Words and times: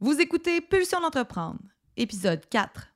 Vous 0.00 0.20
écoutez 0.20 0.60
Pulsion 0.60 1.00
d'entreprendre, 1.00 1.58
épisode 1.96 2.48
4. 2.50 2.86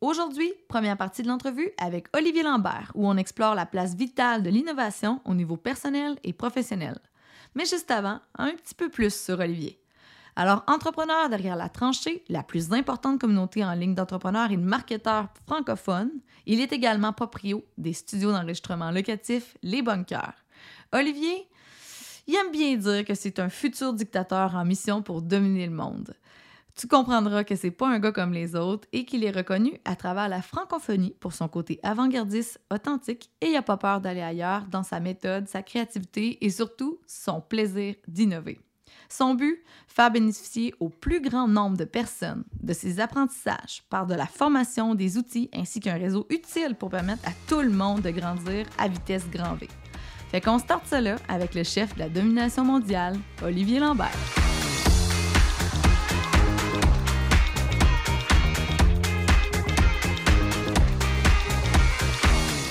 Aujourd'hui, 0.00 0.50
première 0.70 0.96
partie 0.96 1.22
de 1.22 1.28
l'entrevue 1.28 1.70
avec 1.76 2.06
Olivier 2.16 2.42
Lambert, 2.42 2.90
où 2.94 3.06
on 3.06 3.18
explore 3.18 3.54
la 3.54 3.66
place 3.66 3.94
vitale 3.94 4.42
de 4.42 4.48
l'innovation 4.48 5.20
au 5.26 5.34
niveau 5.34 5.58
personnel 5.58 6.18
et 6.24 6.32
professionnel. 6.32 6.98
Mais 7.54 7.66
juste 7.66 7.90
avant, 7.90 8.20
un 8.38 8.52
petit 8.52 8.74
peu 8.74 8.88
plus 8.88 9.14
sur 9.14 9.38
Olivier. 9.38 9.78
Alors, 10.34 10.64
entrepreneur 10.66 11.28
derrière 11.28 11.56
la 11.56 11.68
tranchée, 11.68 12.24
la 12.30 12.42
plus 12.42 12.72
importante 12.72 13.20
communauté 13.20 13.62
en 13.62 13.74
ligne 13.74 13.94
d'entrepreneurs 13.94 14.50
et 14.50 14.56
de 14.56 14.62
marketeurs 14.62 15.28
francophones, 15.46 16.22
il 16.46 16.58
est 16.58 16.72
également 16.72 17.12
proprio 17.12 17.62
des 17.76 17.92
studios 17.92 18.32
d'enregistrement 18.32 18.90
locatifs 18.90 19.58
Les 19.62 19.82
Bunkers. 19.82 20.42
Olivier, 20.94 21.50
il 22.26 22.34
aime 22.34 22.50
bien 22.50 22.76
dire 22.76 23.04
que 23.04 23.14
c'est 23.14 23.38
un 23.38 23.48
futur 23.48 23.92
dictateur 23.92 24.54
en 24.54 24.64
mission 24.64 25.02
pour 25.02 25.22
dominer 25.22 25.66
le 25.66 25.72
monde. 25.72 26.14
Tu 26.76 26.88
comprendras 26.88 27.44
que 27.44 27.54
c'est 27.54 27.70
pas 27.70 27.88
un 27.88 28.00
gars 28.00 28.10
comme 28.10 28.32
les 28.32 28.56
autres 28.56 28.88
et 28.92 29.04
qu'il 29.04 29.22
est 29.22 29.30
reconnu 29.30 29.78
à 29.84 29.94
travers 29.94 30.28
la 30.28 30.42
francophonie 30.42 31.14
pour 31.20 31.32
son 31.32 31.46
côté 31.46 31.78
avant-gardiste, 31.84 32.60
authentique 32.72 33.30
et 33.40 33.50
il 33.50 33.56
a 33.56 33.62
pas 33.62 33.76
peur 33.76 34.00
d'aller 34.00 34.22
ailleurs 34.22 34.66
dans 34.66 34.82
sa 34.82 34.98
méthode, 34.98 35.48
sa 35.48 35.62
créativité 35.62 36.44
et 36.44 36.50
surtout 36.50 36.98
son 37.06 37.40
plaisir 37.40 37.94
d'innover. 38.08 38.58
Son 39.08 39.34
but, 39.34 39.62
faire 39.86 40.10
bénéficier 40.10 40.74
au 40.80 40.88
plus 40.88 41.20
grand 41.20 41.46
nombre 41.46 41.76
de 41.76 41.84
personnes 41.84 42.42
de 42.60 42.72
ses 42.72 42.98
apprentissages 42.98 43.84
par 43.88 44.06
de 44.06 44.14
la 44.14 44.26
formation, 44.26 44.96
des 44.96 45.16
outils 45.16 45.50
ainsi 45.52 45.78
qu'un 45.78 45.98
réseau 45.98 46.26
utile 46.30 46.74
pour 46.74 46.90
permettre 46.90 47.28
à 47.28 47.32
tout 47.46 47.60
le 47.60 47.70
monde 47.70 48.02
de 48.02 48.10
grandir 48.10 48.66
à 48.78 48.88
vitesse 48.88 49.28
grand 49.30 49.54
V. 49.54 49.68
Fait 50.34 50.40
qu'on 50.40 50.58
starte 50.58 50.84
ça 50.86 51.00
là 51.00 51.14
avec 51.28 51.54
le 51.54 51.62
chef 51.62 51.94
de 51.94 52.00
la 52.00 52.08
domination 52.08 52.64
mondiale, 52.64 53.16
Olivier 53.44 53.78
Lambert. 53.78 54.10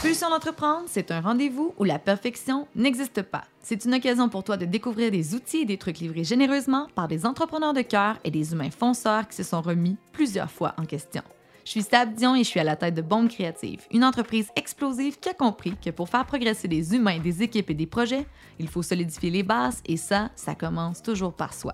Pulsion 0.02 0.30
d'entreprendre, 0.30 0.84
c'est 0.88 1.10
un 1.10 1.22
rendez-vous 1.22 1.74
où 1.78 1.86
la 1.86 2.00
perfection 2.00 2.68
n'existe 2.76 3.22
pas. 3.22 3.46
C'est 3.62 3.86
une 3.86 3.94
occasion 3.94 4.28
pour 4.28 4.44
toi 4.44 4.58
de 4.58 4.66
découvrir 4.66 5.10
des 5.10 5.34
outils 5.34 5.60
et 5.60 5.66
des 5.66 5.78
trucs 5.78 6.00
livrés 6.00 6.26
généreusement 6.26 6.88
par 6.96 7.08
des 7.08 7.26
entrepreneurs 7.26 7.72
de 7.72 7.82
cœur 7.82 8.18
et 8.26 8.32
des 8.32 8.52
humains 8.52 8.72
fonceurs 8.72 9.26
qui 9.30 9.38
se 9.38 9.44
sont 9.44 9.62
remis 9.62 9.96
plusieurs 10.12 10.52
fois 10.52 10.74
en 10.78 10.84
question. 10.84 11.24
Je 11.66 11.72
suis 11.72 11.84
Stab 11.84 12.14
Dion 12.14 12.36
et 12.36 12.44
je 12.44 12.50
suis 12.50 12.60
à 12.60 12.66
la 12.66 12.76
tête 12.76 12.94
de 12.94 13.02
Bombe 13.02 13.30
Créative, 13.30 13.88
une 13.90 14.04
entreprise 14.04 14.50
explosive 14.58 15.18
qui 15.18 15.30
a 15.30 15.34
compris 15.34 15.78
que 15.82 15.92
pour 15.92 16.10
faire 16.10 16.26
progresser 16.26 16.68
des 16.68 16.94
humains, 16.94 17.20
des 17.20 17.42
équipes 17.42 17.70
et 17.70 17.74
des 17.74 17.86
projets, 17.86 18.28
il 18.60 18.68
faut 18.68 18.84
solidifier 18.84 19.30
les 19.30 19.44
bases 19.44 19.82
et 19.86 19.96
ça, 19.96 20.30
ça 20.36 20.56
commence 20.56 21.02
toujours 21.02 21.34
par 21.34 21.54
soi. 21.54 21.72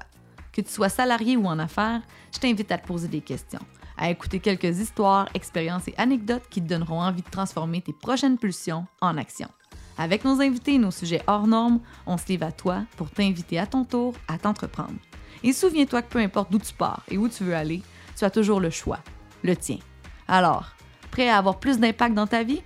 Que 0.53 0.61
tu 0.61 0.69
sois 0.69 0.89
salarié 0.89 1.37
ou 1.37 1.47
en 1.47 1.57
affaires, 1.57 2.03
je 2.31 2.37
t'invite 2.37 2.71
à 2.71 2.77
te 2.77 2.85
poser 2.85 3.07
des 3.07 3.21
questions, 3.21 3.61
à 3.97 4.11
écouter 4.11 4.39
quelques 4.39 4.77
histoires, 4.77 5.27
expériences 5.33 5.87
et 5.87 5.95
anecdotes 5.97 6.47
qui 6.51 6.61
te 6.61 6.67
donneront 6.67 7.01
envie 7.01 7.23
de 7.23 7.29
transformer 7.29 7.81
tes 7.81 7.93
prochaines 7.93 8.37
pulsions 8.37 8.85
en 9.01 9.17
action. 9.17 9.49
Avec 9.97 10.23
nos 10.23 10.39
invités 10.39 10.75
et 10.75 10.79
nos 10.79 10.91
sujets 10.91 11.23
hors 11.25 11.47
normes, 11.47 11.79
on 12.05 12.17
se 12.17 12.27
livre 12.27 12.45
à 12.45 12.51
toi 12.51 12.83
pour 12.95 13.09
t'inviter 13.09 13.57
à 13.57 13.65
ton 13.65 13.85
tour 13.85 14.13
à 14.27 14.37
t'entreprendre. 14.37 14.99
Et 15.43 15.51
souviens-toi 15.51 16.03
que 16.03 16.09
peu 16.09 16.19
importe 16.19 16.51
d'où 16.51 16.59
tu 16.59 16.75
pars 16.75 17.01
et 17.09 17.17
où 17.17 17.27
tu 17.27 17.43
veux 17.43 17.55
aller, 17.55 17.81
tu 18.15 18.23
as 18.23 18.29
toujours 18.29 18.59
le 18.59 18.69
choix 18.69 18.99
le 19.43 19.55
tien. 19.55 19.77
Alors, 20.27 20.75
prêt 21.11 21.29
à 21.29 21.37
avoir 21.37 21.59
plus 21.59 21.79
d'impact 21.79 22.13
dans 22.15 22.27
ta 22.27 22.43
vie? 22.43 22.61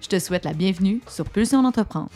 Je 0.00 0.08
te 0.08 0.18
souhaite 0.18 0.44
la 0.44 0.52
bienvenue 0.52 1.00
sur 1.08 1.28
Pulsion 1.28 1.62
d'entreprendre. 1.62 2.10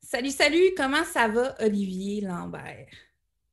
Salut, 0.00 0.30
salut, 0.30 0.74
comment 0.76 1.04
ça 1.04 1.28
va, 1.28 1.54
Olivier 1.60 2.20
Lambert? 2.20 2.88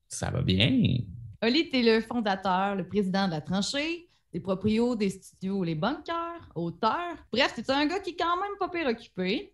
Ça 0.07 0.29
va 0.29 0.41
bien. 0.41 0.97
Oli, 1.41 1.69
tu 1.69 1.77
es 1.77 1.83
le 1.83 2.01
fondateur, 2.01 2.75
le 2.75 2.85
président 2.85 3.27
de 3.27 3.31
la 3.31 3.41
tranchée, 3.41 4.09
des 4.33 4.41
proprios 4.41 4.95
des 4.95 5.09
studios 5.09 5.63
Les 5.63 5.75
Bunkers, 5.75 6.49
auteur. 6.55 7.15
Bref, 7.31 7.53
tu 7.55 7.61
es 7.61 7.71
un 7.71 7.85
gars 7.85 7.99
qui 7.99 8.09
est 8.09 8.15
quand 8.17 8.35
même 8.35 8.57
pas 8.59 8.67
pire 8.67 8.87
occupé. 8.87 9.53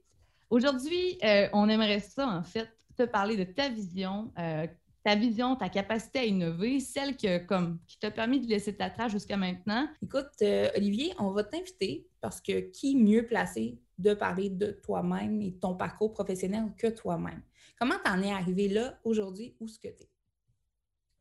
Aujourd'hui, 0.49 1.19
euh, 1.23 1.47
on 1.53 1.69
aimerait 1.69 1.99
ça, 1.99 2.27
en 2.27 2.43
fait, 2.43 2.69
te 2.95 3.03
parler 3.03 3.37
de 3.37 3.43
ta 3.43 3.69
vision, 3.69 4.31
euh, 4.39 4.67
ta 5.03 5.15
vision, 5.15 5.55
ta 5.55 5.69
capacité 5.69 6.19
à 6.19 6.25
innover, 6.25 6.79
celle 6.79 7.15
que, 7.15 7.37
comme, 7.45 7.79
qui 7.87 7.99
t'a 7.99 8.09
permis 8.09 8.41
de 8.41 8.47
laisser 8.47 8.75
ta 8.75 8.89
trace 8.89 9.11
jusqu'à 9.11 9.37
maintenant. 9.37 9.87
Écoute, 10.01 10.31
euh, 10.41 10.69
Olivier, 10.75 11.13
on 11.19 11.31
va 11.31 11.43
t'inviter 11.43 12.07
parce 12.21 12.41
que 12.41 12.71
qui 12.71 12.95
mieux 12.95 13.25
placé 13.25 13.77
de 13.97 14.13
parler 14.13 14.49
de 14.49 14.71
toi-même 14.83 15.41
et 15.41 15.51
de 15.51 15.59
ton 15.59 15.75
parcours 15.75 16.11
professionnel 16.11 16.73
que 16.77 16.87
toi-même? 16.87 17.41
Comment 17.79 17.95
t'en 18.03 18.21
es 18.21 18.31
arrivé 18.31 18.67
là 18.67 18.99
aujourd'hui? 19.03 19.55
Où 19.59 19.65
est-ce 19.65 19.79
que 19.79 19.89
tu 19.89 20.03
es? 20.03 20.09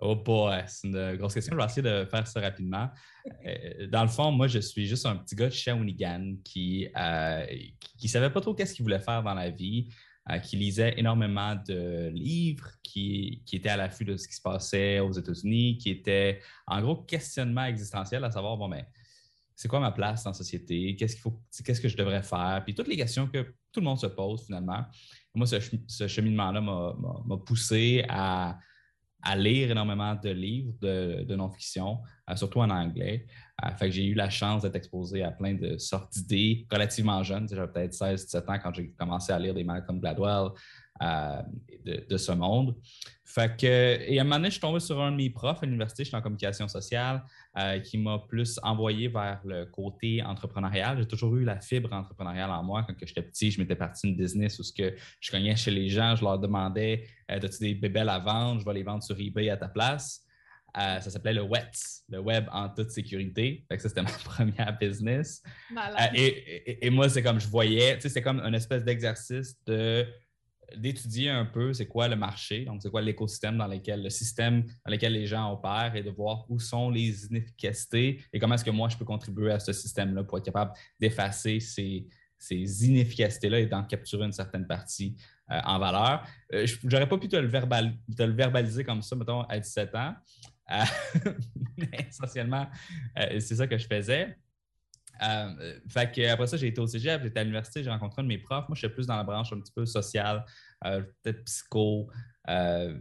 Oh 0.00 0.16
boy, 0.16 0.62
c'est 0.66 0.88
une 0.88 1.16
grosse 1.16 1.34
question. 1.34 1.54
Je 1.54 1.58
vais 1.58 1.64
essayer 1.64 1.82
de 1.82 2.04
faire 2.06 2.26
ça 2.26 2.40
rapidement. 2.40 2.88
Euh, 3.46 3.86
dans 3.86 4.02
le 4.02 4.08
fond, 4.08 4.30
moi, 4.30 4.48
je 4.48 4.58
suis 4.58 4.86
juste 4.86 5.06
un 5.06 5.16
petit 5.16 5.34
gars 5.34 5.48
de 5.48 5.52
Shawinigan 5.54 6.34
qui 6.44 6.86
ne 6.94 8.06
savait 8.06 8.28
pas 8.28 8.42
trop 8.42 8.54
qu'est-ce 8.54 8.74
qu'il 8.74 8.82
voulait 8.82 8.98
faire 8.98 9.22
dans 9.22 9.32
la 9.32 9.48
vie. 9.48 9.88
Euh, 10.30 10.38
qui 10.38 10.56
lisait 10.56 10.94
énormément 10.98 11.54
de 11.54 12.08
livres, 12.08 12.70
qui, 12.82 13.42
qui 13.44 13.56
était 13.56 13.68
à 13.68 13.76
l'affût 13.76 14.06
de 14.06 14.16
ce 14.16 14.26
qui 14.26 14.34
se 14.34 14.40
passait 14.40 14.98
aux 14.98 15.12
États-Unis, 15.12 15.76
qui 15.76 15.90
était 15.90 16.40
en 16.66 16.80
gros 16.80 16.96
questionnement 16.96 17.66
existentiel 17.66 18.24
à 18.24 18.30
savoir, 18.30 18.56
bon, 18.56 18.68
mais 18.68 18.84
ben, 18.84 18.86
c'est 19.54 19.68
quoi 19.68 19.80
ma 19.80 19.92
place 19.92 20.24
dans 20.24 20.30
la 20.30 20.34
société? 20.34 20.96
Qu'est-ce 20.96 21.16
qu'il 21.16 21.22
faut, 21.22 21.42
qu'est-ce 21.62 21.80
que 21.82 21.88
je 21.88 21.96
devrais 21.98 22.22
faire? 22.22 22.62
Puis 22.64 22.74
toutes 22.74 22.88
les 22.88 22.96
questions 22.96 23.26
que 23.26 23.54
tout 23.70 23.80
le 23.80 23.82
monde 23.82 23.98
se 23.98 24.06
pose 24.06 24.46
finalement. 24.46 24.86
Moi, 25.34 25.46
ce, 25.46 25.56
ce 25.86 26.08
cheminement-là 26.08 26.62
m'a 26.62 27.36
poussé 27.44 28.02
à, 28.08 28.58
à 29.24 29.36
lire 29.36 29.70
énormément 29.70 30.14
de 30.14 30.30
livres 30.30 30.74
de, 30.80 31.34
non-fiction, 31.34 31.98
euh, 32.30 32.36
surtout 32.36 32.60
en 32.60 32.70
anglais. 32.70 33.26
Euh, 33.64 33.70
fait 33.76 33.86
que 33.86 33.92
j'ai 33.92 34.04
eu 34.04 34.14
la 34.14 34.30
chance 34.30 34.62
d'être 34.62 34.76
exposé 34.76 35.22
à 35.22 35.30
plein 35.30 35.54
de 35.54 35.78
sortes 35.78 36.12
d'idées 36.12 36.66
relativement 36.70 37.22
jeunes. 37.22 37.48
J'avais 37.48 37.72
peut-être 37.72 37.94
16-17 37.94 38.50
ans 38.50 38.58
quand 38.62 38.74
j'ai 38.74 38.90
commencé 38.90 39.32
à 39.32 39.38
lire 39.38 39.54
des 39.54 39.64
Malcolm 39.64 39.98
Gladwell 40.00 40.50
euh, 41.02 41.42
de, 41.84 42.06
de, 42.08 42.16
ce 42.16 42.32
monde. 42.32 42.76
Fait 43.24 43.56
que, 43.56 43.66
et 43.66 44.18
à 44.18 44.20
un 44.20 44.24
moment 44.24 44.36
donné, 44.36 44.48
je 44.48 44.52
suis 44.52 44.60
tombé 44.60 44.78
sur 44.78 45.00
un 45.02 45.10
de 45.10 45.16
mes 45.16 45.28
profs 45.28 45.60
à 45.62 45.66
l'université, 45.66 46.04
je 46.04 46.08
suis 46.08 46.16
en 46.16 46.22
communication 46.22 46.68
sociale, 46.68 47.24
euh, 47.58 47.80
qui 47.80 47.98
m'a 47.98 48.20
plus 48.20 48.60
envoyé 48.62 49.08
vers 49.08 49.40
le 49.44 49.64
côté 49.66 50.22
entrepreneurial. 50.22 50.98
J'ai 50.98 51.08
toujours 51.08 51.34
eu 51.36 51.44
la 51.44 51.58
fibre 51.60 51.92
entrepreneuriale 51.92 52.50
en 52.50 52.62
moi. 52.62 52.84
Quand 52.86 52.94
j'étais 53.04 53.22
petit, 53.22 53.50
je 53.50 53.60
m'étais 53.60 53.74
parti 53.74 54.08
une 54.08 54.16
business 54.16 54.58
où 54.60 54.62
ce 54.62 54.72
que 54.72 54.94
je 55.20 55.30
cognais 55.32 55.56
chez 55.56 55.72
les 55.72 55.88
gens, 55.88 56.14
je 56.14 56.22
leur 56.22 56.38
demandais 56.38 57.08
euh, 57.30 57.40
As-tu 57.42 57.58
des 57.58 57.74
bébelles 57.74 58.08
à 58.08 58.20
vendre? 58.20 58.60
Je 58.60 58.64
vais 58.64 58.74
les 58.74 58.84
vendre 58.84 59.02
sur 59.02 59.18
eBay 59.18 59.50
à 59.50 59.56
ta 59.56 59.68
place. 59.68 60.22
Euh, 60.76 61.00
ça 61.00 61.10
s'appelait 61.10 61.34
le 61.34 61.42
WETS, 61.42 62.04
le 62.08 62.20
web 62.20 62.46
en 62.52 62.68
toute 62.68 62.90
sécurité. 62.90 63.64
Fait 63.68 63.76
que 63.76 63.82
ça, 63.82 63.88
c'était 63.88 64.02
ma 64.02 64.10
première 64.10 64.78
business. 64.78 65.42
et, 66.14 66.86
et, 66.86 66.90
moi, 66.90 67.08
c'est 67.08 67.22
comme 67.22 67.40
je 67.40 67.48
voyais, 67.48 67.98
c'est 68.00 68.22
comme 68.22 68.40
une 68.40 68.54
espèce 68.54 68.84
d'exercice 68.84 69.56
de 69.66 70.06
d'étudier 70.76 71.30
un 71.30 71.44
peu 71.44 71.72
c'est 71.72 71.86
quoi 71.86 72.08
le 72.08 72.16
marché, 72.16 72.64
donc 72.64 72.82
c'est 72.82 72.90
quoi 72.90 73.02
l'écosystème 73.02 73.58
dans 73.58 73.66
lequel, 73.66 74.02
le 74.02 74.10
système 74.10 74.62
dans 74.62 74.92
lequel 74.92 75.12
les 75.12 75.26
gens 75.26 75.52
opèrent 75.52 75.94
et 75.94 76.02
de 76.02 76.10
voir 76.10 76.44
où 76.50 76.58
sont 76.58 76.90
les 76.90 77.26
inefficacités 77.26 78.22
et 78.32 78.38
comment 78.38 78.54
est-ce 78.54 78.64
que 78.64 78.70
moi 78.70 78.88
je 78.88 78.96
peux 78.96 79.04
contribuer 79.04 79.52
à 79.52 79.60
ce 79.60 79.72
système-là 79.72 80.24
pour 80.24 80.38
être 80.38 80.44
capable 80.44 80.72
d'effacer 81.00 81.60
ces, 81.60 82.06
ces 82.38 82.86
inefficacités-là 82.86 83.60
et 83.60 83.66
d'en 83.66 83.84
capturer 83.84 84.24
une 84.24 84.32
certaine 84.32 84.66
partie 84.66 85.16
euh, 85.50 85.60
en 85.64 85.78
valeur. 85.78 86.26
Euh, 86.52 86.66
je 86.66 87.04
pas 87.04 87.18
pu 87.18 87.28
te 87.28 87.36
le, 87.36 87.48
verbaliser 88.32 88.84
comme 88.84 89.02
ça, 89.02 89.16
mettons, 89.16 89.42
à 89.42 89.58
17 89.58 89.94
ans. 89.94 90.14
Euh, 90.70 90.84
essentiellement, 92.08 92.66
c'est 93.16 93.56
ça 93.56 93.66
que 93.66 93.76
je 93.76 93.86
faisais. 93.86 94.36
Euh, 95.22 95.78
après 96.30 96.46
ça, 96.46 96.56
j'ai 96.56 96.68
été 96.68 96.80
au 96.80 96.86
cégep, 96.86 97.22
j'étais 97.22 97.40
à 97.40 97.44
l'université, 97.44 97.82
j'ai 97.82 97.90
rencontré 97.90 98.20
un 98.20 98.24
de 98.24 98.28
mes 98.28 98.38
profs. 98.38 98.68
Moi, 98.68 98.74
je 98.74 98.80
suis 98.80 98.88
plus 98.88 99.06
dans 99.06 99.16
la 99.16 99.24
branche 99.24 99.52
un 99.52 99.60
petit 99.60 99.72
peu 99.72 99.86
sociale, 99.86 100.44
euh, 100.84 101.02
peut-être 101.22 101.44
psycho, 101.44 102.08
euh, 102.48 102.98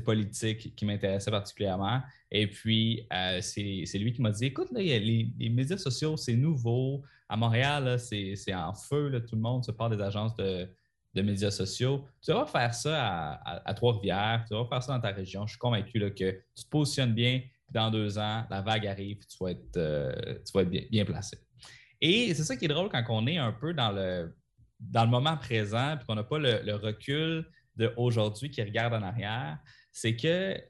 politique 0.00 0.74
qui 0.74 0.84
m'intéressait 0.86 1.30
particulièrement. 1.30 2.00
Et 2.30 2.46
puis, 2.46 3.06
euh, 3.12 3.40
c'est 3.42 3.98
lui 3.98 4.12
qui 4.12 4.22
m'a 4.22 4.30
dit 4.30 4.46
Écoute, 4.46 4.70
là, 4.72 4.80
les, 4.80 5.50
médias 5.50 5.76
sociaux, 5.76 6.16
c'est 6.16 6.36
nouveau. 6.36 7.02
À 7.28 7.36
Montréal, 7.36 7.98
c'est 7.98 8.54
en 8.54 8.74
feu. 8.74 9.22
Tout 9.28 9.36
le 9.36 9.42
monde 9.42 9.64
se 9.64 9.72
parle 9.72 9.96
des 9.96 10.02
agences 10.02 10.34
de, 10.36 10.68
de 11.14 11.22
médias 11.22 11.50
sociaux. 11.50 12.06
Tu 12.22 12.32
vas 12.32 12.46
faire 12.46 12.74
ça 12.74 13.06
à, 13.06 13.68
à, 13.68 13.74
Trois-Rivières, 13.74 14.44
tu 14.46 14.54
vas 14.54 14.64
faire 14.66 14.82
ça 14.82 14.94
dans 14.94 15.00
ta 15.00 15.12
région. 15.12 15.46
Je 15.46 15.52
suis 15.52 15.58
convaincu 15.58 15.98
là, 15.98 16.10
que 16.10 16.30
tu 16.54 16.64
te 16.64 16.68
positionnes 16.68 17.14
bien, 17.14 17.42
dans 17.72 17.90
deux 17.90 18.18
ans, 18.18 18.44
la 18.50 18.60
vague 18.60 18.86
arrive, 18.86 19.18
tu 19.26 19.36
vas 19.40 19.50
être, 19.50 19.76
euh, 19.76 20.12
tu 20.44 20.52
vas 20.54 20.62
être 20.62 20.90
bien, 20.90 21.04
placé. 21.04 21.38
Et 22.00 22.34
c'est 22.34 22.44
ça 22.44 22.56
qui 22.56 22.66
est 22.66 22.68
drôle 22.68 22.88
quand 22.90 23.02
on 23.08 23.26
est 23.26 23.38
un 23.38 23.52
peu 23.52 23.72
dans 23.72 23.92
le, 23.92 24.36
dans 24.78 25.04
le 25.04 25.10
moment 25.10 25.36
présent, 25.36 25.96
puis 25.96 26.06
qu'on 26.06 26.14
n'a 26.14 26.24
pas 26.24 26.38
le, 26.38 26.74
recul 26.74 27.48
d'aujourd'hui 27.76 28.50
qui 28.50 28.62
regarde 28.62 28.92
en 28.92 29.02
arrière, 29.02 29.58
c'est 29.90 30.14
que 30.16 30.60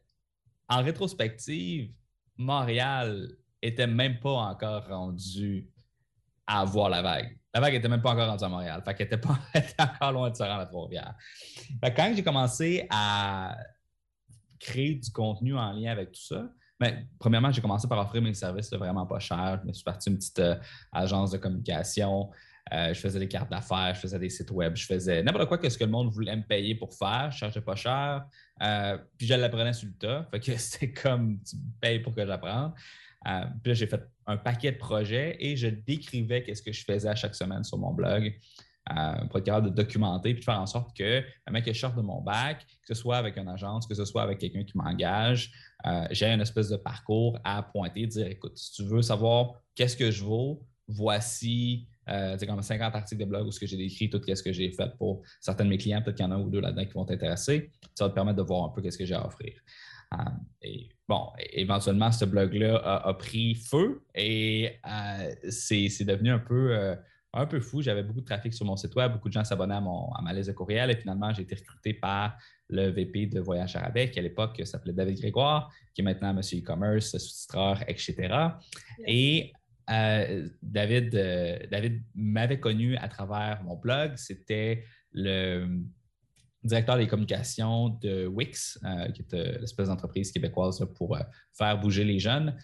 en 0.69 0.83
rétrospective, 0.83 1.93
Montréal 2.37 3.29
était 3.61 3.87
même 3.87 4.21
pas 4.21 4.31
encore 4.31 4.87
rendu 4.87 5.69
à 6.47 6.61
avoir 6.61 6.89
la 6.89 7.03
vague. 7.03 7.37
la 7.53 7.61
vague 7.61 7.75
n'était 7.75 7.89
même 7.89 8.03
pas 8.03 8.13
encore 8.13 8.29
rendue 8.29 8.45
à 8.45 8.49
Montréal. 8.49 8.83
Fait 8.85 8.95
qu'elle 8.95 9.07
était, 9.07 9.19
pas, 9.19 9.39
encore 9.79 10.13
loin 10.13 10.31
de 10.31 10.37
se 10.37 10.43
rendre 10.43 10.61
à 10.61 10.67
Trois-Rivières. 10.67 11.15
quand 11.83 12.13
j'ai 12.15 12.23
commencé 12.23 12.87
à 12.91 13.57
créer 14.61 14.95
du 14.95 15.11
contenu 15.11 15.57
en 15.57 15.73
lien 15.73 15.91
avec 15.91 16.13
tout 16.13 16.21
ça, 16.21 16.49
ben, 16.83 17.07
premièrement, 17.19 17.53
j'ai 17.53 17.61
commencé 17.61 17.87
par 17.87 18.01
offrir 18.01 18.21
mes 18.21 18.35
services 18.35 18.73
vraiment 18.73 19.07
pas 19.07 19.21
chers. 19.21 19.61
Je 19.63 19.69
me 19.69 19.73
suis 19.73 19.85
parti 19.85 20.11
une 20.11 20.17
petite 20.17 20.41
euh, 20.41 20.57
agence 20.91 21.31
de 21.31 21.39
communication. 21.39 22.29
Euh, 22.73 22.93
je 22.93 22.99
faisais 22.99 23.21
des 23.21 23.29
cartes 23.29 23.51
d'affaires, 23.51 23.95
je 23.95 24.01
faisais 24.01 24.19
des 24.19 24.29
sites 24.29 24.51
web, 24.51 24.75
je 24.75 24.87
faisais 24.87 25.23
n'importe 25.23 25.47
quoi 25.47 25.59
que 25.59 25.69
ce 25.69 25.79
que 25.79 25.85
le 25.85 25.91
monde 25.91 26.11
voulait 26.13 26.35
me 26.35 26.43
payer 26.43 26.75
pour 26.75 26.93
faire. 26.93 27.31
Je 27.31 27.37
ne 27.37 27.39
chargeais 27.39 27.61
pas 27.61 27.77
cher. 27.77 28.25
Euh, 28.63 28.99
puis 29.17 29.29
je 29.29 29.35
l'apprenais 29.35 29.73
sur 29.73 29.87
le 29.87 29.95
tas. 29.95 30.27
Fait 30.33 30.41
que 30.41 30.57
c'était 30.57 30.93
comme 30.93 31.39
tu 31.43 31.55
me 31.55 31.63
payes 31.81 32.01
pour 32.01 32.15
que 32.15 32.27
j'apprenne. 32.27 32.73
Puis 33.25 33.71
là, 33.71 33.75
j'ai 33.75 33.87
fait 33.87 34.03
un 34.27 34.37
paquet 34.37 34.73
de 34.73 34.79
projets 34.79 35.37
et 35.39 35.57
je 35.57 35.69
décrivais 35.69 36.43
qu'est-ce 36.43 36.63
que 36.63 36.73
je 36.73 36.85
faisais 36.85 37.09
à 37.09 37.15
chaque 37.15 37.37
semaine 37.37 37.63
sur 37.63 37.79
mon 37.79 37.93
blog. 37.93 38.35
Pour 38.87 39.39
être 39.39 39.45
capable 39.45 39.71
de 39.71 39.75
documenter 39.75 40.35
puis 40.35 40.41
de 40.41 40.45
faire 40.45 40.61
en 40.61 40.67
sorte 40.67 40.97
que 40.97 41.23
mec 41.51 41.65
que 41.65 41.73
je 41.73 41.87
de 41.87 42.03
mon 42.03 42.21
bac, 42.21 42.67
que 42.67 42.95
ce 42.95 43.01
soit 43.01 43.17
avec 43.17 43.37
une 43.37 43.49
agence, 43.49 43.87
que 43.87 43.95
ce 43.95 44.05
soit 44.05 44.23
avec 44.23 44.39
quelqu'un 44.39 44.65
qui 44.65 44.77
m'engage, 44.77 45.53
j'ai 46.11 46.27
une 46.27 46.41
espèce 46.41 46.69
de 46.69 46.77
parcours 46.77 47.39
à 47.45 47.63
pointer, 47.63 48.07
dire 48.07 48.27
écoute, 48.27 48.57
si 48.57 48.73
tu 48.73 48.85
veux 48.85 49.03
savoir 49.03 49.53
qu'est-ce 49.75 49.97
que 49.97 50.11
je 50.11 50.25
vaux, 50.25 50.67
voici 50.89 51.87
euh, 52.09 52.37
comme 52.47 52.63
50 52.63 52.95
articles 52.95 53.21
de 53.21 53.29
blog 53.29 53.47
où 53.47 53.53
ce 53.53 53.61
que 53.61 53.67
j'ai 53.67 53.77
décrit 53.77 54.11
tout 54.11 54.21
ce 54.27 54.43
que 54.43 54.53
j'ai 54.53 54.71
fait 54.73 54.97
pour 54.99 55.23
certains 55.41 55.65
de 55.65 55.71
mes 55.71 55.79
clients. 55.79 56.03
Peut-être 56.03 56.17
qu'il 56.17 56.27
y 56.27 56.29
en 56.29 56.33
a 56.33 56.35
un 56.35 56.41
ou 56.41 56.51
deux 56.51 56.61
là-dedans 56.61 56.85
qui 56.85 56.93
vont 56.93 57.05
t'intéresser. 57.05 57.71
Ça 57.95 58.05
va 58.05 58.11
te 58.11 58.15
permettre 58.15 58.39
de 58.39 58.43
voir 58.43 58.65
un 58.65 58.69
peu 58.71 58.89
ce 58.89 58.99
que 58.99 59.05
j'ai 59.05 59.15
à 59.15 59.25
offrir. 59.25 59.53
Euh, 60.15 60.25
et 60.63 60.89
bon, 61.09 61.29
éventuellement, 61.53 62.11
ce 62.11 62.25
blog-là 62.25 62.77
a, 62.77 63.15
pris 63.15 63.55
feu 63.55 64.05
et 64.15 64.79
euh, 64.87 65.35
c'est 65.49 66.05
devenu 66.05 66.31
un 66.31 66.39
peu, 66.41 66.97
un 67.33 67.47
peu 67.47 67.61
fou. 67.61 67.83
J'avais 67.83 68.03
beaucoup 68.03 68.21
de 68.21 68.27
trafic 68.27 68.53
sur 68.53 68.67
mon 68.67 68.77
site 68.77 68.95
web, 68.95 69.13
beaucoup 69.13 69.29
de 69.29 69.35
gens 69.35 69.45
s'abonnaient 69.45 69.75
à, 69.75 69.79
à 69.79 70.23
ma 70.23 70.33
liste 70.33 70.51
de 70.51 70.55
courriel 70.55 70.91
et 70.91 70.97
finalement, 70.97 71.33
j'ai 71.33 71.43
été 71.43 71.55
recruté 71.55 71.95
par 71.95 72.37
le 72.69 72.89
VP 72.89 73.27
de 73.27 73.41
Voyage 73.41 73.77
Arabais, 73.77 74.11
qui 74.11 74.19
à 74.19 74.23
l'époque 74.23 74.61
s'appelait 74.65 74.93
David 74.93 75.19
Grégoire, 75.19 75.71
qui 75.95 76.01
est 76.01 76.05
maintenant 76.05 76.35
Monsieur 76.35 76.59
E-commerce, 76.59 77.17
sous-titreur, 77.17 77.83
etc. 77.89 78.35
Et 79.07 79.53
euh, 79.91 80.49
David, 80.63 81.15
euh, 81.15 81.59
David 81.71 82.03
m'avait 82.15 82.61
connu 82.61 82.97
à 82.97 83.09
travers 83.09 83.63
mon 83.63 83.77
blog. 83.77 84.13
C'était 84.17 84.85
le 85.13 85.81
directeur 86.63 86.97
des 86.97 87.07
communications 87.07 87.89
de 87.89 88.27
Wix, 88.27 88.79
euh, 88.85 89.11
qui 89.11 89.23
est 89.23 89.61
l'espèce 89.61 89.89
d'entreprise 89.89 90.31
québécoise 90.31 90.87
pour 90.97 91.19
faire 91.53 91.81
bouger 91.81 92.05
les 92.05 92.19
jeunes. 92.19 92.57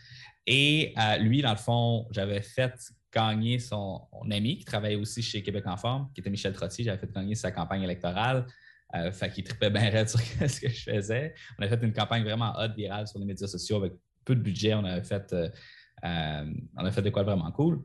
Et 0.47 0.95
lui, 1.21 1.43
dans 1.43 1.51
le 1.51 1.59
fond, 1.59 2.07
j'avais 2.11 2.41
fait 2.41 2.73
gagner 3.13 3.59
son 3.59 4.07
ami 4.31 4.59
qui 4.59 4.65
travaillait 4.65 4.97
aussi 4.97 5.23
chez 5.23 5.43
Québec 5.43 5.67
en 5.67 5.77
forme, 5.77 6.11
qui 6.15 6.21
était 6.21 6.31
Michel 6.31 6.53
Trottier. 6.53 6.85
J'avais 6.85 6.99
fait 6.99 7.13
gagner 7.13 7.35
sa 7.35 7.51
campagne 7.51 7.83
électorale. 7.83 8.47
Euh, 8.95 9.13
fait 9.13 9.31
qu'il 9.31 9.45
tripait 9.45 9.71
bien 9.71 9.91
raide 9.91 10.09
sur 10.09 10.21
ce 10.21 10.61
que 10.61 10.69
je 10.69 10.83
faisais. 10.91 11.35
On 11.59 11.63
a 11.63 11.69
fait 11.69 11.83
une 11.83 11.93
campagne 11.93 12.23
vraiment 12.23 12.53
hot, 12.59 12.73
virale 12.75 13.07
sur 13.07 13.19
les 13.19 13.27
médias 13.27 13.47
sociaux 13.47 13.77
avec 13.77 13.93
peu 14.25 14.35
de 14.35 14.41
budget. 14.41 14.75
On 14.75 14.85
avait 14.85 15.03
fait 15.03 15.35
euh, 16.05 16.53
on 16.77 16.85
a 16.85 16.91
fait 16.91 17.03
des 17.03 17.11
quoi 17.11 17.23
vraiment 17.23 17.51
cool. 17.53 17.83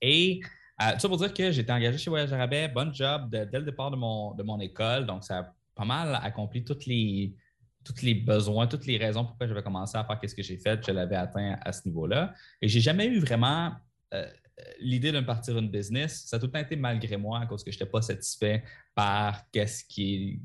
Et 0.00 0.40
euh, 0.80 0.92
tout 0.92 1.00
ça 1.00 1.08
pour 1.08 1.18
dire 1.18 1.34
que 1.34 1.50
j'étais 1.50 1.72
engagé 1.72 1.98
chez 1.98 2.10
Voyage 2.10 2.32
Arabais, 2.32 2.68
bon 2.68 2.92
job 2.92 3.28
dès 3.30 3.58
le 3.58 3.64
départ 3.64 3.90
de 3.90 3.96
mon, 3.96 4.34
de 4.34 4.42
mon 4.42 4.60
école. 4.60 5.06
Donc, 5.06 5.24
ça 5.24 5.38
a 5.38 5.52
pas 5.74 5.84
mal 5.84 6.18
accompli 6.22 6.64
toutes 6.64 6.86
les, 6.86 7.34
tous 7.84 8.02
les 8.02 8.14
besoins, 8.14 8.66
toutes 8.66 8.86
les 8.86 8.96
raisons 8.96 9.24
pourquoi 9.24 9.46
j'avais 9.46 9.62
commencé 9.62 9.98
à 9.98 10.04
faire 10.04 10.18
ce 10.22 10.34
que 10.34 10.42
j'ai 10.42 10.56
fait. 10.56 10.84
Je 10.86 10.92
l'avais 10.92 11.16
atteint 11.16 11.58
à 11.60 11.72
ce 11.72 11.86
niveau-là. 11.88 12.32
Et 12.62 12.68
j'ai 12.68 12.80
jamais 12.80 13.06
eu 13.06 13.18
vraiment 13.18 13.72
euh, 14.14 14.26
l'idée 14.80 15.12
de 15.12 15.20
me 15.20 15.26
partir 15.26 15.56
une 15.58 15.70
business. 15.70 16.24
Ça 16.26 16.36
a 16.36 16.38
tout 16.38 16.46
le 16.46 16.52
temps 16.52 16.60
été 16.60 16.76
malgré 16.76 17.16
moi 17.16 17.40
à 17.40 17.46
cause 17.46 17.62
que 17.62 17.70
je 17.70 17.76
n'étais 17.76 17.90
pas 17.90 18.02
satisfait 18.02 18.64
par 18.94 19.48
qu'est-ce, 19.50 19.84
qui, 19.84 20.40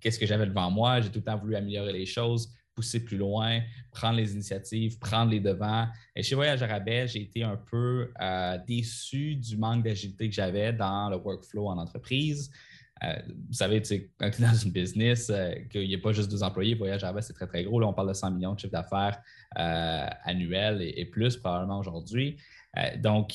qu'est-ce 0.00 0.18
que 0.18 0.26
j'avais 0.26 0.46
devant 0.46 0.70
moi. 0.70 1.00
J'ai 1.00 1.10
tout 1.10 1.18
le 1.18 1.24
temps 1.24 1.38
voulu 1.38 1.54
améliorer 1.56 1.92
les 1.92 2.06
choses 2.06 2.52
pousser 2.74 3.04
plus 3.04 3.16
loin, 3.16 3.60
prendre 3.90 4.16
les 4.16 4.32
initiatives, 4.32 4.98
prendre 4.98 5.30
les 5.30 5.40
devants. 5.40 5.86
Et 6.16 6.22
chez 6.22 6.34
Voyage 6.34 6.62
Arabais, 6.62 7.06
j'ai 7.06 7.22
été 7.22 7.42
un 7.42 7.56
peu 7.56 8.10
euh, 8.20 8.58
déçu 8.66 9.36
du 9.36 9.56
manque 9.56 9.84
d'agilité 9.84 10.28
que 10.28 10.34
j'avais 10.34 10.72
dans 10.72 11.10
le 11.10 11.16
workflow 11.16 11.68
en 11.68 11.78
entreprise. 11.78 12.50
Euh, 13.04 13.14
vous 13.26 13.54
savez, 13.54 13.82
quand 14.16 14.30
tu 14.30 14.42
es 14.42 14.46
dans 14.46 14.54
une 14.54 14.70
business, 14.70 15.30
qu'il 15.70 15.88
n'y 15.88 15.94
a 15.94 15.98
pas 15.98 16.12
juste 16.12 16.30
deux 16.30 16.42
employés, 16.42 16.74
Voyage 16.74 17.02
Arabais, 17.02 17.22
c'est 17.22 17.32
très, 17.32 17.46
très 17.46 17.64
gros. 17.64 17.80
Là, 17.80 17.88
on 17.88 17.92
parle 17.92 18.08
de 18.08 18.14
100 18.14 18.30
millions 18.30 18.54
de 18.54 18.60
chiffre 18.60 18.72
d'affaires 18.72 19.20
annuels 19.54 20.80
et, 20.82 21.04
plus 21.06 21.36
probablement 21.36 21.80
aujourd'hui. 21.80 22.36
Donc, 22.98 23.32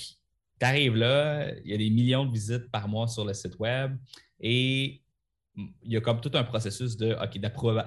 tu 0.60 0.66
arrives 0.66 0.96
là, 0.96 1.52
il 1.64 1.72
y 1.72 1.74
a 1.74 1.78
des 1.78 1.90
millions 1.90 2.26
de 2.26 2.32
visites 2.32 2.72
par 2.72 2.88
mois 2.88 3.08
sur 3.08 3.26
le 3.26 3.34
site 3.34 3.58
web 3.60 3.96
et 4.40 5.02
il 5.56 5.92
y 5.92 5.98
a 5.98 6.02
comme 6.02 6.22
tout 6.22 6.32
un 6.34 6.44
processus 6.44 6.98
de, 6.98 7.16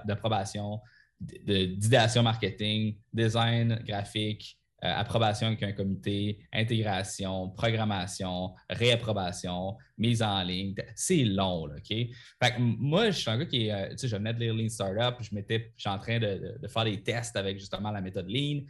d'approbation, 0.04 0.80
d'idéation 1.20 2.22
marketing, 2.22 2.96
design 3.12 3.82
graphique, 3.86 4.58
euh, 4.82 4.88
approbation 4.88 5.48
avec 5.48 5.62
un 5.62 5.72
comité, 5.72 6.38
intégration, 6.54 7.50
programmation, 7.50 8.54
réapprobation, 8.70 9.76
mise 9.98 10.22
en 10.22 10.42
ligne. 10.42 10.74
C'est 10.94 11.24
long, 11.24 11.64
OK? 11.64 11.88
Fait 11.88 12.08
que 12.40 12.58
moi, 12.58 13.10
je 13.10 13.18
suis 13.18 13.30
un 13.30 13.38
gars 13.38 13.44
qui 13.44 13.70
euh, 13.70 13.90
tu 13.90 13.98
sais, 13.98 14.08
je 14.08 14.16
venais 14.16 14.32
de 14.32 14.40
lire 14.40 14.54
Lean 14.54 14.70
Startup, 14.70 15.16
je 15.20 15.34
m'étais, 15.34 15.72
je 15.76 15.82
suis 15.82 15.90
en 15.90 15.98
train 15.98 16.18
de, 16.18 16.58
faire 16.66 16.84
des 16.84 17.02
tests 17.02 17.36
avec 17.36 17.58
justement 17.58 17.90
la 17.90 18.00
méthode 18.00 18.30
Lean. 18.30 18.62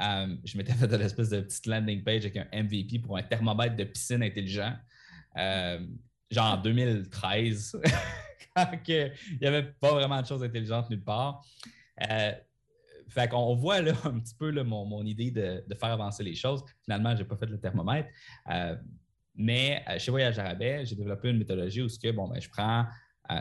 Euh, 0.00 0.36
je 0.44 0.56
m'étais 0.56 0.74
fait 0.74 0.86
une 0.86 1.00
espèce 1.00 1.30
de 1.30 1.40
petite 1.40 1.66
landing 1.66 2.04
page 2.04 2.24
avec 2.24 2.36
un 2.36 2.46
MVP 2.52 3.00
pour 3.00 3.16
un 3.16 3.22
thermomètre 3.22 3.76
de 3.76 3.84
piscine 3.84 4.22
intelligent, 4.22 4.74
genre 6.30 6.54
en 6.54 6.56
2013, 6.58 7.80
quand 8.56 8.70
il 8.86 9.12
n'y 9.40 9.46
avait 9.46 9.72
pas 9.80 9.92
vraiment 9.92 10.20
de 10.20 10.26
choses 10.26 10.42
intelligentes 10.42 10.90
nulle 10.90 11.04
part. 11.04 11.44
Euh, 12.10 12.32
fait 13.08 13.28
qu'on 13.28 13.54
voit 13.54 13.80
là, 13.80 13.92
un 14.04 14.18
petit 14.18 14.34
peu 14.34 14.50
mon, 14.62 15.04
idée 15.04 15.30
de, 15.30 15.74
faire 15.74 15.90
avancer 15.90 16.22
les 16.22 16.34
choses. 16.34 16.62
Finalement, 16.84 17.14
je 17.16 17.22
n'ai 17.22 17.28
pas 17.28 17.36
fait 17.36 17.46
le 17.46 17.58
thermomètre. 17.58 18.08
Euh, 18.50 18.76
mais 19.34 19.82
euh, 19.88 19.98
chez 19.98 20.10
Voyage 20.10 20.38
Arabais, 20.38 20.84
j'ai 20.84 20.96
développé 20.96 21.30
une 21.30 21.38
méthodologie 21.38 21.82
où 21.82 21.86
que, 21.86 22.10
bon, 22.10 22.28
ben, 22.28 22.40
je 22.40 22.48
prends, 22.48 22.86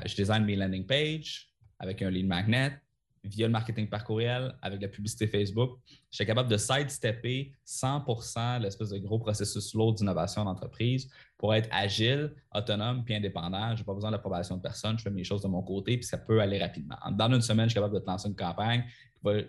je 0.06 0.16
design 0.16 0.46
mes 0.46 0.56
landing 0.56 0.86
pages 0.86 1.50
avec 1.80 2.02
un 2.02 2.10
lead 2.10 2.28
magnet, 2.28 2.80
via 3.28 3.48
le 3.48 3.52
marketing 3.52 3.88
par 3.88 4.04
courriel, 4.04 4.56
avec 4.62 4.82
la 4.82 4.88
publicité 4.88 5.28
Facebook, 5.28 5.80
je 6.10 6.16
suis 6.16 6.26
capable 6.26 6.50
de 6.50 6.58
sidestepper 6.58 7.54
100% 7.66 8.62
l'espèce 8.62 8.90
de 8.90 8.98
gros 8.98 9.20
processus 9.20 9.74
lourd 9.74 9.94
d'innovation 9.94 10.46
d'entreprise 10.46 11.10
pour 11.38 11.54
être 11.54 11.70
agile, 11.72 12.34
autonome 12.54 13.04
puis 13.04 13.16
indépendant. 13.16 13.76
Je 13.76 13.82
n'ai 13.82 13.86
pas 13.86 13.94
besoin 13.94 14.12
d'approbation 14.12 14.58
de 14.58 14.62
personne. 14.62 14.98
Je 14.98 15.04
fais 15.04 15.12
mes 15.12 15.24
choses 15.24 15.42
de 15.42 15.48
mon 15.48 15.62
côté 15.62 15.98
puis 15.98 16.06
ça 16.06 16.18
peut 16.18 16.42
aller 16.42 16.60
rapidement. 16.60 16.98
Dans 17.12 17.32
une 17.32 17.42
semaine, 17.42 17.66
je 17.66 17.72
suis 17.72 17.76
capable 17.76 17.96
de 17.96 18.00
te 18.00 18.10
lancer 18.10 18.28
une 18.28 18.36
campagne 18.36 18.84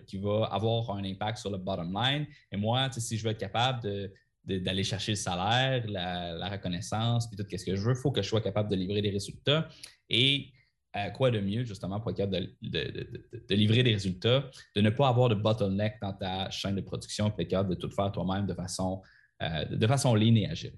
qui 0.07 0.17
va, 0.17 0.45
avoir 0.51 0.91
un 0.91 1.03
impact 1.03 1.37
sur 1.37 1.49
le 1.49 1.57
bottom 1.57 1.93
line. 1.93 2.27
Et 2.51 2.57
moi, 2.57 2.89
si 2.91 3.17
je 3.17 3.23
veux 3.23 3.31
être 3.31 3.39
capable 3.39 4.11
d'aller 4.43 4.83
chercher 4.83 5.13
le 5.13 5.17
salaire, 5.17 5.83
la, 5.87 6.49
reconnaissance, 6.49 7.27
puis 7.27 7.37
tout 7.37 7.45
ce 7.49 7.65
que 7.65 7.75
je 7.75 7.81
veux, 7.81 7.93
il 7.93 8.01
faut 8.01 8.11
que 8.11 8.21
je 8.21 8.27
sois 8.27 8.41
capable 8.41 8.69
de 8.69 8.75
livrer 8.75 9.01
des 9.01 9.11
résultats. 9.11 9.69
Et 10.09 10.51
euh, 10.95 11.09
quoi 11.11 11.29
de 11.29 11.39
mieux, 11.39 11.63
justement, 11.63 11.99
pour 11.99 12.09
être 12.09 12.17
capable 12.17 12.47
de, 12.63 13.55
livrer 13.55 13.83
des 13.83 13.93
résultats, 13.93 14.49
de 14.75 14.81
ne 14.81 14.89
pas 14.89 15.07
avoir 15.07 15.29
de 15.29 15.35
bottleneck 15.35 15.97
dans 16.01 16.13
ta 16.13 16.49
chaîne 16.49 16.75
de 16.75 16.81
production, 16.81 17.29
pour 17.29 17.39
être 17.41 17.47
capable 17.47 17.69
de 17.69 17.75
tout 17.75 17.91
faire 17.91 18.11
toi-même 18.11 18.47
de 18.47 18.55
façon, 18.55 19.01
euh, 19.43 19.65
de 19.65 19.87
façon 19.87 20.17
et 20.17 20.47
agile. 20.49 20.73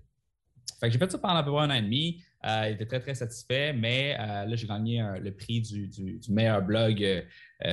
j'ai 0.83 0.97
fait 0.97 1.11
ça 1.11 1.17
pendant 1.17 1.35
à 1.35 1.43
peu 1.43 1.55
un 1.57 1.69
an 1.69 1.73
et 1.75 1.81
demi. 1.81 2.21
Euh, 2.45 2.65
il 2.67 2.73
était 2.73 2.85
très, 2.85 2.99
très 2.99 3.15
satisfait, 3.15 3.71
mais 3.71 4.17
là, 4.17 4.53
j'ai 4.53 4.67
gagné 4.67 5.01
le 5.21 5.31
prix 5.33 5.61
du, 5.61 6.19
meilleur 6.29 6.61
blog. 6.61 7.25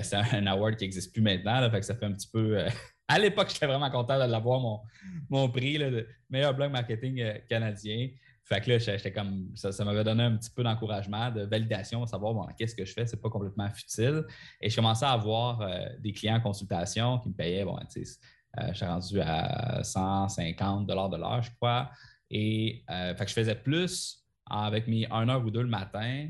c'est 0.03 0.17
un 0.17 0.47
award 0.47 0.77
qui 0.77 0.85
n'existe 0.85 1.13
plus 1.13 1.23
maintenant. 1.23 1.69
ça 1.83 1.97
fait 1.97 2.07
un 2.07 2.13
petit 2.13 2.29
peu. 2.33 2.65
à 3.09 3.19
l'époque, 3.19 3.49
j'étais 3.53 3.67
vraiment 3.67 3.91
content 3.91 4.15
de 4.15 4.31
l'avoir, 4.31 4.61
mon, 4.61 4.81
mon 5.29 5.49
prix, 5.49 5.79
de 5.79 6.07
meilleur 6.31 6.55
blog 6.55 6.71
marketing 6.71 7.41
canadien. 7.49 8.11
Fait 8.49 8.63
que 8.63 8.71
là, 8.71 8.79
j'étais 8.79 9.13
comme, 9.13 9.51
ça, 9.55 9.85
m'avait 9.85 10.05
donné 10.05 10.23
un 10.23 10.37
petit 10.37 10.51
peu 10.51 10.63
d'encouragement, 10.63 11.31
de 11.31 11.43
validation, 11.43 12.03
de 12.03 12.09
savoir, 12.09 12.33
bon, 12.33 12.47
qu'est-ce 12.57 12.75
que 12.75 12.85
je 12.85 12.93
fais, 12.95 13.07
c'est 13.07 13.21
pas 13.21 13.29
complètement 13.29 13.69
futile. 13.69 14.25
Et 14.61 14.71
je 14.71 14.77
commençais 14.77 15.05
à 15.05 15.11
avoir 15.11 15.61
euh, 15.61 15.87
des 15.99 16.13
clients 16.13 16.37
en 16.37 16.41
consultation 16.41 17.19
qui 17.19 17.29
me 17.29 17.35
payaient, 17.35 17.65
bon, 17.65 17.79
tu 17.93 18.05
sais, 18.05 18.19
euh, 18.59 18.69
je 18.69 18.75
suis 18.75 18.87
rendu 18.87 19.21
à 19.21 19.83
150 19.83 20.87
de 20.87 20.95
l'heure, 20.95 21.43
je 21.43 21.51
crois. 21.57 21.91
Et 22.31 22.85
euh, 22.91 23.15
fait 23.15 23.25
que 23.25 23.31
je 23.31 23.35
faisais 23.35 23.55
plus 23.55 24.25
avec 24.49 24.89
mes 24.89 25.07
1 25.11 25.29
heure 25.29 25.45
ou 25.45 25.51
deux 25.51 25.63
le 25.63 25.69
matin 25.69 26.29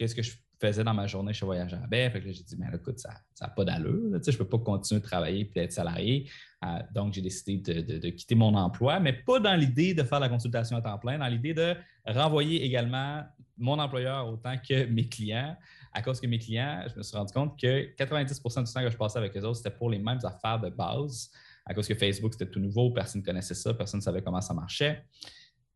qu'est-ce 0.00 0.14
que 0.14 0.22
je 0.22 0.32
faisais 0.60 0.84
dans 0.84 0.94
ma 0.94 1.06
journée 1.06 1.32
chez 1.32 1.46
Voyage 1.46 1.74
en 1.74 1.88
que 1.88 2.20
j'ai 2.20 2.42
dit, 2.42 2.56
mais 2.58 2.66
écoute, 2.74 2.98
ça 2.98 3.10
n'a 3.40 3.48
pas 3.48 3.64
d'allure. 3.64 4.20
Je 4.24 4.30
ne 4.30 4.36
peux 4.36 4.48
pas 4.48 4.58
continuer 4.58 5.00
de 5.00 5.06
travailler 5.06 5.50
et 5.54 5.60
être 5.60 5.72
salarié. 5.72 6.28
Euh, 6.64 6.78
donc, 6.94 7.14
j'ai 7.14 7.22
décidé 7.22 7.58
de, 7.58 8.10
quitter 8.10 8.34
mon 8.34 8.54
emploi, 8.54 9.00
mais 9.00 9.12
pas 9.12 9.40
dans 9.40 9.54
l'idée 9.54 9.94
de 9.94 10.02
faire 10.02 10.20
la 10.20 10.28
consultation 10.28 10.76
à 10.76 10.82
temps 10.82 10.98
plein, 10.98 11.18
dans 11.18 11.26
l'idée 11.26 11.54
de 11.54 11.74
renvoyer 12.06 12.64
également 12.64 13.22
mon 13.56 13.78
employeur 13.78 14.28
autant 14.28 14.56
que 14.56 14.84
mes 14.86 15.08
clients. 15.08 15.56
À 15.92 16.02
cause 16.02 16.20
que 16.20 16.26
mes 16.26 16.38
clients, 16.38 16.84
je 16.88 16.96
me 16.96 17.02
suis 17.02 17.16
rendu 17.16 17.32
compte 17.32 17.58
que 17.58 17.94
90% 17.96 18.64
du 18.64 18.72
temps 18.72 18.82
que 18.82 18.90
je 18.90 18.96
passais 18.96 19.18
avec 19.18 19.36
eux 19.36 19.42
autres, 19.42 19.56
c'était 19.56 19.70
pour 19.70 19.90
les 19.90 19.98
mêmes 19.98 20.20
affaires 20.22 20.60
de 20.60 20.70
base. 20.70 21.30
À 21.66 21.74
cause 21.74 21.86
que 21.86 21.94
Facebook, 21.94 22.32
c'était 22.32 22.50
tout 22.50 22.60
nouveau, 22.60 22.90
personne 22.90 23.20
ne 23.20 23.26
connaissait 23.26 23.54
ça, 23.54 23.74
personne 23.74 23.98
ne 23.98 24.04
savait 24.04 24.22
comment 24.22 24.40
ça 24.40 24.54
marchait. 24.54 25.04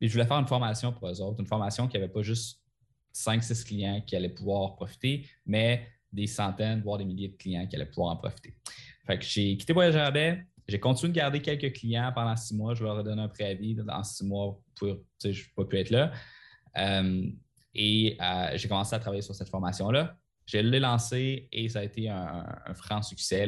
Et 0.01 0.09
je 0.09 0.13
voulais 0.13 0.27
faire 0.27 0.39
une 0.39 0.47
formation 0.47 0.93
pour 0.93 1.09
eux 1.09 1.21
autres, 1.21 1.41
une 1.41 1.47
formation 1.47 1.89
qui 1.89 1.97
n'avait 1.97 2.13
pas 2.13 2.23
juste 2.23 2.64
5-6 3.15 3.65
clients 3.65 4.03
qui 4.07 4.17
allaient 4.17 4.29
pouvoir 4.29 4.75
profiter, 4.75 5.27
mais 5.47 5.87
des 6.13 6.27
centaines, 6.27 6.83
voire 6.83 6.99
des 6.99 7.05
milliers 7.05 7.29
de 7.29 7.37
clients 7.37 7.67
qui 7.67 7.77
allaient 7.77 7.87
pouvoir 7.87 8.13
en 8.13 8.17
profiter. 8.17 8.55
Fait 9.07 9.19
que 9.19 9.25
j'ai 9.25 9.57
quitté 9.57 9.73
Voyageur 9.73 10.11
Bay, 10.13 10.47
j'ai 10.67 10.81
continué 10.81 11.13
de 11.13 11.17
garder 11.17 11.41
quelques 11.41 11.75
clients 11.75 12.11
pendant 12.15 12.37
six 12.37 12.55
mois. 12.55 12.75
Je 12.75 12.85
leur 12.85 13.01
ai 13.01 13.05
donné 13.05 13.23
un 13.23 13.29
préavis. 13.29 13.75
Dans 13.75 14.03
six 14.03 14.25
mois, 14.25 14.59
je 14.81 14.87
n'ai 15.27 15.35
pas 15.55 15.65
pu 15.65 15.79
être 15.79 15.91
là. 15.91 16.13
Euh, 16.79 17.27
et 17.75 18.17
euh, 18.21 18.51
j'ai 18.55 18.69
commencé 18.69 18.95
à 18.95 18.99
travailler 18.99 19.23
sur 19.23 19.35
cette 19.35 19.49
formation-là. 19.49 20.17
Je 20.47 20.59
l'ai 20.59 20.81
lancée 20.81 21.49
et 21.53 21.69
ça 21.69 21.81
a 21.81 21.83
été 21.83 22.09
un, 22.09 22.45
franc 22.75 23.03
succès. 23.03 23.47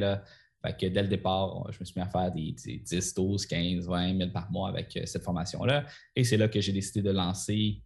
Fait 0.63 0.77
que 0.77 0.87
dès 0.87 1.03
le 1.03 1.09
départ, 1.09 1.71
je 1.71 1.79
me 1.81 1.85
suis 1.85 1.99
mis 1.99 2.05
à 2.07 2.09
faire 2.09 2.31
des, 2.33 2.53
10, 2.53 3.15
12, 3.15 3.47
15, 3.47 3.87
20 3.87 4.19
000 4.19 4.31
par 4.31 4.51
mois 4.51 4.69
avec 4.69 4.97
euh, 4.97 5.07
cette 5.07 5.23
formation-là. 5.23 5.87
Et 6.15 6.25
c'est 6.25 6.37
là 6.37 6.49
que 6.49 6.61
j'ai 6.61 6.73
décidé 6.73 7.03
de 7.03 7.13
lancer 7.13 7.81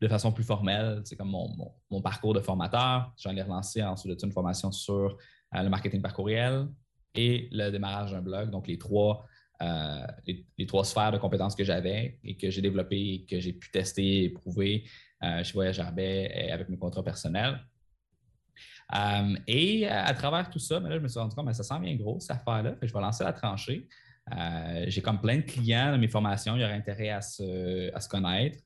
de 0.00 0.08
façon 0.08 0.32
plus 0.32 0.44
formelle, 0.44 1.00
c'est 1.04 1.16
comme 1.16 1.30
mon, 1.30 2.02
parcours 2.02 2.34
de 2.34 2.40
formateur. 2.40 3.12
J'en 3.16 3.34
ai 3.34 3.42
relancé 3.42 3.82
ensuite 3.82 4.22
une 4.22 4.32
formation 4.32 4.70
sur 4.72 5.16
le 5.52 5.68
marketing 5.68 6.02
par 6.02 6.12
courriel, 6.12 6.68
et 7.16 7.48
le 7.50 7.70
démarrage 7.70 8.12
d'un 8.12 8.22
blog. 8.22 8.50
Donc, 8.50 8.68
les 8.68 8.78
trois, 8.78 9.26
euh, 9.62 10.06
les, 10.26 10.66
trois 10.66 10.84
sphères 10.84 11.12
de 11.12 11.18
compétences 11.18 11.54
que 11.54 11.64
j'avais 11.64 12.18
et 12.22 12.36
que 12.36 12.50
j'ai 12.50 12.60
développées 12.62 13.14
et 13.14 13.26
que 13.26 13.40
j'ai 13.40 13.52
pu 13.52 13.70
tester 13.70 14.24
et 14.24 14.30
prouver 14.30 14.84
euh, 15.22 15.42
chez 15.42 15.52
Voyage 15.54 15.82
et 15.98 16.52
avec 16.52 16.68
mes 16.68 16.78
contrats 16.78 17.02
personnels. 17.02 17.58
Euh, 18.94 19.34
et 19.48 19.88
à, 19.88 20.14
travers 20.14 20.48
tout 20.48 20.60
ça, 20.60 20.78
mais 20.78 20.90
là, 20.90 20.96
je 20.96 21.02
me 21.02 21.08
suis 21.08 21.18
rendu 21.18 21.34
compte 21.34 21.48
que 21.48 21.52
ça 21.52 21.64
sent 21.64 21.80
bien 21.80 21.96
gros, 21.96 22.20
cette 22.20 22.36
affaire-là. 22.36 22.76
Je 22.82 22.92
vais 22.92 23.00
lancer 23.00 23.24
la 23.24 23.32
tranchée. 23.32 23.88
j'ai 24.86 25.02
comme 25.02 25.20
plein 25.20 25.36
de 25.36 25.42
clients 25.42 25.92
dans 25.92 25.98
mes 25.98 26.08
formations, 26.08 26.56
il 26.56 26.62
y 26.62 26.64
aurait 26.64 26.74
intérêt 26.74 27.10
à 27.10 27.20
se, 27.20 27.92
à 27.92 28.00
se 28.00 28.08
connaître. 28.08 28.58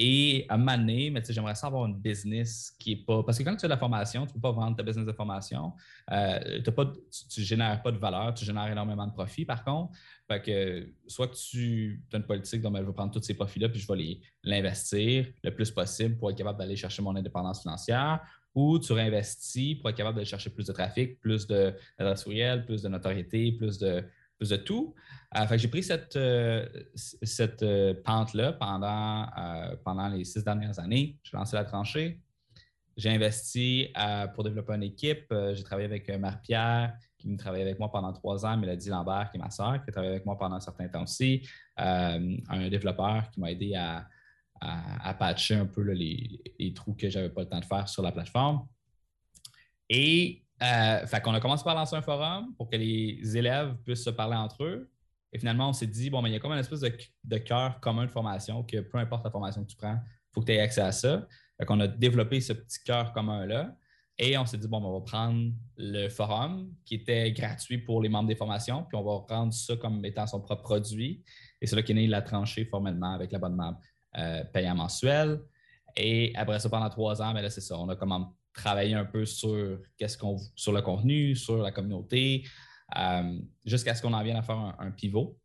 Et 0.00 0.46
à 0.48 0.56
moment 0.56 0.78
donné, 0.78 1.12
j'aimerais 1.28 1.56
savoir 1.56 1.86
une 1.86 1.96
business 1.96 2.72
qui 2.78 2.90
n'est 2.90 3.02
pas. 3.02 3.24
Parce 3.24 3.36
que 3.36 3.42
quand 3.42 3.54
tu 3.56 3.62
fais 3.62 3.66
de 3.66 3.72
la 3.72 3.78
formation, 3.78 4.24
tu 4.26 4.28
ne 4.28 4.34
peux 4.34 4.40
pas 4.40 4.52
vendre 4.52 4.76
ta 4.76 4.84
business 4.84 5.04
de 5.04 5.12
formation. 5.12 5.72
Euh, 6.12 6.62
pas 6.62 6.92
tu 7.30 7.40
ne 7.40 7.44
génères 7.44 7.82
pas 7.82 7.90
de 7.90 7.98
valeur, 7.98 8.32
tu 8.32 8.44
génères 8.44 8.70
énormément 8.70 9.08
de 9.08 9.12
profits, 9.12 9.44
par 9.44 9.64
contre. 9.64 9.98
Fait 10.28 10.92
soit 11.08 11.26
que 11.26 11.34
tu 11.34 12.00
as 12.12 12.16
une 12.16 12.22
politique 12.22 12.62
dont 12.62 12.70
ben, 12.70 12.80
je 12.80 12.86
vais 12.86 12.92
prendre 12.92 13.10
tous 13.10 13.22
ces 13.22 13.34
profits-là 13.34 13.70
puis 13.70 13.80
je 13.80 13.92
vais 13.92 14.20
l'investir 14.44 15.26
le 15.42 15.50
plus 15.50 15.72
possible 15.72 16.16
pour 16.16 16.30
être 16.30 16.38
capable 16.38 16.60
d'aller 16.60 16.76
chercher 16.76 17.02
mon 17.02 17.16
indépendance 17.16 17.62
financière, 17.62 18.20
ou 18.54 18.78
tu 18.78 18.92
réinvestis 18.92 19.74
pour 19.74 19.90
être 19.90 19.96
capable 19.96 20.14
d'aller 20.14 20.28
chercher 20.28 20.50
plus 20.50 20.66
de 20.66 20.72
trafic, 20.72 21.18
plus 21.18 21.44
d'adresse 21.46 22.22
courriel, 22.22 22.64
plus 22.64 22.82
de 22.82 22.88
notoriété, 22.88 23.50
plus 23.50 23.78
de, 23.78 24.04
de 24.46 24.56
tout. 24.56 24.94
Euh, 25.36 25.58
j'ai 25.58 25.68
pris 25.68 25.82
cette, 25.82 26.16
euh, 26.16 26.66
euh, 27.62 27.94
pente-là 28.04 28.52
pendant, 28.52 30.08
les 30.08 30.24
six 30.24 30.44
dernières 30.44 30.78
années. 30.78 31.18
J'ai 31.22 31.36
lancé 31.36 31.56
la 31.56 31.64
tranchée. 31.64 32.20
J'ai 32.96 33.10
investi 33.10 33.92
pour 34.34 34.42
développer 34.42 34.74
une 34.74 34.82
équipe. 34.82 35.32
j'ai 35.52 35.62
travaillé 35.62 35.86
avec 35.86 36.08
Marie-Pierre, 36.08 36.96
qui 37.16 37.36
travaillé 37.36 37.62
avec 37.62 37.78
moi 37.78 37.92
pendant 37.92 38.12
trois 38.12 38.44
ans, 38.44 38.56
Mélodie 38.56 38.88
Lambert, 38.88 39.30
qui 39.30 39.36
est 39.36 39.40
ma 39.40 39.50
soeur, 39.50 39.74
qui 39.84 39.90
a 39.90 39.92
travaillé 39.92 40.14
avec 40.14 40.26
moi 40.26 40.36
pendant 40.36 40.56
un 40.56 40.60
certain 40.60 40.88
temps 40.88 41.04
aussi. 41.04 41.48
un 41.76 42.68
développeur 42.68 43.30
qui 43.30 43.38
m'a 43.38 43.52
aidé 43.52 43.76
à, 43.76 44.08
patcher 45.16 45.54
un 45.54 45.66
peu 45.66 45.82
les, 45.82 46.40
les, 46.58 46.74
trous 46.74 46.94
que 46.94 47.08
je 47.08 47.18
n'avais 47.18 47.30
pas 47.30 47.42
le 47.42 47.48
temps 47.48 47.60
de 47.60 47.64
faire 47.64 47.88
sur 47.88 48.02
la 48.02 48.10
plateforme. 48.10 48.66
Et 49.88 50.42
euh, 50.62 51.06
fait 51.06 51.20
qu'on 51.20 51.34
a 51.34 51.40
commencé 51.40 51.64
par 51.64 51.74
lancer 51.74 51.96
un 51.96 52.02
forum 52.02 52.54
pour 52.56 52.68
que 52.68 52.76
les 52.76 53.36
élèves 53.36 53.76
puissent 53.84 54.04
se 54.04 54.10
parler 54.10 54.36
entre 54.36 54.64
eux. 54.64 54.90
Et 55.32 55.38
finalement, 55.38 55.68
on 55.68 55.72
s'est 55.72 55.86
dit, 55.86 56.10
bon, 56.10 56.22
mais 56.22 56.30
il 56.30 56.32
y 56.32 56.36
a 56.36 56.40
comme 56.40 56.52
une 56.52 56.58
espèce 56.58 56.80
de, 56.80 57.38
cœur 57.38 57.80
commun 57.80 58.06
de 58.06 58.10
formation 58.10 58.62
que 58.62 58.80
peu 58.80 58.98
importe 58.98 59.24
la 59.24 59.30
formation 59.30 59.62
que 59.62 59.70
tu 59.70 59.76
prends, 59.76 59.94
il 59.94 60.30
faut 60.32 60.40
que 60.40 60.46
tu 60.46 60.52
aies 60.52 60.60
accès 60.60 60.80
à 60.80 60.92
ça. 60.92 61.26
Fait 61.58 61.66
qu'on 61.66 61.80
a 61.80 61.86
développé 61.86 62.40
ce 62.40 62.52
petit 62.52 62.82
cœur 62.84 63.12
commun-là. 63.12 63.76
Et 64.18 64.36
on 64.36 64.46
s'est 64.46 64.58
dit, 64.58 64.66
bon, 64.66 64.80
ben, 64.80 64.86
on 64.86 64.98
va 64.98 65.04
prendre 65.04 65.52
le 65.76 66.08
forum 66.08 66.72
qui 66.84 66.96
était 66.96 67.30
gratuit 67.30 67.78
pour 67.78 68.02
les 68.02 68.08
membres 68.08 68.28
des 68.28 68.34
formations, 68.34 68.82
puis 68.82 68.96
on 68.96 69.04
va 69.04 69.24
rendre 69.32 69.52
ça 69.52 69.76
comme 69.76 70.04
étant 70.04 70.26
son 70.26 70.40
propre 70.40 70.62
produit. 70.62 71.22
Et 71.60 71.66
c'est 71.66 71.76
là 71.76 71.82
qu'est 71.82 71.94
né 71.94 72.08
la 72.08 72.22
tranchée 72.22 72.64
formellement 72.64 73.12
avec 73.12 73.30
l'abonnement 73.30 73.78
euh, 74.16 74.42
payant 74.52 74.74
mensuel. 74.74 75.40
Et 75.96 76.32
après 76.34 76.58
ça, 76.58 76.68
pendant 76.68 76.88
trois 76.88 77.22
ans, 77.22 77.28
mais 77.28 77.34
ben 77.34 77.42
là, 77.42 77.50
c'est 77.50 77.60
ça. 77.60 77.78
On 77.78 77.88
a 77.88 77.96
comme 77.96 78.12
travailler 78.58 78.94
un 78.94 79.04
peu 79.04 79.24
sur, 79.24 79.78
qu'est-ce 79.96 80.18
qu'on, 80.18 80.36
sur 80.54 80.72
le 80.72 80.82
contenu, 80.82 81.34
sur 81.34 81.58
la 81.58 81.70
communauté, 81.70 82.44
euh, 82.96 83.38
jusqu'à 83.64 83.94
ce 83.94 84.02
qu'on 84.02 84.12
en 84.12 84.22
vienne 84.22 84.36
à 84.36 84.42
faire 84.42 84.74
un, 84.78 84.90
pivot 84.90 85.38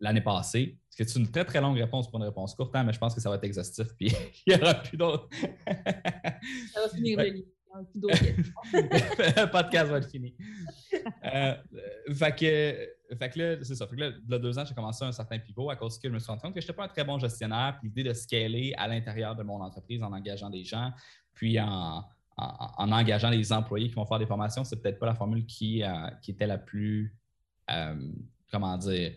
l'année 0.00 0.20
passée. 0.20 0.78
C'est 0.90 1.14
une 1.16 1.30
très, 1.30 1.44
très 1.44 1.60
longue 1.60 1.78
réponse 1.78 2.10
pour 2.10 2.18
une 2.18 2.26
réponse 2.26 2.54
courte, 2.54 2.74
hein, 2.74 2.84
mais 2.84 2.92
je 2.92 2.98
pense 2.98 3.14
que 3.14 3.20
ça 3.20 3.30
va 3.30 3.36
être 3.36 3.44
exhaustif, 3.44 3.86
puis 3.96 4.12
il 4.46 4.54
n'y 4.54 4.60
aura 4.60 4.74
plus 4.74 4.96
d'autres. 4.96 5.28
ça 5.36 6.80
va 6.82 6.88
finir 6.92 7.18
le 7.18 7.44
le 8.72 9.50
podcast 9.50 9.90
va 9.90 9.98
être 9.98 10.10
fini. 10.10 10.34
Euh, 11.24 11.54
fait, 12.12 12.32
que, 12.32 13.16
fait 13.16 13.30
que 13.30 13.38
là, 13.38 13.56
c'est 13.64 13.74
ça. 13.74 13.86
Fait 13.86 13.96
que 13.96 14.00
là, 14.00 14.08
il 14.08 14.30
y 14.30 14.34
a 14.34 14.38
deux 14.38 14.58
ans, 14.58 14.64
j'ai 14.66 14.74
commencé 14.74 15.04
un 15.04 15.12
certain 15.12 15.38
pivot 15.38 15.70
à 15.70 15.76
cause 15.76 15.98
que 15.98 16.08
je 16.08 16.12
me 16.12 16.18
suis 16.18 16.28
rendu 16.28 16.42
compte 16.42 16.54
que 16.54 16.60
je 16.60 16.66
n'étais 16.66 16.76
pas 16.76 16.84
un 16.84 16.88
très 16.88 17.04
bon 17.04 17.18
gestionnaire. 17.18 17.78
Puis 17.80 17.88
l'idée 17.88 18.04
de 18.10 18.12
scaler 18.12 18.74
à 18.76 18.88
l'intérieur 18.88 19.34
de 19.34 19.42
mon 19.42 19.60
entreprise 19.62 20.02
en 20.02 20.12
engageant 20.12 20.50
des 20.50 20.64
gens, 20.64 20.92
puis 21.34 21.58
en, 21.60 22.04
engageant 22.36 23.30
des 23.30 23.52
employés 23.52 23.88
qui 23.88 23.94
vont 23.94 24.06
faire 24.06 24.18
des 24.18 24.26
formations, 24.26 24.64
c'est 24.64 24.80
peut-être 24.80 24.98
pas 24.98 25.06
la 25.06 25.14
formule 25.14 25.46
qui, 25.46 25.82
euh, 25.82 26.10
était 26.26 26.46
la 26.46 26.58
plus, 26.58 27.16
euh, 27.70 28.12
comment 28.50 28.76
dire, 28.78 29.12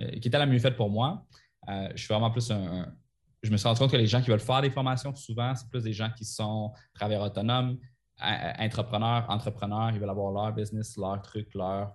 euh, 0.00 0.10
qui 0.18 0.28
était 0.28 0.38
la 0.38 0.46
mieux 0.46 0.58
faite 0.58 0.76
pour 0.76 0.90
moi. 0.90 1.26
je 1.68 1.96
suis 1.96 2.08
vraiment 2.08 2.30
plus 2.30 2.50
un, 2.50 2.92
Je 3.42 3.50
me 3.50 3.56
suis 3.56 3.66
rendu 3.66 3.78
compte 3.78 3.90
que 3.90 3.96
les 3.96 4.06
gens 4.06 4.20
qui 4.20 4.30
veulent 4.30 4.40
faire 4.40 4.62
des 4.62 4.70
formations, 4.70 5.14
souvent, 5.14 5.54
c'est 5.54 5.68
plus 5.68 5.84
des 5.84 5.92
gens 5.92 6.10
qui 6.10 6.24
sont 6.24 6.72
travailleurs 6.94 7.22
autonomes, 7.22 7.78
entrepreneurs, 8.18 9.28
entrepreneurs, 9.28 9.90
ils 9.90 10.00
veulent 10.00 10.10
avoir 10.10 10.32
leur 10.32 10.52
business, 10.54 10.96
leur 10.96 11.20
truc, 11.22 11.54
leur 11.54 11.92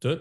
tout. 0.00 0.20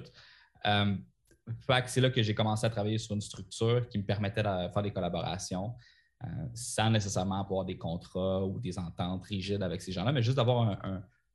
c'est 0.63 2.01
là 2.01 2.09
que 2.09 2.23
j'ai 2.23 2.33
commencé 2.33 2.65
à 2.65 2.69
travailler 2.69 2.97
sur 2.97 3.13
une 3.13 3.21
structure 3.21 3.87
qui 3.87 3.99
me 3.99 4.03
permettait 4.03 4.41
de 4.41 4.69
faire 4.73 4.81
des 4.81 4.91
collaborations. 4.91 5.75
Euh, 6.25 6.47
sans 6.53 6.89
nécessairement 6.89 7.41
avoir 7.41 7.65
des 7.65 7.77
contrats 7.77 8.45
ou 8.45 8.59
des 8.59 8.79
ententes 8.79 9.23
rigides 9.25 9.61
avec 9.61 9.81
ces 9.81 9.91
gens-là, 9.91 10.11
mais 10.11 10.23
juste 10.23 10.37
d'avoir 10.37 10.79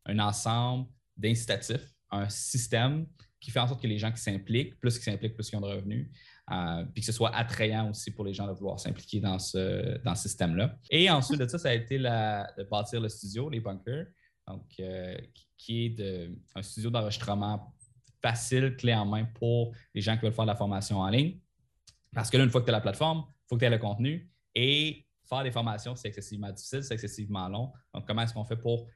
un, 0.07 0.19
ensemble 0.19 0.89
d'incitatifs, 1.17 1.95
un 2.11 2.29
système 2.29 3.07
qui 3.39 3.51
fait 3.51 3.61
en 3.61 3.69
sorte 3.69 3.83
que 3.83 3.87
les 3.87 3.99
gens 3.99 4.11
qui 4.11 4.21
s'impliquent, 4.21 4.79
plus 4.81 4.95
qu'ils 4.95 5.13
s'impliquent, 5.13 5.35
plus 5.35 5.49
qu'ils 5.49 5.59
ont 5.59 5.63
de 5.63 5.67
revenus, 5.67 6.11
euh, 6.51 6.85
puis 6.93 7.03
que 7.03 7.07
ce 7.07 7.13
soit 7.13 7.35
attrayant 7.37 7.91
aussi 7.91 8.11
pour 8.11 8.25
les 8.25 8.35
gens 8.35 8.47
de 8.47 8.53
vouloir 8.53 8.81
s'impliquer 8.81 9.21
dans 9.21 9.39
ce, 9.39 9.99
dans 10.03 10.15
système-là. 10.15 10.77
Et 10.91 11.11
ensuite 11.11 11.39
de 11.39 11.47
ça, 11.47 11.59
ça 11.59 11.69
a 11.69 11.75
été 11.75 11.99
de 11.99 12.65
bâtir 12.65 13.01
le 13.01 13.09
studio, 13.09 13.49
les 13.49 13.61
bunkers, 13.61 14.07
donc, 14.49 14.65
euh, 14.81 15.17
qui 15.57 15.87
est 15.87 16.31
un 16.55 16.63
studio 16.63 16.91
d'enregistrement 16.91 17.75
facile, 18.23 18.77
clé 18.77 18.95
en 18.95 19.07
main 19.07 19.25
pour 19.25 19.73
les 19.95 20.01
gens 20.01 20.17
qui 20.17 20.23
veulent 20.23 20.33
faire 20.33 20.47
de 20.47 20.51
la 20.51 20.57
formation 20.57 20.99
en 20.99 21.09
ligne. 21.09 21.39
Parce 22.13 22.31
que 22.31 22.39
là, 22.39 22.45
une 22.45 22.51
fois 22.51 22.61
que 22.63 22.67
tu 22.67 22.71
as 22.71 22.73
la 22.73 22.81
plateforme, 22.81 23.25
il 23.29 23.49
faut 23.49 23.57
que 23.57 23.61
tu 23.61 23.67
aies 23.67 23.71
le 23.71 23.79
contenu, 23.79 24.31
et 24.55 25.07
faire 25.29 25.43
des 25.43 25.51
formations, 25.51 25.95
c'est 25.95 26.09
excessivement 26.09 26.51
difficile, 26.51 26.83
c'est 26.83 26.95
excessivement 26.95 27.49
long. 27.49 27.73
Donc, 27.95 28.07
comment 28.07 28.23
est-ce 28.23 28.35
qu'on 28.35 28.45
fait 28.45 28.57
pour 28.57 28.89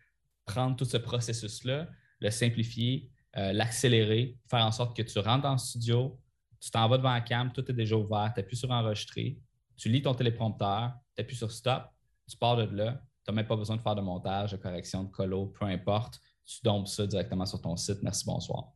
prendre 0.45 0.77
tout 0.77 0.85
ce 0.85 0.97
processus-là, 0.97 1.89
le 2.21 2.31
simplifier, 2.31 3.11
euh, 3.37 3.53
l'accélérer, 3.53 4.39
faire 4.51 4.65
en 4.65 4.73
sorte 4.73 4.97
que 4.97 5.03
tu 5.03 5.19
rentres 5.19 5.43
dans 5.43 5.53
le 5.53 5.59
studio, 5.59 6.19
tu 6.61 6.71
t'en 6.71 6.89
vas 6.89 6.99
devant 6.99 7.13
la 7.13 7.21
cam, 7.21 7.53
tout 7.53 7.69
est 7.71 7.75
déjà 7.75 7.97
ouvert, 7.97 8.33
tu 8.35 8.41
appuies 8.41 8.57
sur 8.57 8.71
enregistrer, 8.71 9.39
tu 9.77 9.89
lis 9.89 10.03
ton 10.03 10.15
téléprompteur, 10.15 10.93
tu 11.15 11.23
appuies 11.23 11.37
sur 11.37 11.51
stop, 11.51 11.85
tu 12.29 12.37
pars 12.37 12.57
de 12.57 12.65
là, 12.75 13.03
tu 13.25 13.31
n'as 13.31 13.37
même 13.37 13.47
pas 13.47 13.57
besoin 13.57 13.77
de 13.77 13.83
faire 13.83 13.95
de 13.95 14.01
montage, 14.01 14.53
de 14.53 14.57
correction, 14.57 15.05
de 15.05 15.11
colo, 15.11 15.47
peu 15.47 15.65
importe. 15.67 16.21
Tu 16.45 16.59
dompes 16.63 16.89
ça 16.89 17.07
directement 17.07 17.47
sur 17.47 17.61
ton 17.61 17.75
site. 17.77 18.03
Merci, 18.03 18.25
bonsoir. 18.27 18.73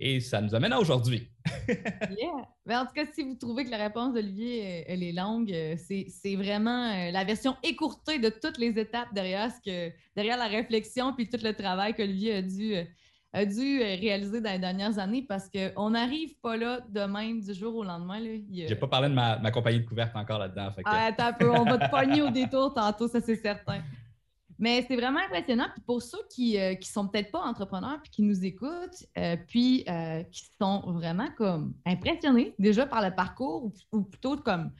Et 0.00 0.20
ça 0.20 0.40
nous 0.40 0.54
amène 0.54 0.72
à 0.72 0.78
aujourd'hui. 0.78 1.28
yeah. 1.68 2.48
Mais 2.66 2.76
en 2.76 2.84
tout 2.86 2.92
cas, 2.94 3.04
si 3.12 3.22
vous 3.22 3.34
trouvez 3.34 3.64
que 3.64 3.70
la 3.70 3.78
réponse 3.78 4.14
d'Olivier, 4.14 4.84
elle 4.86 5.02
est 5.02 5.12
longue, 5.12 5.52
euh, 5.52 5.76
c'est 5.78 6.36
vraiment 6.36 6.90
euh, 6.90 7.10
la 7.10 7.24
version 7.24 7.56
écourtée 7.62 8.18
de 8.18 8.28
toutes 8.28 8.58
les 8.58 8.78
étapes 8.78 9.12
derrière, 9.12 9.50
ce 9.50 9.60
que, 9.60 9.92
derrière 10.14 10.36
la 10.36 10.46
réflexion 10.46 11.12
puis 11.14 11.28
tout 11.28 11.38
le 11.42 11.52
travail 11.52 11.94
qu'Olivier 11.94 12.36
a 12.36 12.42
dû, 12.42 12.76
euh, 12.76 12.84
a 13.32 13.44
dû 13.44 13.78
réaliser 13.80 14.40
dans 14.40 14.52
les 14.52 14.58
dernières 14.58 14.98
années 14.98 15.24
parce 15.26 15.48
qu'on 15.48 15.90
n'arrive 15.90 16.38
pas 16.40 16.56
là 16.56 16.80
de 16.88 17.00
même 17.00 17.40
du 17.40 17.54
jour 17.54 17.74
au 17.74 17.84
lendemain. 17.84 18.18
Je 18.20 18.68
n'ai 18.68 18.74
pas 18.74 18.88
parlé 18.88 19.08
de 19.08 19.14
ma, 19.14 19.50
compagnie 19.50 19.80
de 19.80 19.86
couverte 19.86 20.14
encore 20.14 20.38
là-dedans. 20.38 20.68
Ah, 20.84 21.06
attends 21.06 21.26
un 21.26 21.32
peu, 21.32 21.50
on 21.50 21.64
va 21.64 21.78
te 21.78 21.90
pogner 21.90 22.22
au 22.22 22.30
détour 22.30 22.72
tantôt, 22.74 23.08
ça 23.08 23.20
c'est 23.20 23.36
certain. 23.36 23.82
Mais 24.58 24.84
c'est 24.88 24.96
vraiment 24.96 25.20
impressionnant. 25.20 25.68
Puis 25.72 25.82
pour 25.82 26.02
ceux 26.02 26.18
qui 26.30 26.54
ne 26.54 26.74
euh, 26.74 26.80
sont 26.82 27.06
peut-être 27.08 27.30
pas 27.30 27.40
entrepreneurs 27.40 28.00
puis 28.02 28.10
qui 28.10 28.22
nous 28.22 28.44
écoutent, 28.44 29.06
euh, 29.16 29.36
puis 29.46 29.84
euh, 29.88 30.22
qui 30.24 30.44
sont 30.60 30.80
vraiment 30.92 31.28
comme 31.36 31.74
impressionnés 31.86 32.54
déjà 32.58 32.86
par 32.86 33.02
le 33.02 33.14
parcours 33.14 33.72
ou, 33.92 34.02
plutôt 34.02 34.36
comme 34.36 34.72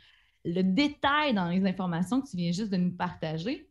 le 0.44 0.62
détail 0.62 1.35
dans 1.35 1.49
les 1.49 1.64
informations 1.66 2.20
que 2.20 2.28
tu 2.28 2.37
viens 2.37 2.52
juste 2.52 2.70
de 2.70 2.76
nous 2.76 2.92
partager, 2.92 3.70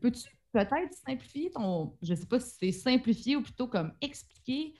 peux-tu 0.00 0.28
peut-être 0.52 0.94
simplifier 1.06 1.50
ton, 1.50 1.96
je 2.02 2.12
ne 2.12 2.16
sais 2.16 2.26
pas 2.26 2.40
si 2.40 2.54
c'est 2.58 2.72
simplifier 2.72 3.36
ou 3.36 3.42
plutôt 3.42 3.66
comme 3.66 3.92
expliquer 4.00 4.74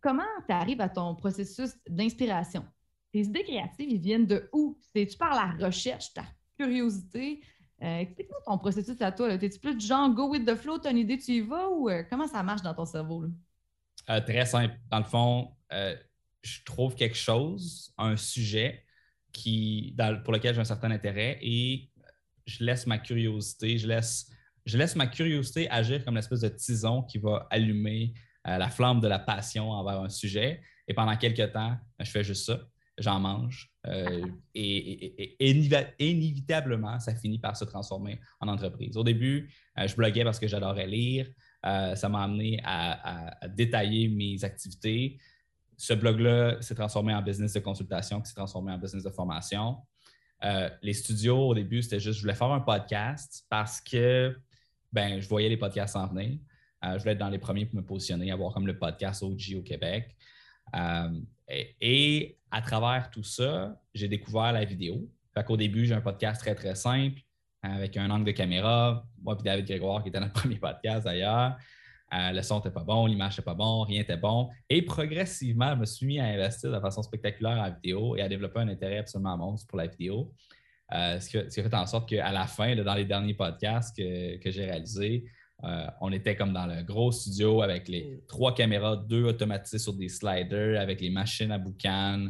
comment 0.00 0.22
tu 0.46 0.52
arrives 0.54 0.80
à 0.80 0.88
ton 0.88 1.14
processus 1.14 1.72
d'inspiration? 1.88 2.64
tes 3.12 3.20
idées 3.20 3.44
créatives, 3.44 3.90
ils 3.90 4.00
viennent 4.00 4.26
de 4.26 4.48
où? 4.52 4.78
C'est-tu 4.94 5.16
par 5.16 5.34
la 5.34 5.66
recherche, 5.66 6.12
ta 6.12 6.24
curiosité? 6.56 7.42
Euh, 7.82 7.98
explique-moi 7.98 8.38
ton 8.44 8.58
processus 8.58 9.00
à 9.00 9.10
toi. 9.10 9.36
T'es-tu 9.38 9.58
plus 9.58 9.74
du 9.74 9.86
genre 9.86 10.10
go 10.10 10.28
with 10.28 10.46
the 10.46 10.54
flow, 10.54 10.78
t'as 10.78 10.90
une 10.90 10.98
idée, 10.98 11.16
tu 11.16 11.32
y 11.32 11.40
vas 11.40 11.68
ou 11.70 11.88
euh, 11.88 12.02
comment 12.08 12.26
ça 12.26 12.42
marche 12.42 12.62
dans 12.62 12.74
ton 12.74 12.84
cerveau? 12.84 13.24
Euh, 14.08 14.20
très 14.20 14.44
simple. 14.44 14.74
Dans 14.90 14.98
le 14.98 15.04
fond, 15.04 15.56
je 16.42 16.64
trouve 16.64 16.94
quelque 16.94 17.16
chose, 17.16 17.92
un 17.96 18.16
sujet 18.16 18.84
qui, 19.32 19.94
pour 20.24 20.32
lequel 20.32 20.54
j'ai 20.54 20.60
un 20.60 20.64
certain 20.64 20.90
intérêt 20.90 21.38
et 21.40 21.90
je 22.46 22.64
laisse 22.64 22.86
ma 22.86 22.98
curiosité, 22.98 23.78
je 23.78 23.86
laisse, 23.86 24.30
je 24.66 24.76
laisse 24.76 24.96
ma 24.96 25.06
curiosité 25.06 25.70
agir 25.70 26.04
comme 26.04 26.16
l'espèce 26.16 26.40
de 26.40 26.48
tison 26.48 27.02
qui 27.02 27.18
va 27.18 27.46
allumer 27.50 28.12
la 28.44 28.68
flamme 28.68 29.00
de 29.00 29.08
la 29.08 29.18
passion 29.18 29.70
envers 29.70 30.00
un 30.00 30.08
sujet. 30.08 30.60
Et 30.88 30.94
pendant 30.94 31.16
quelques 31.16 31.52
temps, 31.52 31.76
je 32.00 32.10
fais 32.10 32.24
juste 32.24 32.46
ça 32.46 32.58
j'en 33.00 33.18
mange. 33.18 33.70
Euh, 33.86 34.26
et, 34.54 35.50
inévitablement, 35.98 37.00
ça 37.00 37.14
finit 37.14 37.38
par 37.38 37.56
se 37.56 37.64
transformer 37.64 38.20
en 38.40 38.48
entreprise. 38.48 38.96
Au 38.96 39.02
début, 39.04 39.52
euh, 39.78 39.86
je 39.86 39.96
bloguais 39.96 40.22
parce 40.22 40.38
que 40.38 40.46
j'adorais 40.46 40.86
lire. 40.86 41.26
Euh, 41.66 41.94
ça 41.94 42.08
m'a 42.08 42.22
amené 42.22 42.60
à, 42.64 43.34
détailler 43.48 44.08
mes 44.08 44.44
activités. 44.44 45.18
Ce 45.76 45.94
blog-là 45.94 46.60
s'est 46.60 46.74
transformé 46.74 47.14
en 47.14 47.22
business 47.22 47.54
de 47.54 47.60
consultation, 47.60 48.20
qui 48.20 48.28
s'est 48.28 48.36
transformé 48.36 48.72
en 48.72 48.78
business 48.78 49.02
de 49.02 49.10
formation. 49.10 49.78
les 50.82 50.92
studios, 50.92 51.48
au 51.48 51.54
début, 51.54 51.82
c'était 51.82 52.00
juste, 52.00 52.18
je 52.18 52.22
voulais 52.22 52.34
faire 52.34 52.52
un 52.52 52.60
podcast 52.60 53.46
parce 53.48 53.80
que 53.80 54.36
ben, 54.92 55.20
je 55.20 55.28
voyais 55.28 55.48
les 55.48 55.56
podcasts 55.56 55.96
en 55.96 56.06
venir. 56.06 56.38
je 56.82 56.98
voulais 56.98 57.12
être 57.12 57.18
dans 57.18 57.30
les 57.30 57.38
premiers 57.38 57.64
pour 57.64 57.76
me 57.76 57.84
positionner, 57.84 58.30
avoir 58.30 58.52
comme 58.52 58.66
le 58.66 58.78
podcast 58.78 59.22
OG 59.22 59.54
au 59.56 59.62
Québec. 59.62 60.14
Et, 61.80 62.36
à 62.52 62.62
travers 62.62 63.10
tout 63.10 63.22
ça, 63.22 63.80
j'ai 63.94 64.08
découvert 64.08 64.52
la 64.52 64.64
vidéo. 64.64 65.08
Fait 65.34 65.44
qu'au 65.44 65.56
début, 65.56 65.86
j'ai 65.86 65.94
un 65.94 66.00
podcast 66.00 66.40
très, 66.40 66.54
très 66.54 66.74
simple 66.74 67.20
avec 67.62 67.96
un 67.96 68.10
angle 68.10 68.24
de 68.24 68.32
caméra. 68.32 69.04
Moi 69.22 69.36
et 69.38 69.42
David 69.42 69.66
Grégoire, 69.66 70.02
qui 70.02 70.08
était 70.08 70.18
notre 70.18 70.32
premier 70.40 70.56
podcast 70.56 71.04
d'ailleurs. 71.04 71.56
Euh, 72.12 72.32
le 72.32 72.42
son 72.42 72.56
n'était 72.56 72.72
pas 72.72 72.82
bon, 72.82 73.06
l'image 73.06 73.34
n'était 73.34 73.42
pas 73.42 73.54
bon, 73.54 73.82
rien 73.82 74.00
n'était 74.00 74.16
bon. 74.16 74.48
Et 74.68 74.82
progressivement, 74.82 75.74
je 75.74 75.80
me 75.80 75.84
suis 75.84 76.06
mis 76.06 76.18
à 76.18 76.24
investir 76.24 76.72
de 76.72 76.80
façon 76.80 77.02
spectaculaire 77.02 77.58
en 77.58 77.70
vidéo 77.70 78.16
et 78.16 78.22
à 78.22 78.28
développer 78.28 78.58
un 78.58 78.68
intérêt 78.68 78.98
absolument 78.98 79.36
monstre 79.36 79.68
pour 79.68 79.78
la 79.78 79.86
vidéo. 79.86 80.32
Euh, 80.92 81.20
ce, 81.20 81.28
qui 81.30 81.38
a, 81.38 81.48
fait 81.48 81.74
en 81.74 81.86
sorte 81.86 82.08
qu'à 82.08 82.32
la 82.32 82.48
fin, 82.48 82.74
dans 82.74 82.94
les 82.94 83.04
derniers 83.04 83.34
podcasts 83.34 83.96
que 83.96 84.50
j'ai 84.50 84.64
réalisés, 84.64 85.24
euh, 85.64 85.86
on 86.00 86.12
était 86.12 86.36
comme 86.36 86.52
dans 86.52 86.66
le 86.66 86.82
gros 86.82 87.12
studio 87.12 87.62
avec 87.62 87.88
les 87.88 88.04
mm. 88.04 88.26
trois 88.26 88.54
caméras, 88.54 88.96
deux 88.96 89.24
automatisées 89.24 89.78
sur 89.78 89.92
des 89.94 90.08
sliders, 90.08 90.80
avec 90.80 91.00
les 91.00 91.10
machines 91.10 91.52
à 91.52 91.58
boucan. 91.58 92.28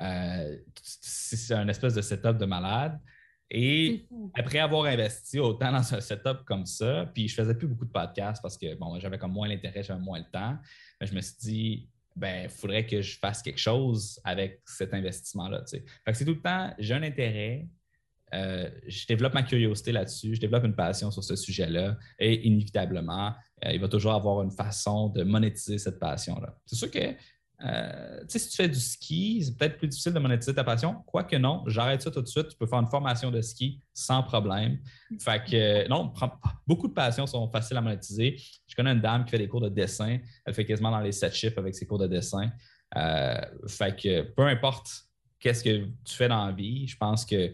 Euh, 0.00 0.56
c'est 0.82 1.54
un 1.54 1.68
espèce 1.68 1.94
de 1.94 2.02
setup 2.02 2.38
de 2.38 2.46
malade. 2.46 2.98
Et 3.50 4.06
après 4.34 4.58
avoir 4.60 4.84
investi 4.84 5.38
autant 5.38 5.72
dans 5.72 5.94
un 5.94 6.00
setup 6.00 6.44
comme 6.44 6.66
ça, 6.66 7.10
puis 7.12 7.28
je 7.28 7.34
faisais 7.34 7.54
plus 7.54 7.66
beaucoup 7.66 7.84
de 7.84 7.92
podcasts 7.92 8.40
parce 8.40 8.56
que 8.56 8.74
bon, 8.76 8.98
j'avais 8.98 9.18
comme 9.18 9.32
moins 9.32 9.48
l'intérêt, 9.48 9.82
j'avais 9.82 10.00
moins 10.00 10.18
le 10.18 10.30
temps. 10.30 10.56
Mais 11.00 11.06
je 11.06 11.14
me 11.14 11.20
suis 11.20 11.36
dit, 11.40 11.88
ben, 12.16 12.44
il 12.44 12.50
faudrait 12.50 12.86
que 12.86 13.02
je 13.02 13.18
fasse 13.18 13.42
quelque 13.42 13.60
chose 13.60 14.20
avec 14.24 14.62
cet 14.64 14.94
investissement-là. 14.94 15.62
c'est 15.66 16.24
tout 16.24 16.34
le 16.34 16.40
temps, 16.40 16.74
j'ai 16.78 16.94
un 16.94 17.02
intérêt, 17.02 17.66
euh, 18.34 18.68
je 18.86 19.06
développe 19.06 19.34
ma 19.34 19.42
curiosité 19.42 19.92
là-dessus, 19.92 20.34
je 20.34 20.40
développe 20.40 20.64
une 20.64 20.74
passion 20.74 21.10
sur 21.10 21.24
ce 21.24 21.36
sujet-là 21.36 21.96
et 22.18 22.46
inévitablement, 22.46 23.34
euh, 23.64 23.72
il 23.72 23.80
va 23.80 23.88
toujours 23.88 24.12
avoir 24.12 24.42
une 24.42 24.52
façon 24.52 25.08
de 25.08 25.22
monétiser 25.24 25.78
cette 25.78 25.98
passion-là. 25.98 26.56
C'est 26.66 26.76
sûr 26.76 26.90
que 26.90 27.14
euh, 27.62 28.24
si 28.26 28.48
tu 28.48 28.56
fais 28.56 28.68
du 28.68 28.80
ski, 28.80 29.42
c'est 29.44 29.56
peut-être 29.56 29.76
plus 29.76 29.88
difficile 29.88 30.14
de 30.14 30.18
monétiser 30.18 30.54
ta 30.54 30.64
passion. 30.64 31.02
Quoique 31.06 31.36
non, 31.36 31.62
j'arrête 31.66 32.00
ça 32.00 32.10
tout 32.10 32.22
de 32.22 32.26
suite. 32.26 32.48
Tu 32.48 32.56
peux 32.56 32.66
faire 32.66 32.78
une 32.78 32.88
formation 32.88 33.30
de 33.30 33.42
ski 33.42 33.82
sans 33.92 34.22
problème. 34.22 34.78
Fait 35.20 35.44
que 35.44 35.88
non, 35.88 36.10
beaucoup 36.66 36.88
de 36.88 36.94
passions 36.94 37.26
sont 37.26 37.50
faciles 37.50 37.76
à 37.76 37.82
monétiser. 37.82 38.36
Je 38.66 38.74
connais 38.74 38.92
une 38.92 39.02
dame 39.02 39.26
qui 39.26 39.32
fait 39.32 39.38
des 39.38 39.48
cours 39.48 39.60
de 39.60 39.68
dessin. 39.68 40.18
Elle 40.46 40.54
fait 40.54 40.64
quasiment 40.64 40.90
dans 40.90 41.00
les 41.00 41.12
sept 41.12 41.34
chiffres 41.34 41.58
avec 41.58 41.74
ses 41.74 41.86
cours 41.86 41.98
de 41.98 42.06
dessin. 42.06 42.50
fait 43.66 44.00
que 44.00 44.22
peu 44.22 44.46
importe 44.46 44.88
qu'est-ce 45.38 45.62
que 45.62 45.84
tu 46.04 46.14
fais 46.14 46.28
dans 46.28 46.46
la 46.46 46.52
vie, 46.52 46.86
je 46.86 46.96
pense 46.96 47.26
que 47.26 47.52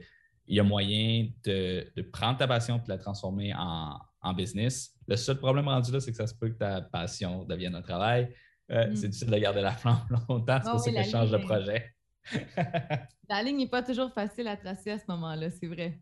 il 0.49 0.57
y 0.57 0.61
a 0.61 0.63
moyen 0.63 1.29
de, 1.45 2.03
prendre 2.13 2.39
ta 2.39 2.47
passion 2.47 2.77
et 2.77 2.85
de 2.85 2.89
la 2.89 2.99
transformer 2.99 3.53
en, 3.55 3.99
business. 4.37 4.93
Le 5.07 5.15
seul 5.15 5.39
problème 5.39 5.69
rendu 5.69 5.93
là, 5.93 6.01
c'est 6.01 6.11
que 6.11 6.17
ça 6.17 6.27
se 6.27 6.35
peut 6.35 6.49
que 6.49 6.59
ta 6.59 6.81
passion 6.81 7.45
devienne 7.45 7.77
un 7.77 7.83
travail. 7.83 8.35
Euh, 8.73 8.91
mm. 8.91 8.97
C'est 8.97 9.09
difficile 9.09 9.31
de 9.31 9.39
garder 9.39 9.61
la 9.61 9.71
flamme 9.71 10.01
longtemps, 10.29 10.59
c'est 10.61 10.71
pour 10.71 10.75
ah 10.75 10.79
ça 10.79 10.91
que 10.91 11.03
je 11.05 11.11
change 11.11 11.31
de 11.31 11.37
projet. 11.39 11.95
la 13.29 13.43
ligne 13.45 13.59
n'est 13.59 13.69
pas 13.69 13.85
toujours 13.85 14.13
facile 14.13 14.49
à 14.49 14.57
tracer 14.57 14.91
à 14.91 14.99
ce 14.99 15.05
moment-là, 15.09 15.49
c'est 15.51 15.69
vrai. 15.69 16.01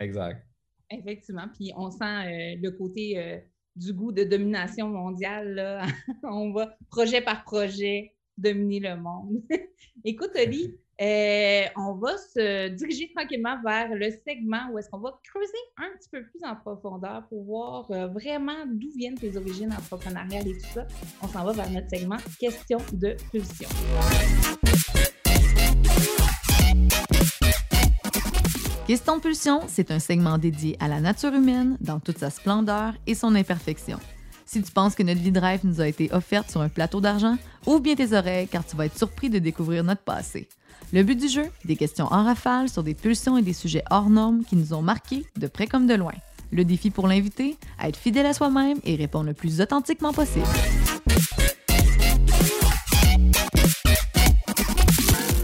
Exact. 0.00 0.46
Effectivement. 0.90 1.46
Puis 1.54 1.72
on 1.76 1.90
sent 1.90 2.04
euh, 2.04 2.56
le 2.62 2.70
côté 2.70 3.18
euh, 3.18 3.38
du 3.76 3.92
goût 3.92 4.12
de 4.12 4.24
domination 4.24 4.88
mondiale. 4.88 5.54
Là. 5.54 5.86
on 6.22 6.52
va 6.52 6.76
projet 6.90 7.20
par 7.20 7.44
projet 7.44 8.14
dominer 8.36 8.80
le 8.80 8.96
monde. 8.96 9.42
Écoute, 10.04 10.32
Oli, 10.34 10.74
euh, 11.00 11.64
on 11.76 11.94
va 11.94 12.18
se 12.18 12.68
diriger 12.68 13.10
tranquillement 13.16 13.56
vers 13.64 13.94
le 13.94 14.10
segment 14.10 14.68
où 14.70 14.78
est-ce 14.78 14.90
qu'on 14.90 14.98
va 14.98 15.18
creuser 15.24 15.52
un 15.78 15.96
petit 15.98 16.08
peu 16.10 16.22
plus 16.22 16.44
en 16.44 16.54
profondeur 16.54 17.24
pour 17.28 17.42
voir 17.44 17.90
euh, 17.90 18.08
vraiment 18.08 18.66
d'où 18.66 18.90
viennent 18.94 19.18
tes 19.18 19.36
origines 19.36 19.72
entrepreneuriales 19.72 20.46
et 20.46 20.58
tout 20.58 20.68
ça. 20.74 20.86
On 21.22 21.28
s'en 21.28 21.44
va 21.44 21.52
vers 21.52 21.70
notre 21.70 21.88
segment 21.88 22.18
Question 22.38 22.78
de 22.92 23.16
pulsion. 23.30 23.68
Question 28.86 29.16
de 29.16 29.22
pulsion, 29.22 29.60
c'est 29.68 29.90
un 29.90 29.98
segment 29.98 30.36
dédié 30.36 30.76
à 30.78 30.88
la 30.88 31.00
nature 31.00 31.32
humaine 31.32 31.78
dans 31.80 32.00
toute 32.00 32.18
sa 32.18 32.30
splendeur 32.30 32.94
et 33.06 33.14
son 33.14 33.34
imperfection. 33.34 33.98
Si 34.44 34.62
tu 34.62 34.70
penses 34.70 34.94
que 34.94 35.02
notre 35.02 35.20
vie 35.20 35.32
de 35.32 35.40
rêve 35.40 35.60
nous 35.64 35.80
a 35.80 35.88
été 35.88 36.12
offerte 36.12 36.50
sur 36.50 36.60
un 36.60 36.68
plateau 36.68 37.00
d'argent, 37.00 37.38
ouvre 37.66 37.80
bien 37.80 37.94
tes 37.94 38.12
oreilles 38.12 38.48
car 38.48 38.66
tu 38.66 38.76
vas 38.76 38.84
être 38.84 38.98
surpris 38.98 39.30
de 39.30 39.38
découvrir 39.38 39.82
notre 39.82 40.02
passé. 40.02 40.46
Le 40.94 41.02
but 41.04 41.18
du 41.18 41.26
jeu, 41.26 41.44
des 41.64 41.74
questions 41.74 42.04
en 42.04 42.22
rafale 42.22 42.68
sur 42.68 42.82
des 42.82 42.92
pulsions 42.92 43.38
et 43.38 43.42
des 43.42 43.54
sujets 43.54 43.82
hors 43.90 44.10
normes 44.10 44.44
qui 44.44 44.56
nous 44.56 44.74
ont 44.74 44.82
marqués 44.82 45.24
de 45.38 45.46
près 45.46 45.66
comme 45.66 45.86
de 45.86 45.94
loin. 45.94 46.12
Le 46.50 46.66
défi 46.66 46.90
pour 46.90 47.08
l'invité, 47.08 47.56
être 47.82 47.96
fidèle 47.96 48.26
à 48.26 48.34
soi-même 48.34 48.78
et 48.84 48.94
répondre 48.94 49.24
le 49.24 49.32
plus 49.32 49.62
authentiquement 49.62 50.12
possible. 50.12 50.44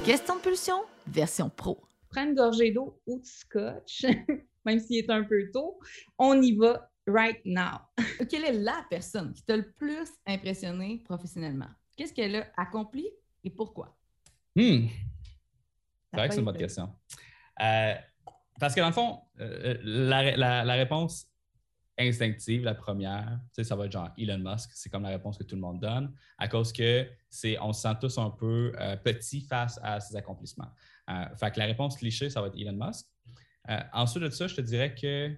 Question 0.04 0.36
de 0.36 0.40
pulsion, 0.42 0.82
version 1.06 1.48
pro. 1.48 1.80
Prends 2.10 2.24
une 2.24 2.34
gorgée 2.34 2.70
d'eau 2.70 3.00
ou 3.06 3.18
de 3.18 3.24
scotch, 3.24 4.04
même 4.66 4.80
s'il 4.80 4.98
est 4.98 5.10
un 5.10 5.24
peu 5.24 5.50
tôt. 5.50 5.78
On 6.18 6.42
y 6.42 6.54
va 6.56 6.90
right 7.06 7.40
now. 7.46 7.78
Quelle 8.28 8.44
est 8.44 8.52
la 8.52 8.84
personne 8.90 9.32
qui 9.32 9.42
t'a 9.44 9.56
le 9.56 9.72
plus 9.78 10.10
impressionné 10.26 11.00
professionnellement? 11.06 11.70
Qu'est-ce 11.96 12.12
qu'elle 12.12 12.36
a 12.36 12.46
accompli 12.58 13.08
et 13.44 13.48
pourquoi? 13.48 13.96
Hmm. 14.54 14.88
C'est 16.10 16.16
vrai 16.16 16.28
que 16.28 16.34
c'est 16.34 16.40
une 16.40 16.46
bonne 16.46 16.56
question. 16.56 16.94
Euh, 17.62 17.94
parce 18.58 18.74
que 18.74 18.80
dans 18.80 18.88
le 18.88 18.92
fond, 18.92 19.20
euh, 19.40 19.76
la, 19.82 20.74
réponse 20.74 21.26
instinctive, 21.98 22.64
la 22.64 22.74
première, 22.74 23.40
ça 23.60 23.76
va 23.76 23.86
être 23.86 23.92
genre 23.92 24.10
Elon 24.16 24.38
Musk, 24.38 24.70
c'est 24.74 24.88
comme 24.88 25.02
la 25.02 25.10
réponse 25.10 25.36
que 25.36 25.44
tout 25.44 25.56
le 25.56 25.60
monde 25.60 25.80
donne, 25.80 26.14
à 26.38 26.48
cause 26.48 26.72
que 26.72 27.08
c'est, 27.28 27.58
on 27.60 27.72
se 27.72 27.82
sent 27.82 27.94
tous 28.00 28.18
un 28.18 28.30
peu 28.30 28.72
euh, 28.78 28.96
petits 28.96 29.42
face 29.42 29.78
à 29.82 30.00
ses 30.00 30.16
accomplissements. 30.16 30.70
fait 31.36 31.50
que 31.50 31.58
la 31.58 31.66
réponse 31.66 31.96
cliché, 31.96 32.30
ça 32.30 32.40
va 32.40 32.48
être 32.48 32.58
Elon 32.58 32.86
Musk. 32.86 33.06
ensuite 33.92 34.24
de 34.24 34.30
ça, 34.30 34.46
je 34.46 34.54
te 34.54 34.60
dirais 34.60 34.94
que 34.94 35.36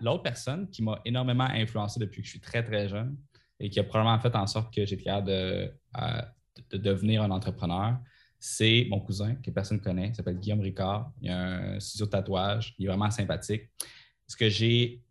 l'autre 0.00 0.22
personne 0.22 0.68
qui 0.70 0.82
m'a 0.82 1.00
énormément 1.04 1.44
influencé 1.44 2.00
depuis 2.00 2.22
que 2.22 2.26
je 2.26 2.30
suis 2.30 2.40
très, 2.40 2.64
très 2.64 2.88
jeune 2.88 3.16
et 3.60 3.70
qui 3.70 3.80
a 3.80 3.84
probablement 3.84 4.18
fait 4.20 4.34
en 4.36 4.46
sorte 4.46 4.72
que 4.72 4.84
j'ai 4.84 4.96
capable 4.96 5.28
de, 5.28 5.72
de 6.70 6.78
devenir 6.78 7.22
un 7.22 7.30
entrepreneur, 7.30 7.98
c'est 8.38 8.86
mon 8.88 9.00
cousin 9.00 9.34
que 9.36 9.50
personne 9.50 9.78
ne 9.78 9.82
connaît, 9.82 10.08
il 10.08 10.14
s'appelle 10.14 10.38
Guillaume 10.38 10.60
Ricard. 10.60 11.12
Il 11.20 11.30
a 11.30 11.38
un 11.38 11.80
studio 11.80 12.06
de 12.06 12.10
tatouage, 12.10 12.74
il 12.78 12.84
est 12.84 12.88
vraiment 12.88 13.10
sympathique. 13.10 13.70
Ce 14.26 14.36
que 14.36 14.48
j'ai, 14.48 15.02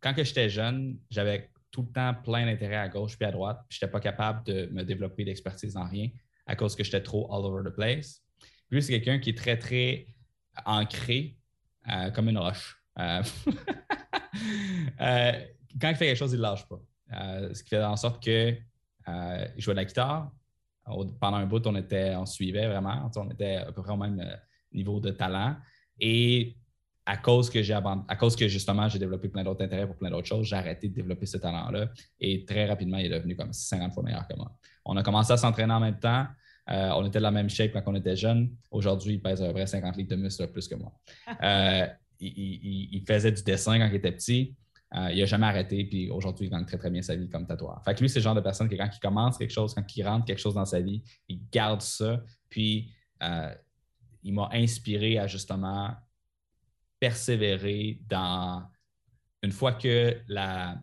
quand 0.00 0.14
j'étais 0.16 0.48
jeune, 0.48 0.98
j'avais 1.10 1.50
tout 1.70 1.82
le 1.82 1.92
temps 1.92 2.14
plein 2.22 2.46
d'intérêts 2.46 2.76
à 2.76 2.88
gauche 2.88 3.16
puis 3.16 3.26
à 3.26 3.32
droite, 3.32 3.60
je 3.68 3.76
n'étais 3.76 3.90
pas 3.90 4.00
capable 4.00 4.44
de 4.46 4.66
me 4.72 4.84
développer 4.84 5.24
d'expertise 5.24 5.76
en 5.76 5.88
rien 5.88 6.08
à 6.46 6.56
cause 6.56 6.76
que 6.76 6.84
j'étais 6.84 7.02
trop 7.02 7.32
all 7.32 7.44
over 7.44 7.68
the 7.68 7.74
place. 7.74 8.22
Lui, 8.70 8.82
c'est 8.82 8.92
quelqu'un 8.92 9.18
qui 9.18 9.30
est 9.30 9.36
très, 9.36 9.58
très 9.58 10.06
ancré 10.64 11.36
euh, 11.90 12.10
comme 12.10 12.28
une 12.28 12.38
roche. 12.38 12.80
Euh, 12.98 13.22
euh, 15.00 15.32
quand 15.80 15.90
il 15.90 15.96
fait 15.96 16.06
quelque 16.06 16.16
chose, 16.16 16.32
il 16.32 16.36
ne 16.36 16.42
lâche 16.42 16.66
pas. 16.68 16.80
ce 17.52 17.62
qui 17.62 17.70
fait 17.70 17.82
en 17.82 17.96
sorte 17.96 18.22
que 18.22 18.56
je 19.06 19.60
joue 19.60 19.72
de 19.72 19.76
la 19.76 19.84
guitare, 19.84 20.32
pendant 21.20 21.36
un 21.38 21.46
bout, 21.46 21.66
on, 21.66 21.76
était, 21.76 22.14
on 22.16 22.26
suivait 22.26 22.66
vraiment. 22.66 23.10
On 23.16 23.30
était 23.30 23.56
à 23.56 23.72
peu 23.72 23.82
près 23.82 23.92
au 23.92 23.96
même 23.96 24.20
euh, 24.20 24.36
niveau 24.72 25.00
de 25.00 25.10
talent. 25.10 25.56
Et 26.00 26.56
à 27.06 27.16
cause 27.16 27.50
que 27.50 27.62
j'ai 27.62 27.74
à 27.74 28.16
cause 28.16 28.34
que 28.34 28.48
justement 28.48 28.88
j'ai 28.88 28.98
développé 28.98 29.28
plein 29.28 29.44
d'autres 29.44 29.62
intérêts 29.62 29.86
pour 29.86 29.96
plein 29.96 30.08
d'autres 30.08 30.26
choses, 30.26 30.46
j'ai 30.46 30.56
arrêté 30.56 30.88
de 30.88 30.94
développer 30.94 31.26
ce 31.26 31.36
talent-là. 31.36 31.90
Et 32.18 32.44
très 32.46 32.66
rapidement, 32.66 32.96
il 32.96 33.06
est 33.06 33.14
devenu 33.14 33.36
comme 33.36 33.52
50 33.52 33.92
fois 33.92 34.02
meilleur 34.02 34.26
que 34.26 34.34
moi. 34.36 34.56
On 34.86 34.96
a 34.96 35.02
commencé 35.02 35.32
à 35.32 35.36
s'entraîner 35.36 35.74
en 35.74 35.80
même 35.80 35.98
temps. 35.98 36.26
on 36.66 37.04
était 37.04 37.18
de 37.18 37.22
la 37.24 37.30
même 37.30 37.50
shape 37.50 37.72
quand 37.72 37.82
on 37.86 37.94
était 37.94 38.16
jeune. 38.16 38.50
Aujourd'hui, 38.70 39.14
il 39.14 39.22
pèse 39.22 39.42
un 39.42 39.52
vrai 39.52 39.66
50 39.66 39.96
litres 39.98 40.16
de 40.16 40.20
muscle 40.20 40.46
plus 40.48 40.66
que 40.66 40.76
moi. 40.76 40.92
il, 42.20 43.02
faisait 43.06 43.32
du 43.32 43.42
dessin 43.42 43.78
quand 43.78 43.86
il 43.86 43.96
était 43.96 44.12
petit. 44.12 44.56
Il 45.12 45.18
n'a 45.18 45.26
jamais 45.26 45.46
arrêté, 45.46 45.84
puis 45.84 46.08
aujourd'hui, 46.10 46.46
il 46.46 46.50
gagne 46.50 46.64
très, 46.64 46.78
très 46.78 46.90
bien 46.90 47.02
sa 47.02 47.16
vie 47.16 47.28
comme 47.28 47.46
tatoueur. 47.46 47.82
Fait 47.84 47.94
que 47.94 48.00
lui, 48.00 48.08
c'est 48.08 48.20
le 48.20 48.24
genre 48.24 48.34
de 48.34 48.40
personne 48.40 48.68
qui, 48.68 48.76
quand 48.76 48.88
il 48.92 49.00
commence 49.00 49.36
quelque 49.36 49.52
chose, 49.52 49.74
quand 49.74 49.84
il 49.96 50.06
rentre 50.06 50.24
quelque 50.24 50.38
chose 50.38 50.54
dans 50.54 50.64
sa 50.64 50.80
vie, 50.80 51.02
il 51.28 51.40
garde 51.50 51.80
ça, 51.80 52.22
puis 52.48 52.92
il 54.22 54.32
m'a 54.32 54.48
inspiré 54.52 55.18
à 55.18 55.26
justement 55.26 55.94
persévérer 57.00 58.00
dans 58.08 58.62
une 59.42 59.52
fois 59.52 59.72
que 59.72 60.16
la 60.28 60.80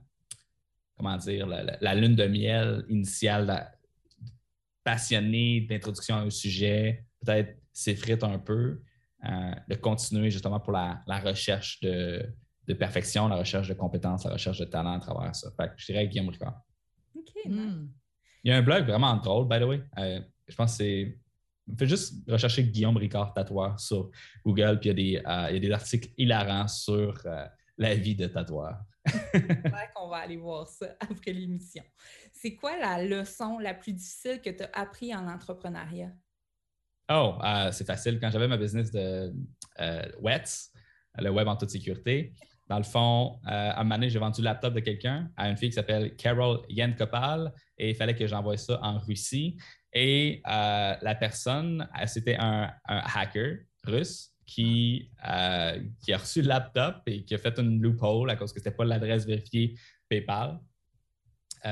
comment 1.01 1.17
dire 1.17 1.47
la, 1.47 1.95
lune 1.95 2.15
de 2.15 2.27
miel 2.27 2.85
initiale 2.89 3.71
passionnée 4.83 5.61
d'introduction 5.61 6.15
à 6.15 6.19
un 6.19 6.29
sujet 6.29 7.05
peut-être 7.19 7.57
s'effrite 7.73 8.23
un 8.23 8.37
peu, 8.37 8.81
euh, 9.25 9.51
de 9.67 9.75
continuer 9.75 10.29
justement 10.29 10.59
pour 10.59 10.73
la, 10.73 11.03
recherche 11.23 11.79
de, 11.81 12.23
perfection, 12.73 13.27
la 13.27 13.37
recherche 13.37 13.67
de 13.67 13.73
compétences, 13.73 14.25
la 14.25 14.33
recherche 14.33 14.59
de 14.59 14.65
talent 14.65 14.93
à 14.93 14.99
travers 14.99 15.35
ça. 15.35 15.49
Fait 15.51 15.67
que 15.67 15.73
je 15.77 15.85
dirais 15.87 16.07
Guillaume 16.07 16.29
Ricard. 16.29 16.61
OK. 17.15 17.45
Hmm. 17.45 17.87
Il 18.43 18.51
y 18.51 18.53
a 18.53 18.57
un 18.57 18.61
blog 18.61 18.85
vraiment 18.85 19.15
drôle, 19.17 19.47
by 19.47 19.59
the 19.59 19.63
way. 19.63 19.83
Euh, 19.97 20.19
je 20.47 20.55
pense 20.55 20.71
que 20.71 20.77
c'est 20.77 21.21
Faites 21.77 21.89
juste 21.89 22.29
rechercher 22.29 22.63
Guillaume 22.63 22.97
Ricard 22.97 23.33
tatoueur 23.33 23.79
sur 23.79 24.09
Google, 24.45 24.79
puis 24.79 24.89
il 24.89 25.11
y, 25.11 25.17
a 25.17 25.59
des, 25.59 25.69
euh, 25.69 25.73
articles 25.73 26.09
hilarants 26.17 26.67
sur 26.67 27.21
euh, 27.25 27.45
la 27.77 27.95
vie 27.95 28.15
de 28.15 28.27
tatoueur. 28.27 28.77
qu'on 29.95 30.09
va 30.09 30.17
aller 30.17 30.37
voir 30.37 30.67
ça 30.67 30.95
après 30.99 31.33
l'émission. 31.33 31.83
C'est 32.33 32.55
quoi 32.55 32.77
la 32.77 33.03
leçon 33.03 33.57
la 33.59 33.73
plus 33.73 33.93
difficile 33.93 34.41
que 34.41 34.49
tu 34.49 34.63
as 34.63 34.69
appris 34.73 35.13
en 35.15 35.27
entrepreneuriat? 35.27 36.11
Oh, 37.09 37.35
euh, 37.43 37.71
c'est 37.71 37.85
facile. 37.85 38.19
Quand 38.19 38.29
j'avais 38.31 38.47
ma 38.47 38.57
business 38.57 38.91
de 38.91 39.33
WETS, 40.19 40.71
le 41.17 41.29
web 41.29 41.47
en 41.47 41.57
toute 41.57 41.69
sécurité, 41.69 42.33
dans 42.71 42.77
le 42.77 42.83
fond, 42.83 43.37
à 43.43 43.81
un 43.81 43.83
moment 43.83 43.95
donné, 43.95 44.09
j'ai 44.09 44.17
vendu 44.17 44.39
le 44.39 44.45
laptop 44.45 44.73
de 44.73 44.79
quelqu'un 44.79 45.29
à 45.35 45.49
une 45.49 45.57
fille 45.57 45.67
qui 45.67 45.75
s'appelle 45.75 46.15
Carol 46.15 46.61
Yankopal 46.69 47.51
et 47.77 47.89
il 47.89 47.95
fallait 47.95 48.15
que 48.15 48.25
j'envoie 48.25 48.55
ça 48.55 48.79
en 48.81 48.97
Russie. 48.97 49.57
Et 49.91 50.41
euh, 50.47 50.95
la 51.01 51.15
personne, 51.15 51.85
euh, 52.01 52.05
c'était 52.05 52.37
un, 52.39 52.71
hacker 52.87 53.57
russe 53.83 54.31
qui, 54.45 55.11
euh, 55.27 55.81
a 55.81 56.17
reçu 56.17 56.43
le 56.43 56.47
laptop 56.47 57.01
et 57.07 57.25
qui 57.25 57.35
a 57.35 57.39
fait 57.39 57.59
une 57.59 57.81
loophole 57.81 58.29
à 58.29 58.37
cause 58.37 58.53
que 58.53 58.61
ce 58.61 58.63
n'était 58.63 58.77
pas 58.77 58.85
l'adresse 58.85 59.25
vérifiée 59.25 59.77
PayPal. 60.07 60.57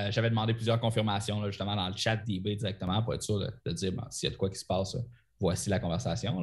J'avais 0.10 0.30
demandé 0.30 0.54
plusieurs 0.54 0.82
confirmations 0.82 1.44
justement 1.46 1.78
dans 1.78 1.88
le 1.88 1.96
chat 1.96 2.18
d'eBay 2.18 2.58
directement 2.58 3.02
pour 3.04 3.14
être 3.14 3.24
sûr 3.24 3.40
de, 3.40 3.72
dire 3.72 3.94
s'il 4.12 4.28
y 4.28 4.32
a 4.32 4.34
de 4.34 4.38
quoi 4.38 4.50
qui 4.50 4.60
se 4.60 4.66
passe, 4.66 4.98
voici 5.40 5.70
la 5.70 5.80
conversation. 5.80 6.40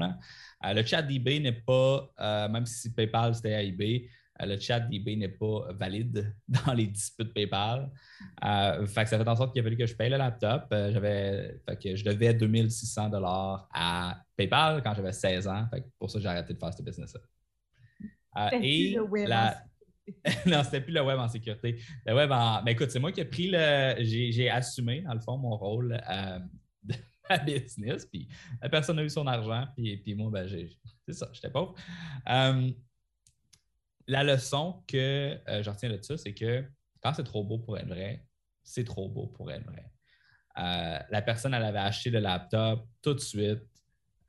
Le 0.65 0.85
chat 0.85 1.03
d'eBay 1.03 1.41
n'est 1.41 1.53
pas, 1.53 2.11
même 2.49 2.67
si 2.67 2.93
PayPal 2.93 3.35
c'était 3.35 3.55
à 3.55 3.63
eBay, 3.63 4.09
euh, 4.09 4.09
le 4.41 4.59
chat 4.59 4.81
d'eBay 4.81 5.17
n'est 5.17 5.29
pas 5.29 5.73
valide 5.73 6.35
dans 6.67 6.73
les 6.75 6.87
disputes 6.87 7.33
PayPal. 7.33 7.91
Euh, 8.45 8.87
fait 8.87 9.07
ça 9.07 9.19
fait 9.19 9.29
en 9.29 9.37
sorte 9.37 9.53
qu'il 9.53 9.61
a 9.61 9.65
fallu 9.65 9.77
que 9.77 9.87
je 9.87 9.95
paye 9.95 10.11
le 10.11 10.17
laptop. 10.17 10.67
Euh, 10.73 10.93
j'avais, 10.93 11.61
que 11.83 11.97
je 11.97 12.05
devais 12.05 12.35
2600 12.35 13.11
dollars 13.11 13.69
à 13.73 14.21
PayPal 14.37 14.83
quand 14.83 14.95
j'avais 14.95 15.13
16 15.13 15.49
ans. 15.49 15.69
pour 15.99 16.11
ça, 16.11 16.21
j'ai 16.21 16.29
arrêté 16.29 16.55
de 16.55 16.59
faire 16.59 16.75
ce 16.75 16.83
business-là. 16.83 17.21
et 18.61 18.95
le 18.95 19.03
web 19.03 19.29
la... 19.29 19.63
non, 20.47 20.63
c'était 20.63 20.81
plus 20.81 20.93
le 20.93 21.03
web 21.03 21.19
en 21.19 21.29
sécurité. 21.29 21.81
Le 22.05 22.15
web 22.15 22.31
en. 22.31 22.63
Ben, 22.63 22.73
écoute, 22.73 22.91
c'est 22.91 23.01
moi 23.01 23.11
qui 23.11 23.21
ai 23.21 23.25
pris 23.25 23.51
le. 23.51 23.97
J'ai, 24.01 24.49
assumé, 24.49 25.01
dans 25.01 25.15
le 25.15 25.21
fond, 25.21 25.37
mon 25.37 25.57
rôle 25.57 26.01
de 26.85 26.95
ma 27.29 27.39
business. 27.39 28.07
Puis 28.07 28.29
la 28.63 28.69
personne 28.69 28.99
a 29.01 29.03
eu 29.03 29.11
son 29.11 29.27
argent. 29.27 29.67
Puis, 29.77 29.97
puis 29.97 30.15
moi, 30.15 30.31
ben, 30.31 30.47
j'ai... 30.47 30.69
c'est 31.09 31.15
ça, 31.15 31.29
j'étais 31.33 31.51
pauvre 31.51 31.75
la 34.07 34.25
leçon 34.25 34.83
que 34.87 35.39
euh, 35.49 35.63
je 35.63 35.71
retiens 35.71 35.91
de 35.91 36.01
ça, 36.03 36.17
c'est 36.17 36.35
que 36.35 36.65
quand 37.03 37.13
c'est 37.15 37.25
trop 37.25 37.45
beau 37.45 37.59
pour 37.59 37.79
être 37.79 37.89
vrai, 37.89 38.25
c'est 38.63 38.85
trop 38.85 39.09
beau 39.09 39.27
pour 39.27 39.51
être 39.51 39.65
vrai. 39.65 39.91
Euh, 40.59 40.99
la 41.11 41.23
personne, 41.23 41.55
elle 41.55 41.65
avait 41.65 41.79
acheté 41.79 42.11
le 42.11 42.21
laptop 42.21 42.89
tout 43.03 43.15
de 43.15 43.21
suite. 43.21 43.63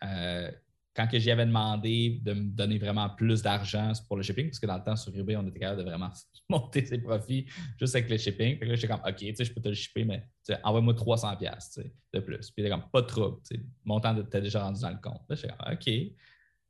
Euh, 0.04 0.52
quand 0.94 1.08
j'y 1.14 1.30
avais 1.30 1.46
demandé 1.46 2.20
de 2.24 2.34
me 2.34 2.50
donner 2.50 2.80
vraiment 2.80 3.08
plus 3.10 3.44
d'argent 3.44 3.92
pour 4.08 4.18
le 4.18 4.24
shipping, 4.24 4.48
parce 4.48 4.60
que 4.60 4.66
dans 4.66 4.78
le 4.78 4.84
temps, 4.84 4.96
sur 4.96 5.16
eBay, 5.16 5.36
on 5.36 5.48
était 5.48 5.60
capable 5.60 5.84
de 5.84 5.86
vraiment 5.88 6.12
monter 6.50 6.86
ses 6.86 6.98
profits 6.98 7.46
juste 7.80 7.96
avec 7.96 8.10
le 8.10 8.18
shipping. 8.18 8.58
Puis 8.58 8.68
là, 8.68 8.76
j'étais 8.76 8.88
comme, 8.88 9.04
OK, 9.08 9.20
je 9.20 9.54
peux 9.54 9.62
te 9.62 9.70
le 9.70 9.76
shipper, 9.76 10.06
mais 10.06 10.28
envoie-moi 10.64 10.96
300$ 10.96 11.92
de 12.14 12.20
plus. 12.20 12.52
Puis 12.52 12.64
il 12.64 12.70
comme, 12.70 12.90
pas 12.92 13.02
de 13.02 13.08
trouble. 13.08 13.38
Mon 13.86 14.00
temps 14.00 14.18
était 14.18 14.42
déjà 14.42 14.64
rendu 14.64 14.82
dans 14.82 14.90
le 14.90 14.98
compte. 14.98 15.22
Là, 15.30 15.36
j'étais 15.36 15.50
comme, 15.50 15.74
OK. 15.74 16.18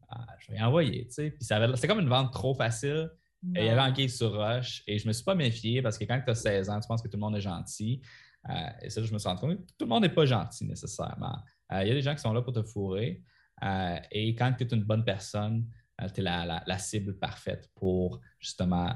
Ah, 0.10 0.26
je 0.39 0.52
vais 0.52 0.58
y 0.58 0.62
envoyer. 0.62 1.06
Tu 1.08 1.13
sais. 1.13 1.32
Puis 1.32 1.46
c'était 1.46 1.88
comme 1.88 2.00
une 2.00 2.10
vente 2.10 2.32
trop 2.32 2.54
facile. 2.54 3.10
Il 3.43 3.63
y 3.63 3.70
avait 3.70 3.80
un 3.80 4.08
sur 4.08 4.34
Rush 4.34 4.84
et 4.88 4.98
je 4.98 5.06
ne 5.06 5.10
me 5.10 5.13
suis 5.13 5.24
pas 5.24 5.36
méfié 5.36 5.82
parce 5.82 5.98
que 5.98 6.06
quand 6.06 6.20
tu 6.24 6.32
as 6.32 6.36
16 6.36 6.70
ans, 6.70 6.80
tu 6.80 6.88
penses 6.88 7.02
que 7.02 7.08
tout 7.08 7.17
le 7.17 7.22
monde 7.22 7.36
est 7.36 7.41
gentil. 7.41 8.02
Euh, 8.50 8.54
et 8.82 8.89
ça, 8.89 9.02
je 9.04 9.13
me 9.13 9.20
suis 9.20 9.28
rendu 9.28 9.41
compte 9.41 9.58
que 9.58 9.72
tout 9.78 9.86
le 9.86 9.88
monde 9.88 10.04
n'est 10.04 10.13
pas 10.13 10.26
gentil 10.26 10.65
nécessairement. 10.65 11.38
Euh, 11.72 11.84
il 11.84 11.88
y 11.88 11.91
a 11.91 11.93
des 11.93 12.02
gens 12.02 12.15
qui 12.15 12.22
sont 12.22 12.34
là 12.34 12.41
pour 12.41 12.54
te 12.54 12.63
fourrer. 12.63 13.22
Euh, 13.63 14.00
et 14.12 14.36
quand 14.36 14.54
tu 14.54 14.63
es 14.63 14.67
une 14.67 14.84
bonne 14.84 15.04
personne, 15.04 15.67
tu 16.13 16.22
es 16.22 16.24
la, 16.24 16.63
la, 16.65 16.78
cible 16.78 17.17
parfaite 17.17 17.70
pour 17.74 18.22
justement 18.39 18.93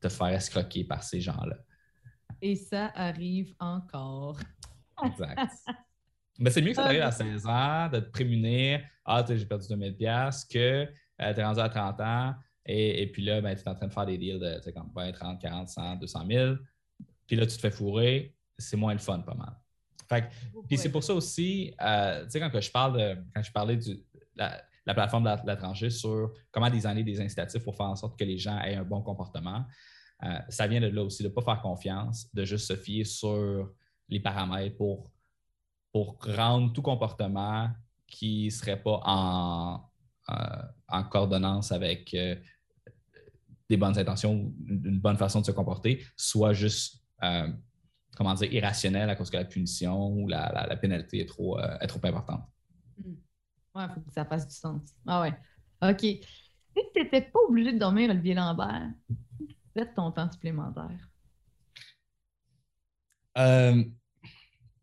te 0.00 0.08
faire 0.08 0.28
escroquer 0.28 0.84
par 0.84 1.02
ces 1.02 1.20
gens-là. 1.20 1.56
Et 2.42 2.56
ça 2.56 2.90
arrive 2.94 3.54
encore. 3.60 4.38
Exact. 5.04 5.38
Mais 6.38 6.50
c'est 6.50 6.62
mieux 6.62 6.70
que 6.70 6.76
ça 6.76 6.84
arrive 6.84 7.02
à 7.02 7.10
16 7.10 7.46
ans, 7.46 7.88
de 7.88 8.00
te 8.00 8.10
prémunir. 8.10 8.80
Ah, 9.04 9.24
j'ai 9.28 9.44
perdu 9.44 9.66
2000$ 9.66 10.46
que 10.48 10.58
euh, 10.58 10.86
tu 11.34 11.40
es 11.40 11.44
rendu 11.44 11.60
à 11.60 11.68
30 11.68 12.00
ans. 12.00 12.34
Et, 12.70 13.10
puis 13.10 13.22
là, 13.22 13.40
ben, 13.40 13.56
tu 13.56 13.62
es 13.62 13.68
en 13.68 13.74
train 13.74 13.86
de 13.86 13.92
faire 13.92 14.06
des 14.06 14.18
deals 14.18 14.38
de 14.38 14.70
comme 14.70 14.90
20, 14.94 15.12
30, 15.12 15.40
40, 15.40 15.68
100, 15.68 15.96
200 15.96 16.26
000. 16.30 16.54
Puis 17.26 17.36
là, 17.36 17.46
tu 17.46 17.56
te 17.56 17.60
fais 17.60 17.70
fourrer. 17.70 18.34
C'est 18.58 18.76
moins 18.76 18.92
le 18.92 18.98
fun, 18.98 19.20
pas 19.20 19.34
mal. 19.34 19.54
Fait 20.08 20.28
puis 20.66 20.78
c'est 20.78 20.90
pour 20.90 21.04
ça 21.04 21.14
aussi, 21.14 21.74
euh, 21.82 22.24
tu 22.24 22.30
sais, 22.30 22.40
quand 22.40 22.60
je 22.60 22.70
parle 22.70 22.98
de, 22.98 23.22
quand 23.34 23.42
je 23.42 23.52
parlais 23.52 23.76
de 23.76 24.02
la, 24.36 24.94
plateforme 24.94 25.24
de 25.24 25.46
la, 25.46 25.56
tranchée 25.56 25.90
sur 25.90 26.32
comment 26.50 26.70
designer 26.70 27.04
des 27.04 27.20
incitatifs 27.20 27.62
pour 27.62 27.76
faire 27.76 27.86
en 27.86 27.96
sorte 27.96 28.18
que 28.18 28.24
les 28.24 28.38
gens 28.38 28.58
aient 28.60 28.76
un 28.76 28.84
bon 28.84 29.02
comportement, 29.02 29.64
euh, 30.24 30.38
ça 30.48 30.66
vient 30.66 30.80
de 30.80 30.86
là 30.86 31.02
aussi, 31.02 31.22
de 31.22 31.28
ne 31.28 31.32
pas 31.34 31.42
faire 31.42 31.60
confiance, 31.60 32.32
de 32.34 32.44
juste 32.44 32.66
se 32.66 32.76
fier 32.76 33.04
sur 33.04 33.70
les 34.08 34.20
paramètres 34.20 34.76
pour 34.76 35.10
pour 35.92 36.18
rendre 36.24 36.72
tout 36.72 36.82
comportement 36.82 37.70
qui 38.06 38.46
ne 38.46 38.50
serait 38.50 38.80
pas 38.80 39.00
en, 39.04 39.90
euh, 40.30 40.62
en 40.88 41.04
coordonnance 41.04 41.72
avec 41.72 42.14
euh, 42.14 42.36
des 43.68 43.76
bonnes 43.76 43.98
intentions 43.98 44.34
ou 44.34 44.54
une 44.66 45.00
bonne 45.00 45.16
façon 45.16 45.40
de 45.40 45.46
se 45.46 45.52
comporter, 45.52 46.04
soit 46.16 46.52
juste, 46.52 47.02
euh, 47.22 47.48
comment 48.16 48.34
dire, 48.34 48.52
irrationnel 48.52 49.10
à 49.10 49.16
cause 49.16 49.30
que 49.30 49.36
la 49.36 49.44
punition 49.44 50.08
ou 50.08 50.28
la, 50.28 50.66
la, 50.68 50.76
pénalité 50.76 51.20
est 51.20 51.28
trop, 51.28 51.58
est 51.60 51.86
trop 51.86 52.00
importante. 52.04 52.44
Hmm. 52.98 53.14
Oui, 53.74 53.82
il 53.88 53.94
faut 53.94 54.00
que 54.00 54.12
ça 54.12 54.24
fasse 54.24 54.46
du 54.46 54.54
sens. 54.54 54.82
Ah 55.06 55.22
ouais. 55.22 55.34
OK. 55.82 56.00
Si 56.00 56.82
tu 56.94 57.02
n'étais 57.02 57.22
pas 57.22 57.38
obligé 57.48 57.72
de 57.72 57.78
dormir, 57.78 58.10
Olivier 58.10 58.34
Lambert, 58.34 58.90
fais 59.74 59.92
ton 59.94 60.10
temps 60.10 60.30
supplémentaire. 60.30 61.08
Euh, 63.36 63.84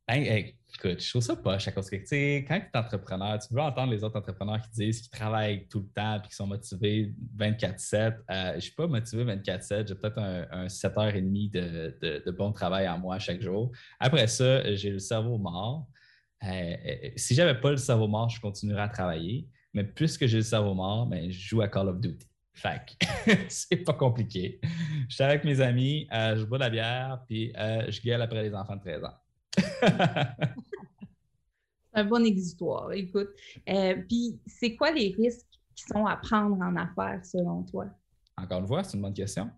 ben, 0.08 0.52
Écoute, 0.78 1.02
je 1.02 1.10
trouve 1.10 1.22
ça 1.22 1.38
poche 1.38 1.70
à 1.70 1.72
cause 1.72 1.90
que, 1.90 1.96
tu 1.96 2.06
sais, 2.08 2.46
quand 2.46 2.60
tu 2.60 2.66
es 2.66 2.78
entrepreneur, 2.78 3.40
tu 3.40 3.54
veux 3.54 3.62
entendre 3.62 3.94
les 3.94 4.04
autres 4.04 4.18
entrepreneurs 4.18 4.62
qui 4.62 4.72
disent 4.72 5.02
qu'ils 5.02 5.18
travaillent 5.18 5.68
tout 5.70 5.80
le 5.80 5.88
temps 5.88 6.18
et 6.18 6.28
qui 6.28 6.36
sont 6.36 6.48
motivés 6.48 7.14
24-7. 7.38 7.96
Euh, 8.30 8.50
je 8.52 8.56
ne 8.56 8.60
suis 8.60 8.72
pas 8.74 8.86
motivé 8.86 9.24
24-7. 9.24 9.88
J'ai 9.88 9.96
peut-être 9.96 10.20
un, 10.20 10.68
7h30 10.68 11.52
de, 11.52 12.22
de, 12.26 12.32
bon 12.32 12.52
travail 12.52 12.90
en 12.90 13.00
moi 13.00 13.20
chaque 13.20 13.42
jour. 13.42 13.72
Après 14.02 14.28
ça, 14.28 14.76
j'ai 14.76 14.90
le 14.90 15.00
cerveau 15.00 15.38
mort. 15.38 15.88
Euh, 16.44 16.48
euh, 16.48 17.10
si 17.16 17.36
j'avais 17.36 17.60
pas 17.60 17.72
le 17.72 17.78
cerveau 17.78 18.10
mort, 18.10 18.30
je 18.30 18.42
continuerais 18.42 18.84
à 18.84 18.90
travailler. 18.90 19.48
Mais 19.74 19.86
puisque 19.86 20.26
j'ai 20.26 20.38
le 20.38 20.44
cerveau 20.44 20.74
mort, 20.74 21.08
ben, 21.08 21.32
je 21.32 21.40
joue 21.40 21.62
à 21.62 21.70
Call 21.70 21.88
of 21.88 22.02
Duty. 22.02 22.28
Fait 22.54 22.82
c'est 23.50 23.78
pas 23.78 23.94
compliqué. 23.94 24.60
Je 25.08 25.16
suis 25.16 25.24
avec 25.24 25.46
mes 25.46 25.62
amis, 25.62 26.08
je 26.12 26.44
bois 26.44 26.58
de 26.58 26.64
la 26.64 26.70
bière, 26.70 27.22
puis 27.28 27.54
je 27.56 28.02
gueule 28.02 28.22
après 28.22 28.44
les 28.44 28.54
enfants 28.54 28.76
de 28.76 28.82
13 28.82 29.04
ans. 29.06 29.14
Un 31.94 32.04
bon 32.04 32.24
exutoire, 32.26 32.92
écoute. 32.92 33.30
Euh, 33.70 33.96
puis, 34.08 34.40
c'est 34.46 34.76
quoi 34.76 34.92
les 34.92 35.16
risques 35.18 35.48
qui 35.74 35.84
sont 35.86 36.06
à 36.06 36.18
prendre 36.18 36.58
en 36.62 36.76
affaires 36.76 37.26
selon 37.26 37.64
toi? 37.64 37.86
Encore 38.38 38.60
une 38.60 38.68
fois, 38.68 38.84
c'est 38.84 38.98
une 38.98 39.02
bonne 39.02 39.14
question. 39.14 39.50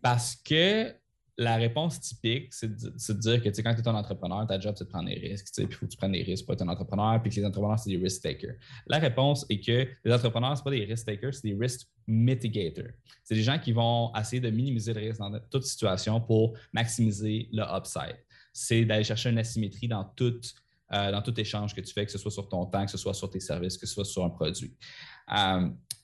Parce 0.00 0.36
que 0.36 0.92
la 1.38 1.56
réponse 1.56 2.00
typique, 2.00 2.52
c'est 2.52 2.68
de, 2.68 3.12
dire 3.20 3.42
que 3.42 3.48
quand 3.48 3.74
tu 3.74 3.80
es 3.80 3.88
un 3.88 3.94
entrepreneur, 3.94 4.46
ta 4.46 4.60
job, 4.60 4.74
c'est 4.76 4.84
de 4.84 4.90
prendre 4.90 5.08
des 5.08 5.14
risques. 5.14 5.46
Puis 5.54 5.66
il 5.68 5.74
faut 5.74 5.86
que 5.86 5.90
tu 5.90 5.96
prennes 5.96 6.12
des 6.12 6.22
risques 6.22 6.44
pour 6.44 6.54
être 6.54 6.62
un 6.62 6.68
entrepreneur, 6.68 7.20
puis 7.22 7.30
que 7.30 7.36
les 7.36 7.46
entrepreneurs, 7.46 7.78
c'est 7.78 7.90
des 7.90 7.96
risk 7.96 8.22
takers. 8.22 8.56
La 8.86 8.98
réponse 8.98 9.46
est 9.48 9.60
que 9.64 9.88
les 10.04 10.12
entrepreneurs, 10.12 10.56
ce 10.56 10.62
pas 10.62 10.70
des 10.70 10.84
risk 10.84 11.06
takers, 11.06 11.34
c'est 11.34 11.48
des 11.48 11.54
risk 11.54 11.88
mitigators. 12.06 12.92
C'est 13.24 13.34
des 13.34 13.42
gens 13.42 13.58
qui 13.58 13.72
vont 13.72 14.12
essayer 14.14 14.40
de 14.40 14.50
minimiser 14.50 14.92
le 14.92 15.00
risque 15.00 15.20
dans 15.20 15.38
toute 15.50 15.64
situation 15.64 16.20
pour 16.20 16.54
maximiser 16.72 17.48
le 17.52 17.62
upside 17.62 18.18
c'est 18.52 18.84
d'aller 18.84 19.04
chercher 19.04 19.30
une 19.30 19.38
asymétrie 19.38 19.88
dans 19.88 20.04
toute 20.04 20.54
dans 20.90 21.22
tout 21.22 21.40
échange 21.40 21.74
que 21.74 21.80
tu 21.80 21.90
fais, 21.90 22.04
que 22.04 22.12
ce 22.12 22.18
soit 22.18 22.30
sur 22.30 22.50
ton 22.50 22.66
temps, 22.66 22.84
que 22.84 22.90
ce 22.90 22.98
soit 22.98 23.14
sur 23.14 23.30
tes 23.30 23.40
services, 23.40 23.78
que 23.78 23.86
ce 23.86 23.94
soit 23.94 24.04
sur 24.04 24.26
un 24.26 24.28
produit. 24.28 24.76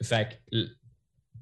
fait 0.03 0.41
que 0.51 0.67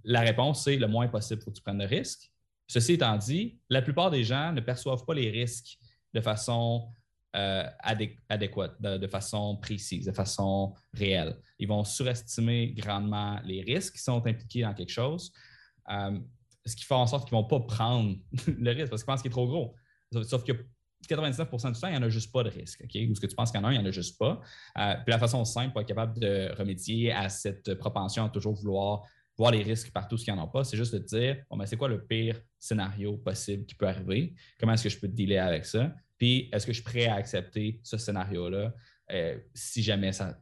la 0.03 0.21
réponse, 0.21 0.64
c'est 0.64 0.77
le 0.77 0.88
moins 0.88 1.09
possible 1.09 1.42
pour 1.42 1.53
que 1.53 1.59
tu 1.59 1.62
prennes 1.62 1.79
le 1.79 1.85
risque. 1.85 2.31
Ceci 2.69 2.95
étant 2.95 3.16
dit, 3.16 3.59
la 3.69 3.83
plupart 3.83 4.11
des 4.11 4.25
gens 4.25 4.53
ne 4.53 4.61
perçoivent 4.61 5.05
pas 5.05 5.14
les 5.14 5.31
risques 5.31 5.79
de 6.14 6.21
façon 6.21 6.88
euh, 7.37 7.64
adéquate, 7.81 8.81
de, 8.81 9.07
façon 9.07 9.57
précise, 9.57 10.07
de 10.07 10.12
façon 10.12 10.75
réelle. 10.95 11.37
Ils 11.59 11.69
vont 11.69 11.85
surestimer 11.85 12.73
grandement 12.73 13.38
les 13.45 13.62
risques 13.62 13.95
qui 13.95 14.03
sont 14.03 14.25
impliqués 14.27 14.62
dans 14.62 14.75
quelque 14.75 14.92
chose, 14.92 15.33
euh, 15.90 16.19
ce 16.64 16.75
qui 16.75 16.85
fait 16.85 16.95
en 16.95 17.07
sorte 17.07 17.29
qu'ils 17.29 17.37
ne 17.37 17.42
vont 17.42 17.49
pas 17.49 17.61
prendre 17.61 18.16
le 18.47 18.71
risque 18.71 18.90
parce 18.90 19.03
qu'ils 19.03 19.07
pensent 19.07 19.23
qu'il 19.23 19.31
est 19.31 19.33
trop 19.33 19.47
gros. 19.47 19.75
Sauf 20.23 20.45
que 20.45 20.53
99% 21.09 21.73
du 21.73 21.81
temps, 21.81 21.89
il 21.89 21.93
n'y 21.93 21.99
en 21.99 22.03
a 22.03 22.09
juste 22.09 22.33
pas 22.33 22.43
de 22.43 22.51
risque. 22.51 22.83
Ou 22.83 23.15
ce 23.15 23.21
que 23.21 23.27
tu 23.27 23.37
penses 23.37 23.51
qu'il 23.51 23.61
y 23.61 23.65
en 23.65 23.67
a 23.67 23.73
il 23.73 23.79
n'y 23.79 23.85
en 23.85 23.89
a 23.89 23.91
juste 23.91 24.19
pas. 24.19 24.41
Euh, 24.79 24.95
puis 25.05 25.13
la 25.13 25.19
façon 25.19 25.45
simple 25.45 25.73
pour 25.73 25.81
être 25.81 25.89
capable 25.89 26.19
de 26.19 26.53
remédier 26.57 27.13
à 27.13 27.29
cette 27.29 27.75
propension 27.75 28.25
à 28.25 28.29
toujours 28.29 28.55
vouloir 28.55 29.03
voir 29.37 29.51
les 29.51 29.63
risques 29.63 29.93
partout 29.93 30.17
ce 30.17 30.25
qu'il 30.25 30.33
n'y 30.33 30.41
en 30.41 30.45
a 30.45 30.47
pas, 30.47 30.65
c'est 30.65 30.79
juste 30.79 30.95
de 30.95 30.99
dire 30.99 31.37
bon, 31.51 31.59
ben, 31.59 31.67
c'est 31.67 31.77
quoi 31.77 31.89
le 31.89 32.05
pire 32.05 32.41
scénario 32.59 33.19
possible 33.19 33.67
qui 33.67 33.75
peut 33.75 33.87
arriver, 33.87 34.35
comment 34.59 34.73
est-ce 34.73 34.85
que 34.85 34.89
je 34.89 34.99
peux 34.99 35.09
dealer 35.09 35.39
avec 35.39 35.67
ça, 35.67 35.95
puis 36.17 36.49
est-ce 36.53 36.67
que 36.67 36.73
je 36.73 36.81
suis 36.81 36.85
prêt 36.85 37.07
à 37.07 37.17
accepter 37.17 37.79
ce 37.83 37.99
scénario-là 37.99 38.73
euh, 39.13 39.39
si 39.55 39.83
jamais 39.83 40.13
ça, 40.13 40.39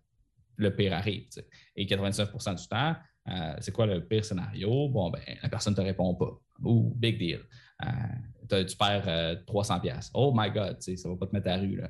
le 0.56 0.74
pire 0.74 0.94
arrive. 0.94 1.28
Et 1.76 1.84
99% 1.86 2.60
du 2.60 2.68
temps, 2.68 2.94
euh, 3.28 3.54
c'est 3.60 3.72
quoi 3.72 3.86
le 3.86 4.06
pire 4.06 4.24
scénario? 4.24 4.88
Bon, 4.88 5.10
ben, 5.10 5.20
la 5.42 5.48
personne 5.48 5.72
ne 5.72 5.76
te 5.76 5.82
répond 5.82 6.14
pas. 6.14 6.30
Ou 6.62 6.94
big 6.96 7.18
deal. 7.18 7.40
Euh, 7.82 8.64
tu 8.64 8.76
perds 8.76 9.44
300 9.46 9.80
pièces. 9.80 10.10
Oh 10.14 10.32
my 10.34 10.50
God, 10.50 10.80
ça 10.80 10.92
ne 10.92 11.14
va 11.14 11.16
pas 11.16 11.26
te 11.26 11.34
mettre 11.34 11.48
à 11.48 11.56
rue. 11.56 11.82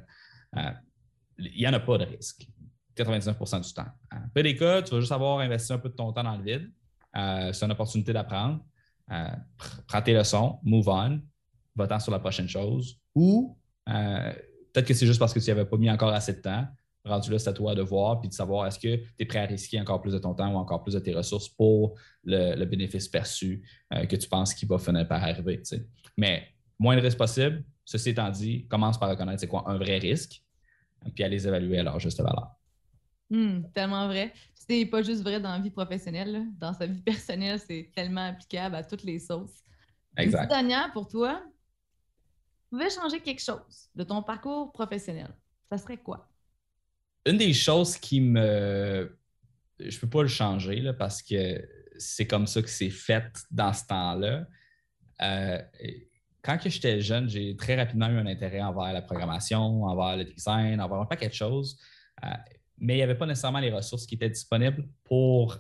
Il 1.39 1.53
n'y 1.57 1.67
en 1.67 1.73
a 1.73 1.81
pas 1.81 1.99
de 1.99 2.05
risque. 2.05 2.47
99% 2.97 3.61
du 3.61 3.73
temps. 3.73 3.87
Peu 4.33 4.43
des 4.43 4.57
cas, 4.57 4.83
tu 4.83 4.95
vas 4.95 5.01
juste 5.01 5.13
avoir 5.13 5.41
investi 5.41 5.73
un 5.73 5.79
peu 5.79 5.89
de 5.89 5.95
ton 5.95 6.13
temps 6.13 6.23
dans 6.23 6.37
le 6.37 6.45
vide. 6.45 6.71
Euh, 7.17 7.53
c'est 7.53 7.65
une 7.65 7.73
opportunité 7.73 8.13
d'apprendre. 8.13 8.61
Euh, 9.11 9.29
prends 9.87 10.03
tes 10.03 10.15
leçons, 10.15 10.59
move 10.63 10.89
on, 10.89 11.21
va-t'en 11.77 12.01
sur 12.01 12.13
la 12.13 12.19
prochaine 12.19 12.49
chose. 12.49 12.99
Ou 13.15 13.57
euh, 13.89 14.33
peut-être 14.73 14.87
que 14.87 14.95
c'est 14.95 15.07
juste 15.07 15.19
parce 15.19 15.33
que 15.33 15.39
tu 15.39 15.47
n'y 15.47 15.53
avais 15.53 15.65
pas 15.65 15.77
mis 15.77 15.91
encore 15.91 16.13
assez 16.13 16.33
de 16.33 16.41
temps. 16.41 16.67
Rendu 17.05 17.31
là, 17.31 17.39
c'est 17.39 17.51
à 17.51 17.53
toi 17.53 17.75
de 17.75 17.83
voir 17.83 18.21
puis 18.21 18.29
de 18.29 18.35
savoir 18.35 18.67
est-ce 18.67 18.79
que 18.79 18.97
tu 18.97 19.13
es 19.19 19.25
prêt 19.27 19.41
à 19.41 19.47
risquer 19.47 19.79
encore 19.79 20.01
plus 20.01 20.13
de 20.13 20.19
ton 20.19 20.35
temps 20.35 20.53
ou 20.53 20.57
encore 20.57 20.83
plus 20.83 20.95
de 20.95 20.99
tes 21.01 21.15
ressources 21.15 21.49
pour 21.49 21.99
le, 22.23 22.65
bénéfice 22.65 23.09
perçu 23.09 23.63
que 24.09 24.17
tu 24.17 24.27
penses 24.27 24.55
qu'il 24.55 24.69
va 24.69 24.79
finir 24.79 25.07
par 25.07 25.23
arriver. 25.23 25.61
Mais 26.17 26.49
moins 26.79 26.97
de 26.97 27.03
risques 27.03 27.19
possible. 27.19 27.63
Ceci 27.85 28.11
étant 28.11 28.31
dit, 28.31 28.67
commence 28.69 28.99
par 28.99 29.11
reconnaître 29.11 29.41
c'est 29.41 29.49
quoi 29.49 29.65
un 29.67 29.77
vrai 29.77 29.99
risque, 29.99 30.43
puis 31.15 31.25
à 31.25 31.29
les 31.29 31.47
évaluer 31.47 31.79
à 31.79 31.83
leur 31.83 32.01
juste 32.01 32.19
valeur. 32.19 32.57
Hmm, 33.31 33.63
tellement 33.75 34.07
vrai. 34.07 34.33
C'est 34.55 34.87
pas 34.87 35.03
juste 35.03 35.23
vrai 35.23 35.41
dans 35.41 35.51
la 35.51 35.59
vie 35.59 35.71
professionnelle. 35.71 36.47
Dans 36.59 36.73
sa 36.73 36.87
vie 36.87 37.03
personnelle, 37.03 37.59
c'est 37.59 37.91
tellement 37.95 38.27
applicable 38.29 38.75
à 38.75 38.85
toutes 38.85 39.03
les 39.03 39.19
sauces. 39.19 39.63
Exact. 40.17 40.49
Dernière 40.49 40.93
pour 40.93 41.09
toi, 41.09 41.43
tu 42.63 42.71
pouvais 42.71 42.91
changer 42.91 43.21
quelque 43.21 43.43
chose 43.43 43.91
de 43.95 44.05
ton 44.05 44.23
parcours 44.23 44.73
professionnel. 44.73 45.35
Ça 45.69 45.79
serait 45.79 45.99
quoi? 45.99 46.29
Une 47.27 47.39
des 47.39 47.53
choses 47.53 47.97
qui 47.97 48.21
me. 48.21 49.17
Je 49.81 49.99
peux 49.99 50.09
pas 50.09 50.23
le 50.23 50.29
changer 50.29 50.81
là, 50.81 50.93
parce 50.93 51.23
que 51.23 51.67
c'est 51.99 52.27
comme 52.27 52.47
ça 52.47 52.63
que 52.63 52.69
c'est 52.69 52.91
fait 52.91 53.25
dans 53.51 53.73
ce 53.73 53.87
temps-là. 53.87 54.47
Euh, 55.23 55.59
quand 56.43 56.59
j'étais 56.65 57.01
jeune, 57.01 57.29
j'ai 57.29 57.57
très 57.57 57.77
rapidement 57.77 58.09
eu 58.09 58.19
un 58.19 58.27
intérêt 58.27 58.61
envers 58.61 58.93
la 58.93 59.03
programmation, 59.03 59.85
envers 59.85 60.17
le 60.19 60.25
design, 60.25 60.81
envers 60.81 61.01
un 61.01 61.07
paquet 61.07 61.29
de 61.29 61.35
choses. 61.35 61.79
Euh, 62.23 62.29
mais 62.79 62.95
il 62.95 62.97
n'y 62.97 63.03
avait 63.03 63.15
pas 63.15 63.27
nécessairement 63.27 63.61
les 63.61 63.71
ressources 63.71 64.07
qui 64.07 64.17
étaient 64.17 64.29
disponibles 64.29 64.87
pour 65.05 65.59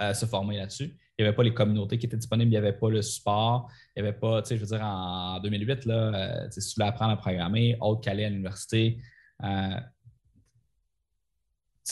euh, 0.00 0.14
se 0.14 0.26
former 0.26 0.58
là-dessus. 0.58 0.96
Il 1.18 1.22
n'y 1.22 1.28
avait 1.28 1.34
pas 1.34 1.42
les 1.42 1.54
communautés 1.54 1.98
qui 1.98 2.06
étaient 2.06 2.16
disponibles, 2.16 2.48
il 2.48 2.50
n'y 2.50 2.56
avait 2.58 2.74
pas 2.74 2.90
le 2.90 3.00
support, 3.00 3.70
il 3.96 4.02
n'y 4.02 4.08
avait 4.08 4.18
pas, 4.18 4.42
tu 4.42 4.48
sais, 4.48 4.56
je 4.56 4.60
veux 4.60 4.66
dire, 4.66 4.84
en 4.84 5.40
2008, 5.40 5.86
là, 5.86 6.50
si 6.50 6.60
tu 6.60 6.74
voulais 6.74 6.88
apprendre 6.88 7.12
à 7.12 7.16
programmer, 7.16 7.76
autre 7.80 8.02
qu'aller 8.02 8.26
à 8.26 8.28
l'université, 8.28 8.98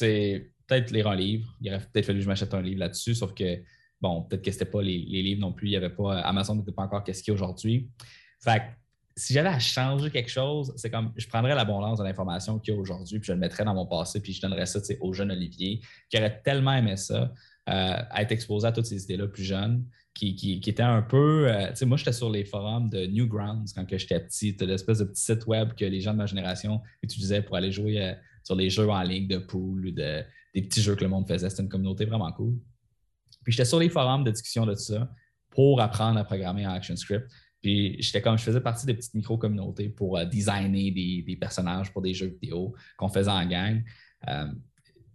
euh, 0.03 0.39
peut-être 0.67 0.91
lire 0.91 1.09
un 1.09 1.17
livre. 1.17 1.57
Il 1.61 1.69
aurait 1.71 1.81
peut-être 1.81 2.07
fallu 2.07 2.19
que 2.19 2.25
je 2.25 2.29
m'achète 2.29 2.55
un 2.55 2.63
livre 2.63 2.81
là-dessus, 2.81 3.15
sauf 3.15 3.35
que, 3.35 3.63
bon, 4.01 4.23
peut-être 4.23 4.43
que 4.43 4.51
ce 4.51 4.57
n'était 4.57 4.71
pas 4.71 4.83
les, 4.83 4.99
livres 4.99 5.41
non 5.41 5.53
plus. 5.53 5.69
Il 5.69 5.73
y 5.73 5.77
avait 5.77 5.91
pas, 5.91 6.21
Amazon 6.21 6.57
n'était 6.57 6.73
pas 6.73 6.83
encore 6.83 7.05
qu'est-ce 7.05 7.23
qu'il 7.23 7.33
y 7.33 7.35
a 7.35 7.39
aujourd'hui. 7.39 7.91
Fait 8.43 8.63
si 9.17 9.33
j'avais 9.33 9.49
à 9.49 9.59
changer 9.61 10.11
quelque 10.11 10.31
chose, 10.31 10.73
c'est 10.77 10.91
comme 10.91 11.13
je 11.17 11.29
prendrais 11.29 11.55
l'abondance 11.55 11.99
de 11.99 12.05
l'information 12.05 12.59
qu'il 12.59 12.75
y 12.75 12.77
a 12.77 12.81
aujourd'hui, 12.81 13.21
puis 13.21 13.29
je 13.29 13.33
le 13.33 13.39
mettrais 13.39 13.65
dans 13.65 13.75
mon 13.75 13.87
passé, 13.87 14.21
puis 14.21 14.33
je 14.33 14.41
donnerais 14.41 14.67
ça 14.67 14.81
au 15.01 15.13
jeune 15.13 15.31
Olivier, 15.31 15.81
qui 16.11 16.19
aurait 16.19 16.43
tellement 16.43 16.73
aimé 16.73 16.97
ça, 16.97 17.33
euh, 17.69 17.97
être 18.17 18.33
exposé 18.33 18.67
à 18.67 18.73
toutes 18.73 18.87
ces 18.87 19.05
idées-là 19.05 19.29
plus 19.29 19.45
jeunes, 19.45 19.85
qui, 20.15 20.37
qui, 20.37 20.71
était 20.71 20.83
un 20.83 21.03
peu. 21.03 21.49
Euh, 21.49 21.71
tu 21.71 21.77
sais, 21.77 21.87
moi, 21.87 21.97
j'étais 21.97 22.13
sur 22.13 22.31
les 22.31 22.45
forums 22.45 22.89
de 22.89 23.05
Newgrounds 23.07 23.73
quand 23.75 23.85
j'étais 23.91 24.21
petit. 24.21 24.51
C'était 24.51 24.67
l'espèce 24.67 24.99
de 24.99 25.05
petit 25.05 25.23
site 25.23 25.47
web 25.47 25.75
que 25.75 25.85
les 25.85 26.01
gens 26.01 26.13
de 26.13 26.19
ma 26.19 26.27
génération 26.27 26.81
utilisaient 27.03 27.43
pour 27.43 27.57
aller 27.57 27.73
jouer 27.73 28.01
euh, 28.01 28.15
sur 28.45 28.55
les 28.55 28.71
jeux 28.71 28.89
en 28.89 29.03
ligne 29.03 29.27
de 29.27 29.39
pool 29.39 29.87
ou 29.87 29.91
de, 29.91 30.23
des 30.55 30.63
petits 30.63 30.81
jeux 30.81 30.95
que 30.95 31.03
le 31.03 31.11
monde 31.11 31.27
faisait. 31.27 31.51
C'était 31.51 31.63
une 31.63 31.69
communauté 31.69 32.05
vraiment 32.05 32.31
cool. 32.33 32.55
Puis 33.43 33.53
j'étais 33.53 33.65
sur 33.65 33.81
les 33.81 33.89
forums 33.89 34.23
de 34.23 34.31
discussion 34.31 34.65
de 34.65 34.75
tout 34.75 34.81
ça 34.81 35.11
pour 35.51 35.81
apprendre 35.81 36.19
à 36.19 36.25
programmer 36.25 36.67
en 36.67 36.71
ActionScript. 36.71 37.29
Puis 37.61 37.97
j'étais 38.01 38.21
comme, 38.21 38.39
je 38.39 38.45
faisais 38.45 38.61
partie 38.61 38.87
des 38.87 38.95
petites 38.95 39.15
micro-communautés 39.15 39.89
pour 39.89 40.19
euh, 40.19 40.25
designer 40.25 40.91
des, 40.91 41.37
personnages 41.41 41.93
pour 41.93 42.03
des 42.03 42.13
jeux 42.13 42.37
vidéo 42.41 42.75
qu'on 42.97 43.09
faisait 43.09 43.31
en 43.31 43.47
gang. 43.47 43.83
Euh, 44.29 44.47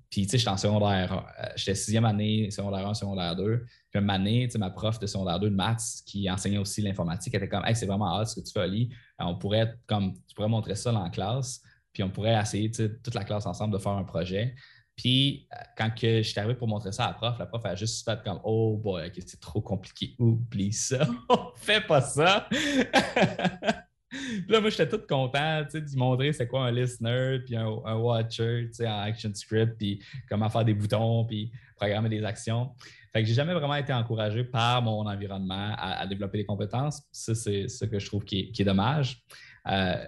puis, 0.09 0.23
tu 0.23 0.31
sais, 0.31 0.37
j'étais 0.39 0.49
en 0.49 0.57
secondaire, 0.57 1.31
euh, 1.39 1.45
j'étais 1.55 1.75
sixième 1.75 2.05
année, 2.05 2.49
secondaire 2.49 2.87
1, 2.87 2.95
secondaire 2.95 3.35
2. 3.35 3.65
Puis, 3.91 4.01
une 4.01 4.09
année, 4.09 4.47
tu 4.47 4.53
sais, 4.53 4.57
ma 4.57 4.71
prof 4.71 4.99
de 4.99 5.05
secondaire 5.05 5.39
2 5.39 5.51
de 5.51 5.55
maths 5.55 6.01
qui 6.07 6.29
enseignait 6.29 6.57
aussi 6.57 6.81
l'informatique, 6.81 7.35
était 7.35 7.47
comme, 7.47 7.63
hey, 7.65 7.75
c'est 7.75 7.85
vraiment 7.85 8.19
hâte 8.19 8.29
ce 8.29 8.39
que 8.39 8.45
tu 8.45 8.51
fais, 8.51 8.61
Ali. 8.61 8.89
On 9.19 9.35
pourrait, 9.37 9.75
comme, 9.85 10.13
tu 10.27 10.33
pourrais 10.33 10.49
montrer 10.49 10.73
ça 10.73 10.91
la 10.91 11.09
classe, 11.09 11.61
puis 11.99 12.05
on 12.05 12.09
pourrait 12.09 12.39
essayer, 12.39 12.71
toute 12.71 13.13
la 13.13 13.25
classe 13.25 13.45
ensemble 13.45 13.73
de 13.73 13.77
faire 13.77 13.91
un 13.91 14.05
projet. 14.05 14.55
Puis, 14.95 15.49
euh, 15.51 15.57
quand 15.77 15.89
que 15.89 16.21
je 16.21 16.29
suis 16.29 16.39
arrivé 16.39 16.55
pour 16.55 16.69
montrer 16.69 16.93
ça 16.93 17.03
à 17.03 17.07
la 17.07 17.13
prof, 17.13 17.37
la 17.37 17.45
prof 17.45 17.65
a 17.65 17.75
juste 17.75 18.05
fait 18.05 18.23
comme 18.23 18.39
Oh 18.45 18.77
boy, 18.81 19.11
c'est 19.13 19.41
trop 19.41 19.59
compliqué, 19.59 20.15
oublie 20.17 20.71
ça, 20.71 21.05
fais 21.57 21.81
pas 21.81 21.99
ça. 21.99 22.47
puis 22.51 24.45
là, 24.47 24.61
moi, 24.61 24.69
j'étais 24.69 24.87
tout 24.87 25.01
content 25.09 25.65
d'y 25.73 25.97
montrer 25.97 26.31
c'est 26.31 26.47
quoi 26.47 26.67
un 26.67 26.71
listener, 26.71 27.39
puis 27.45 27.57
un, 27.57 27.67
watcher 27.67 28.69
en 28.79 28.99
ActionScript, 29.01 29.77
puis 29.77 30.01
comment 30.29 30.49
faire 30.49 30.63
des 30.63 30.73
boutons, 30.73 31.25
puis 31.25 31.51
programmer 31.75 32.07
des 32.07 32.23
actions. 32.23 32.71
Fait 33.11 33.23
que 33.23 33.27
j'ai 33.27 33.33
jamais 33.33 33.53
vraiment 33.53 33.75
été 33.75 33.91
encouragé 33.91 34.45
par 34.45 34.81
mon 34.81 35.05
environnement 35.05 35.75
à, 35.77 36.07
développer 36.07 36.37
des 36.37 36.45
compétences. 36.45 37.03
Ça, 37.11 37.35
c'est 37.35 37.67
ce 37.67 37.83
que 37.83 37.99
je 37.99 38.05
trouve 38.05 38.23
qui 38.23 38.53
est, 38.57 38.63
dommage. 38.63 39.21
Euh, 39.67 40.01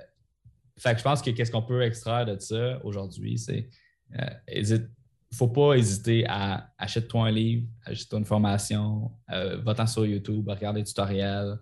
fait 0.82 0.94
que 0.94 1.00
je 1.00 1.04
pense 1.04 1.22
que 1.22 1.30
qu'est-ce 1.32 1.52
qu'on 1.52 1.62
peut 1.62 1.82
extraire 1.82 2.26
de 2.26 2.38
ça 2.40 2.80
aujourd'hui, 2.84 3.38
c'est 3.38 3.70
ne 5.32 5.38
faut 5.38 5.48
pas 5.48 5.76
hésiter 5.76 6.26
à 6.28 6.72
acheter 6.78 7.08
toi 7.08 7.28
un 7.28 7.32
livre, 7.32 7.68
achète-toi 7.86 8.20
une 8.20 8.26
formation, 8.26 9.12
euh, 9.32 9.58
va-t'en 9.62 9.88
sur 9.88 10.06
YouTube, 10.06 10.48
regarde 10.48 10.76
des 10.76 10.84
tutoriels. 10.84 11.58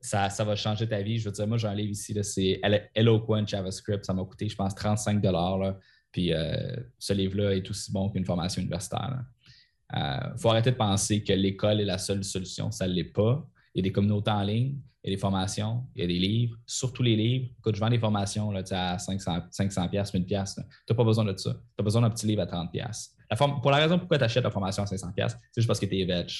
Ça, 0.00 0.28
ça, 0.30 0.44
va 0.44 0.56
changer 0.56 0.88
ta 0.88 1.00
vie. 1.00 1.18
Je 1.18 1.26
veux 1.26 1.32
dire, 1.32 1.46
moi, 1.46 1.56
j'ai 1.58 1.68
un 1.68 1.74
livre 1.74 1.92
ici, 1.92 2.16
c'est 2.22 2.60
Eloquent 2.94 3.46
JavaScript. 3.46 4.04
Ça 4.04 4.12
m'a 4.12 4.24
coûté, 4.24 4.48
je 4.48 4.56
pense, 4.56 4.74
35 4.74 5.22
là. 5.22 5.78
Puis 6.10 6.32
euh, 6.32 6.76
ce 6.98 7.12
livre-là 7.12 7.54
est 7.54 7.70
aussi 7.70 7.90
bon 7.92 8.10
qu'une 8.10 8.24
formation 8.24 8.60
universitaire. 8.60 9.24
Il 9.94 9.98
euh, 9.98 10.36
faut 10.36 10.50
arrêter 10.50 10.72
de 10.72 10.76
penser 10.76 11.22
que 11.22 11.32
l'école 11.32 11.80
est 11.80 11.84
la 11.84 11.98
seule 11.98 12.24
solution. 12.24 12.70
Ça 12.70 12.86
ne 12.86 12.92
l'est 12.92 13.04
pas. 13.04 13.46
Il 13.74 13.78
y 13.78 13.80
a 13.80 13.84
des 13.84 13.92
communautés 13.92 14.30
en 14.30 14.42
ligne, 14.42 14.76
il 15.02 15.10
y 15.10 15.12
a 15.12 15.16
des 15.16 15.20
formations, 15.20 15.84
il 15.96 16.02
y 16.02 16.04
a 16.04 16.06
des 16.06 16.18
livres, 16.18 16.56
surtout 16.64 17.02
les 17.02 17.16
livres. 17.16 17.50
Écoute, 17.58 17.74
je 17.74 17.80
vends 17.80 17.90
des 17.90 17.98
formations 17.98 18.52
là, 18.52 18.62
à 18.70 18.98
500, 18.98 19.46
500 19.50 19.88
pièces, 19.88 20.14
1000 20.14 20.24
pièces. 20.24 20.54
Tu 20.54 20.92
n'as 20.92 20.96
pas 20.96 21.02
besoin 21.04 21.24
de 21.24 21.36
ça. 21.36 21.52
Tu 21.52 21.80
as 21.80 21.82
besoin 21.82 22.02
d'un 22.02 22.10
petit 22.10 22.26
livre 22.26 22.42
à 22.42 22.46
30 22.46 22.70
pièces. 22.70 23.16
pour 23.36 23.70
la 23.70 23.78
raison 23.78 23.98
pourquoi 23.98 24.18
tu 24.18 24.24
achètes 24.24 24.44
la 24.44 24.50
formation 24.50 24.84
à 24.84 24.86
500 24.86 25.12
pièces, 25.12 25.36
c'est 25.50 25.60
juste 25.60 25.66
parce 25.66 25.80
que 25.80 25.86
tu 25.86 25.98
es 25.98 26.04
veg. 26.04 26.30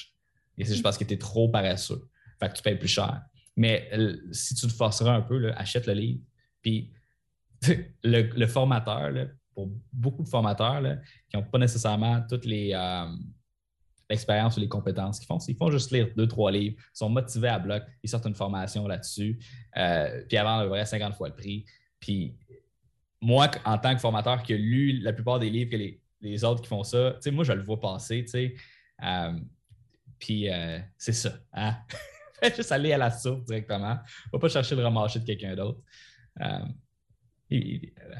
Et 0.57 0.63
c'est 0.63 0.71
juste 0.71 0.83
parce 0.83 0.97
que 0.97 1.03
tu 1.03 1.13
es 1.13 1.17
trop 1.17 1.49
paresseux. 1.49 2.07
Fait 2.39 2.49
que 2.49 2.53
tu 2.53 2.63
payes 2.63 2.77
plus 2.77 2.87
cher. 2.87 3.21
Mais 3.57 3.89
si 4.31 4.55
tu 4.55 4.67
te 4.67 4.71
forceras 4.71 5.13
un 5.13 5.21
peu, 5.21 5.51
achète 5.55 5.85
le 5.87 5.93
livre. 5.93 6.21
Puis 6.61 6.89
le, 8.03 8.45
formateur, 8.47 9.11
pour 9.53 9.69
beaucoup 9.91 10.23
de 10.23 10.29
formateurs 10.29 10.81
qui 11.29 11.35
n'ont 11.35 11.43
pas 11.43 11.57
nécessairement 11.57 12.21
toutes 12.29 12.45
les, 12.45 12.71
euh, 12.73 13.07
l'expérience 14.13 14.57
ou 14.57 14.59
les 14.59 14.67
compétences 14.67 15.19
qu'ils 15.19 15.27
font. 15.27 15.39
Ils 15.39 15.55
font 15.55 15.71
juste 15.71 15.91
lire 15.91 16.07
deux, 16.15 16.27
trois 16.27 16.51
livres, 16.51 16.75
ils 16.77 16.97
sont 16.97 17.09
motivés 17.09 17.47
à 17.47 17.59
bloc, 17.59 17.83
ils 18.03 18.09
sortent 18.09 18.27
une 18.27 18.35
formation 18.35 18.87
là-dessus, 18.87 19.39
euh, 19.77 20.23
puis 20.27 20.37
avant, 20.37 20.61
le 20.61 20.67
vrai 20.67 20.85
50 20.85 21.15
fois 21.15 21.29
le 21.29 21.35
prix. 21.35 21.65
Puis 21.99 22.35
moi, 23.21 23.49
en 23.65 23.77
tant 23.77 23.93
que 23.95 24.01
formateur 24.01 24.43
qui 24.43 24.53
a 24.53 24.57
lu 24.57 24.99
la 24.99 25.13
plupart 25.13 25.39
des 25.39 25.49
livres 25.49 25.71
que 25.71 25.77
les, 26.21 26.43
autres 26.45 26.61
qui 26.61 26.67
font 26.67 26.83
ça, 26.83 27.17
moi, 27.31 27.43
je 27.43 27.53
le 27.53 27.63
vois 27.63 27.79
passer, 27.79 28.23
tu 28.23 28.31
sais. 28.31 28.55
Euh, 29.03 29.33
puis 30.19 30.49
euh, 30.49 30.79
c'est 30.97 31.13
ça. 31.13 31.33
Hein? 31.51 31.75
juste 32.55 32.71
aller 32.71 32.93
à 32.93 32.97
la 32.97 33.09
source 33.09 33.43
directement. 33.45 33.97
Va 34.31 34.39
pas 34.39 34.49
chercher 34.49 34.75
le 34.75 34.85
remarcher 34.85 35.19
de 35.19 35.25
quelqu'un 35.25 35.55
d'autre. 35.55 35.79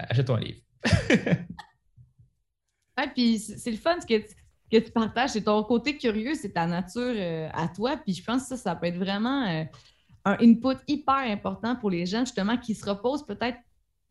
achète 0.10 0.26
ton 0.26 0.38
livre. 0.38 0.60
ouais, 2.98 3.10
puis 3.14 3.40
c'est 3.40 3.72
le 3.72 3.78
fun 3.78 4.00
ce 4.02 4.06
que, 4.06 4.43
que 4.72 4.78
tu 4.78 4.92
partages, 4.92 5.32
c'est 5.32 5.44
ton 5.44 5.64
côté 5.64 5.98
curieux, 5.98 6.36
c'est 6.36 6.54
ta 6.54 6.66
nature 6.66 7.14
euh, 7.16 7.50
à 7.54 7.68
toi. 7.68 7.98
Puis 7.98 8.14
je 8.14 8.24
pense 8.24 8.44
que 8.44 8.48
ça, 8.50 8.58
ça 8.58 8.76
peut 8.76 8.88
être 8.88 8.98
vraiment 8.98 9.46
euh, 9.48 9.64
un 10.26 10.38
input 10.42 10.78
hyper 10.88 11.16
important 11.16 11.76
pour 11.76 11.90
les 11.90 12.06
gens, 12.06 12.22
justement, 12.22 12.58
qui 12.58 12.76
se 12.76 12.90
reposent 12.90 13.26
peut-être 13.26 13.58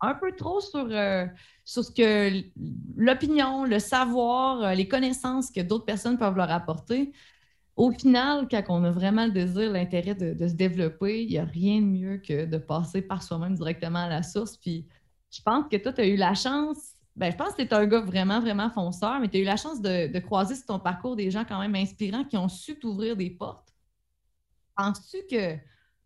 un 0.00 0.14
peu 0.14 0.32
trop 0.36 0.60
sur, 0.60 0.86
euh, 0.90 1.26
sur 1.64 1.84
ce 1.84 1.90
que 1.92 2.42
l'opinion, 2.96 3.64
le 3.64 3.78
savoir, 3.78 4.74
les 4.74 4.88
connaissances 4.88 5.50
que 5.50 5.60
d'autres 5.60 5.84
personnes 5.84 6.18
peuvent 6.18 6.36
leur 6.36 6.50
apporter. 6.50 7.12
Au 7.76 7.90
final, 7.90 8.48
quand 8.50 8.62
on 8.68 8.84
a 8.84 8.90
vraiment 8.90 9.26
le 9.26 9.32
désir, 9.32 9.70
l'intérêt 9.70 10.14
de, 10.14 10.34
de, 10.34 10.48
se 10.48 10.54
développer, 10.54 11.22
il 11.22 11.30
n'y 11.30 11.38
a 11.38 11.44
rien 11.44 11.80
de 11.80 11.86
mieux 11.86 12.18
que 12.18 12.44
de 12.44 12.58
passer 12.58 13.00
par 13.00 13.22
soi-même 13.22 13.54
directement 13.54 14.00
à 14.00 14.08
la 14.08 14.22
source. 14.22 14.56
Puis 14.56 14.86
je 15.30 15.40
pense 15.42 15.64
que 15.70 15.76
toi, 15.76 15.92
tu 15.92 16.00
as 16.02 16.06
eu 16.06 16.16
la 16.16 16.34
chance 16.34 16.91
ben, 17.14 17.30
je 17.30 17.36
pense 17.36 17.54
que 17.54 17.62
tu 17.62 17.74
un 17.74 17.86
gars 17.86 18.00
vraiment, 18.00 18.40
vraiment 18.40 18.70
fonceur, 18.70 19.20
mais 19.20 19.28
tu 19.28 19.36
as 19.36 19.40
eu 19.40 19.44
la 19.44 19.56
chance 19.56 19.80
de, 19.82 20.18
croiser 20.20 20.54
sur 20.54 20.66
ton 20.66 20.78
parcours 20.78 21.14
des 21.14 21.30
gens 21.30 21.44
quand 21.44 21.60
même 21.60 21.74
inspirants 21.74 22.24
qui 22.24 22.36
ont 22.36 22.48
su 22.48 22.78
t'ouvrir 22.78 23.16
des 23.16 23.30
portes. 23.30 23.68
Penses-tu 24.76 25.18
que 25.30 25.58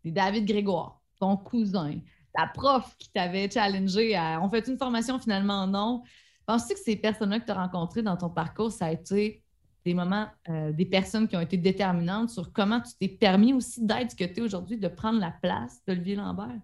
c'est 0.03 0.11
David 0.11 0.45
Grégoire, 0.45 1.01
ton 1.19 1.37
cousin, 1.37 1.99
ta 2.33 2.47
prof 2.47 2.95
qui 2.97 3.09
t'avait 3.09 3.49
challengé 3.49 4.15
à 4.15 4.41
on 4.41 4.49
fait 4.49 4.67
une 4.67 4.77
formation 4.77 5.17
finalement 5.17 5.65
non? 5.65 6.03
Penses-tu 6.45 6.73
que 6.73 6.79
ces 6.79 6.95
personnes-là 6.97 7.39
que 7.39 7.45
tu 7.45 7.51
as 7.51 7.55
rencontrées 7.55 8.03
dans 8.03 8.17
ton 8.17 8.29
parcours, 8.29 8.71
ça 8.71 8.87
a 8.87 8.91
été 8.91 9.43
des 9.85 9.93
moments, 9.93 10.27
euh, 10.49 10.73
des 10.73 10.85
personnes 10.85 11.29
qui 11.29 11.37
ont 11.37 11.41
été 11.41 11.55
déterminantes 11.55 12.29
sur 12.29 12.51
comment 12.51 12.81
tu 12.81 12.91
t'es 12.99 13.07
permis 13.07 13.53
aussi 13.53 13.85
d'être 13.85 14.11
ce 14.11 14.15
que 14.17 14.25
tu 14.25 14.39
es 14.39 14.41
aujourd'hui, 14.41 14.77
de 14.77 14.89
prendre 14.89 15.19
la 15.19 15.31
place 15.31 15.81
d'Olivier 15.87 16.15
Lambert? 16.15 16.59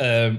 Euh, 0.00 0.34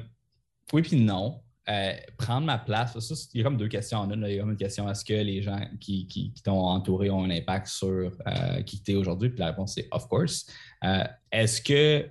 oui, 0.74 0.82
puis 0.82 1.00
non. 1.00 1.44
Euh, 1.72 1.94
prendre 2.18 2.46
ma 2.46 2.58
place, 2.58 3.30
il 3.34 3.38
y 3.38 3.42
a 3.42 3.44
comme 3.44 3.58
deux 3.58 3.68
questions 3.68 4.00
en 4.00 4.10
une. 4.12 4.26
Il 4.28 4.36
y 4.36 4.38
a 4.38 4.42
comme 4.42 4.52
une 4.52 4.58
question 4.58 4.90
est-ce 4.90 5.06
que 5.06 5.14
les 5.14 5.42
gens 5.42 5.60
qui, 5.80 6.34
t'ont 6.44 6.60
entouré 6.60 7.10
ont 7.10 7.24
un 7.24 7.30
impact 7.30 7.68
sur 7.68 8.12
euh, 8.28 8.62
qui 8.64 8.82
tu 8.82 8.92
es 8.92 8.96
aujourd'hui? 8.96 9.30
Puis 9.30 9.40
la 9.40 9.48
réponse 9.48 9.76
c'est 9.76 9.88
of 9.92 10.08
course. 10.08 10.48
Euh, 10.84 11.04
est-ce 11.32 11.62
que 11.62 12.10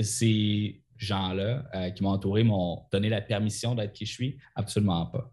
ces 0.00 0.82
gens-là 0.96 1.90
qui 1.94 2.02
m'ont 2.02 2.10
entouré 2.10 2.42
m'ont 2.42 2.82
donné 2.90 3.08
la 3.08 3.20
permission 3.20 3.74
d'être 3.74 3.92
qui 3.92 4.06
je 4.06 4.12
suis? 4.12 4.38
Absolument 4.56 5.06
pas. 5.06 5.30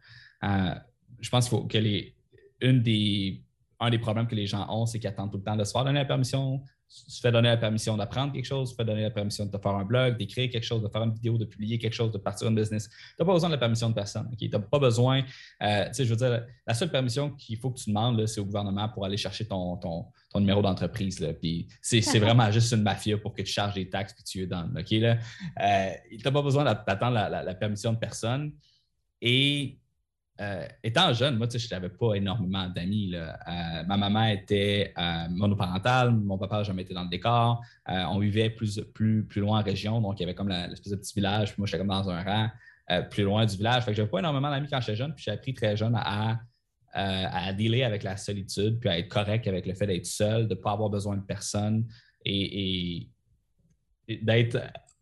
je 1.19 1.29
pense 1.29 1.49
qu'il 1.49 1.57
faut 1.57 1.65
que 1.65 1.77
les. 1.77 2.13
Une 2.61 2.81
des, 2.81 3.43
un 3.79 3.89
des 3.89 3.99
problèmes 3.99 4.27
que 4.27 4.35
les 4.35 4.47
gens 4.47 4.65
ont, 4.69 4.85
c'est 4.85 4.97
qu'ils 4.97 5.09
attendent 5.09 5.31
tout 5.31 5.37
le 5.37 5.43
temps 5.43 5.57
de 5.57 5.63
se 5.63 5.71
faire 5.71 5.83
donner 5.83 5.99
la 5.99 6.05
permission 6.05 6.63
tu 7.03 7.21
fais 7.21 7.31
donner 7.31 7.49
la 7.49 7.57
permission 7.57 7.97
d'apprendre 7.97 8.31
quelque 8.31 8.45
chose, 8.45 8.69
tu 8.69 8.75
fais 8.75 8.85
donner 8.85 9.03
la 9.03 9.11
permission 9.11 9.45
de 9.45 9.51
te 9.51 9.57
faire 9.57 9.73
un 9.73 9.83
blog, 9.83 10.17
d'écrire 10.17 10.49
quelque 10.49 10.63
chose, 10.63 10.81
de 10.81 10.87
faire 10.87 11.03
une 11.03 11.13
vidéo, 11.13 11.37
de 11.37 11.45
publier 11.45 11.77
quelque 11.77 11.93
chose, 11.93 12.11
de 12.11 12.17
partir 12.17 12.47
un 12.47 12.51
business. 12.51 12.87
Tu 12.87 12.95
n'as 13.19 13.25
pas 13.25 13.33
besoin 13.33 13.49
de 13.49 13.55
la 13.55 13.59
permission 13.59 13.89
de 13.89 13.95
personne. 13.95 14.33
Tu 14.37 14.47
n'as 14.47 14.59
pas 14.59 14.79
besoin, 14.79 15.23
euh, 15.61 15.85
tu 15.87 15.93
sais, 15.93 16.05
je 16.05 16.09
veux 16.09 16.15
dire, 16.15 16.45
la 16.65 16.73
seule 16.73 16.91
permission 16.91 17.31
qu'il 17.31 17.57
faut 17.57 17.71
que 17.71 17.79
tu 17.79 17.89
demandes, 17.89 18.25
c'est 18.27 18.39
au 18.39 18.45
gouvernement 18.45 18.87
pour 18.89 19.05
aller 19.05 19.17
chercher 19.17 19.45
ton, 19.45 19.77
ton, 19.77 20.05
numéro 20.35 20.61
d'entreprise. 20.61 21.25
Puis 21.41 21.67
c'est 21.81 22.19
vraiment 22.19 22.51
juste 22.51 22.71
une 22.73 22.81
mafia 22.81 23.17
pour 23.17 23.33
que 23.33 23.41
tu 23.41 23.51
charges 23.51 23.75
des 23.75 23.89
taxes 23.89 24.13
que 24.13 24.21
tu 24.21 24.41
veux 24.41 24.47
donnes. 24.47 24.77
OK? 24.77 24.91
Là? 24.91 25.17
Euh, 25.61 25.91
tu 26.09 26.17
n'as 26.23 26.31
pas 26.31 26.41
besoin 26.41 26.65
d'attendre 26.65 27.13
la, 27.13 27.41
la, 27.41 27.55
permission 27.55 27.93
de 27.93 27.97
personne. 27.97 28.51
Et 29.21 29.79
euh, 30.41 30.67
étant 30.83 31.13
jeune, 31.13 31.37
moi, 31.37 31.47
je 31.49 31.73
n'avais 31.73 31.89
pas 31.89 32.15
énormément 32.15 32.67
d'amis. 32.67 33.11
Euh, 33.15 33.83
ma 33.87 33.95
maman 33.95 34.25
était 34.25 34.93
euh, 34.97 35.29
monoparentale, 35.29 36.11
mon 36.11 36.37
papa 36.37 36.57
n'a 36.57 36.63
jamais 36.63 36.81
été 36.81 36.93
dans 36.93 37.03
le 37.03 37.09
décor. 37.09 37.61
on 37.87 38.19
vivait 38.19 38.49
plus, 38.49 38.81
plus, 38.93 39.23
plus 39.23 39.41
loin 39.41 39.59
en 39.59 39.63
région, 39.63 40.01
donc 40.01 40.19
il 40.19 40.23
y 40.23 40.25
avait 40.25 40.35
comme 40.35 40.49
l'espèce 40.49 40.91
de 40.91 40.97
petit 40.97 41.13
village. 41.13 41.53
Puis 41.53 41.61
moi, 41.61 41.67
j'étais 41.67 41.77
comme 41.77 41.87
dans 41.87 42.09
un 42.09 42.23
rang 42.23 42.49
plus 43.09 43.23
loin 43.23 43.45
du 43.45 43.55
village. 43.55 43.83
Fait 43.83 43.91
que 43.91 43.97
j'avais 43.97 44.09
pas 44.09 44.19
énormément 44.19 44.49
d'amis 44.49 44.67
quand 44.69 44.81
j'étais 44.81 44.97
jeune, 44.97 45.13
puis 45.13 45.23
j'ai 45.23 45.31
appris 45.31 45.53
très 45.53 45.77
jeune 45.77 45.95
à, 45.95 46.39
à 46.93 47.53
dealer 47.53 47.83
avec 47.83 48.03
la 48.03 48.17
solitude, 48.17 48.79
puis 48.79 48.89
à 48.89 48.99
être 48.99 49.07
correct 49.07 49.47
avec 49.47 49.65
le 49.65 49.73
fait 49.73 49.87
d'être 49.87 50.05
seul, 50.05 50.47
de 50.47 50.55
ne 50.55 50.59
pas 50.59 50.73
avoir 50.73 50.89
besoin 50.89 51.15
de 51.15 51.23
personne 51.23 51.87
et 52.25 53.09
d'être 54.07 54.59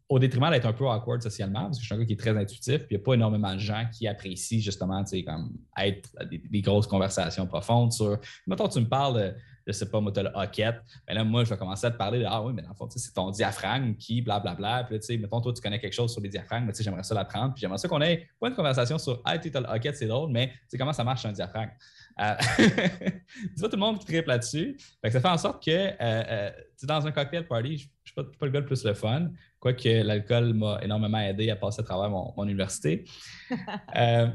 au 0.09 0.19
détriment 0.19 0.51
d'être 0.51 0.65
un 0.65 0.73
peu 0.73 0.85
awkward 0.87 1.21
socialement, 1.21 1.63
parce 1.63 1.77
que 1.77 1.81
je 1.81 1.85
suis 1.85 1.95
un 1.95 1.97
gars 1.97 2.05
qui 2.05 2.13
est 2.13 2.19
très 2.19 2.37
intuitif, 2.37 2.79
puis 2.79 2.87
il 2.91 2.97
n'y 2.97 3.01
a 3.01 3.05
pas 3.05 3.13
énormément 3.13 3.53
de 3.53 3.59
gens 3.59 3.85
qui 3.91 4.07
apprécient 4.07 4.59
justement, 4.59 5.03
tu 5.03 5.11
sais, 5.11 5.23
comme 5.23 5.53
être 5.77 6.09
des, 6.29 6.61
grosses 6.61 6.87
conversations 6.87 7.47
profondes 7.47 7.93
sur. 7.93 8.19
Mettons, 8.45 8.67
tu 8.67 8.79
me 8.79 8.87
parles 8.87 9.15
de, 9.15 9.35
je 9.65 9.71
sais 9.71 9.89
pas, 9.89 10.01
moi, 10.01 10.11
le 10.15 10.29
hockey, 10.33 10.71
mais 11.07 11.13
là, 11.13 11.23
moi, 11.23 11.43
je 11.43 11.49
vais 11.49 11.57
commencer 11.57 11.87
à 11.87 11.91
te 11.91 11.97
parler 11.97 12.19
de 12.19 12.25
Ah 12.27 12.43
oui, 12.43 12.53
mais 12.53 12.61
dans 12.61 12.69
le 12.69 12.75
fond, 12.75 12.87
c'est 12.89 13.13
ton 13.13 13.31
diaphragme 13.31 13.95
qui, 13.95 14.21
blablabla. 14.21 14.83
Puis, 14.83 14.99
tu 14.99 15.05
sais, 15.05 15.17
mettons, 15.17 15.39
toi, 15.39 15.53
tu 15.53 15.61
connais 15.61 15.79
quelque 15.79 15.93
chose 15.93 16.11
sur 16.11 16.21
les 16.21 16.29
diaphragmes, 16.29 16.65
mais 16.65 16.73
tu 16.73 16.79
sais, 16.79 16.83
j'aimerais 16.83 17.03
ça 17.03 17.15
l'apprendre. 17.15 17.53
Puis, 17.53 17.61
j'aimerais 17.61 17.77
ça 17.77 17.87
qu'on 17.87 18.01
ait 18.01 18.27
pas 18.39 18.49
une 18.49 18.55
conversation 18.55 18.97
sur 18.97 19.21
Ah, 19.23 19.37
tu 19.37 19.49
le 19.49 19.59
hockey, 19.59 19.93
c'est 19.93 20.07
drôle, 20.07 20.31
mais 20.31 20.51
sais, 20.67 20.77
comment 20.77 20.93
ça 20.93 21.03
marche 21.03 21.25
un 21.25 21.31
diaphragme? 21.31 21.71
Euh, 22.19 22.35
vois, 23.57 23.69
tout 23.69 23.75
le 23.75 23.81
monde 23.81 23.99
qui 23.99 24.05
tripe 24.05 24.27
là-dessus. 24.27 24.77
ça 25.03 25.09
fait 25.09 25.25
en 25.25 25.37
sorte 25.37 25.63
que, 25.63 25.71
euh, 25.71 25.93
euh, 25.99 26.51
dans 26.83 27.07
un 27.07 27.11
cocktail 27.11 27.47
party, 27.47 27.77
je 27.77 27.85
ne 27.85 27.89
suis 28.05 28.13
pas, 28.15 28.23
pas, 28.23 28.45
le 28.45 28.51
gars 28.51 28.59
le 28.59 28.65
plus 28.65 28.83
le 28.83 28.93
fun, 28.93 29.31
quoique 29.63 30.03
l'alcool 30.03 30.53
m'a 30.53 30.79
énormément 30.81 31.19
aidé 31.19 31.49
à 31.49 31.55
passer 31.55 31.79
à 31.79 31.83
travers 31.83 32.09
mon, 32.09 32.43
université. 32.43 33.05
Euh, 33.95 34.27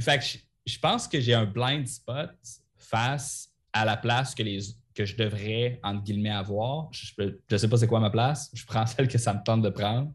fait 0.00 0.18
que 0.18 0.24
je, 0.66 0.78
pense 0.78 1.06
que 1.06 1.20
j'ai 1.20 1.34
un 1.34 1.44
blind 1.44 1.86
spot 1.86 2.30
face 2.76 3.48
à 3.72 3.84
la 3.84 3.96
place 3.96 4.34
que, 4.34 4.42
les, 4.42 4.58
que 4.92 5.04
je 5.04 5.16
devrais, 5.16 5.78
entre 5.84 6.02
guillemets, 6.02 6.30
avoir. 6.30 6.88
Je 6.92 7.12
ne 7.22 7.56
sais 7.56 7.68
pas 7.68 7.76
c'est 7.76 7.86
quoi 7.86 8.00
ma 8.00 8.10
place. 8.10 8.50
Je 8.52 8.64
prends 8.66 8.84
celle 8.94 9.06
que 9.06 9.18
ça 9.18 9.32
me 9.34 9.42
tente 9.44 9.62
de 9.62 9.68
prendre 9.68 10.12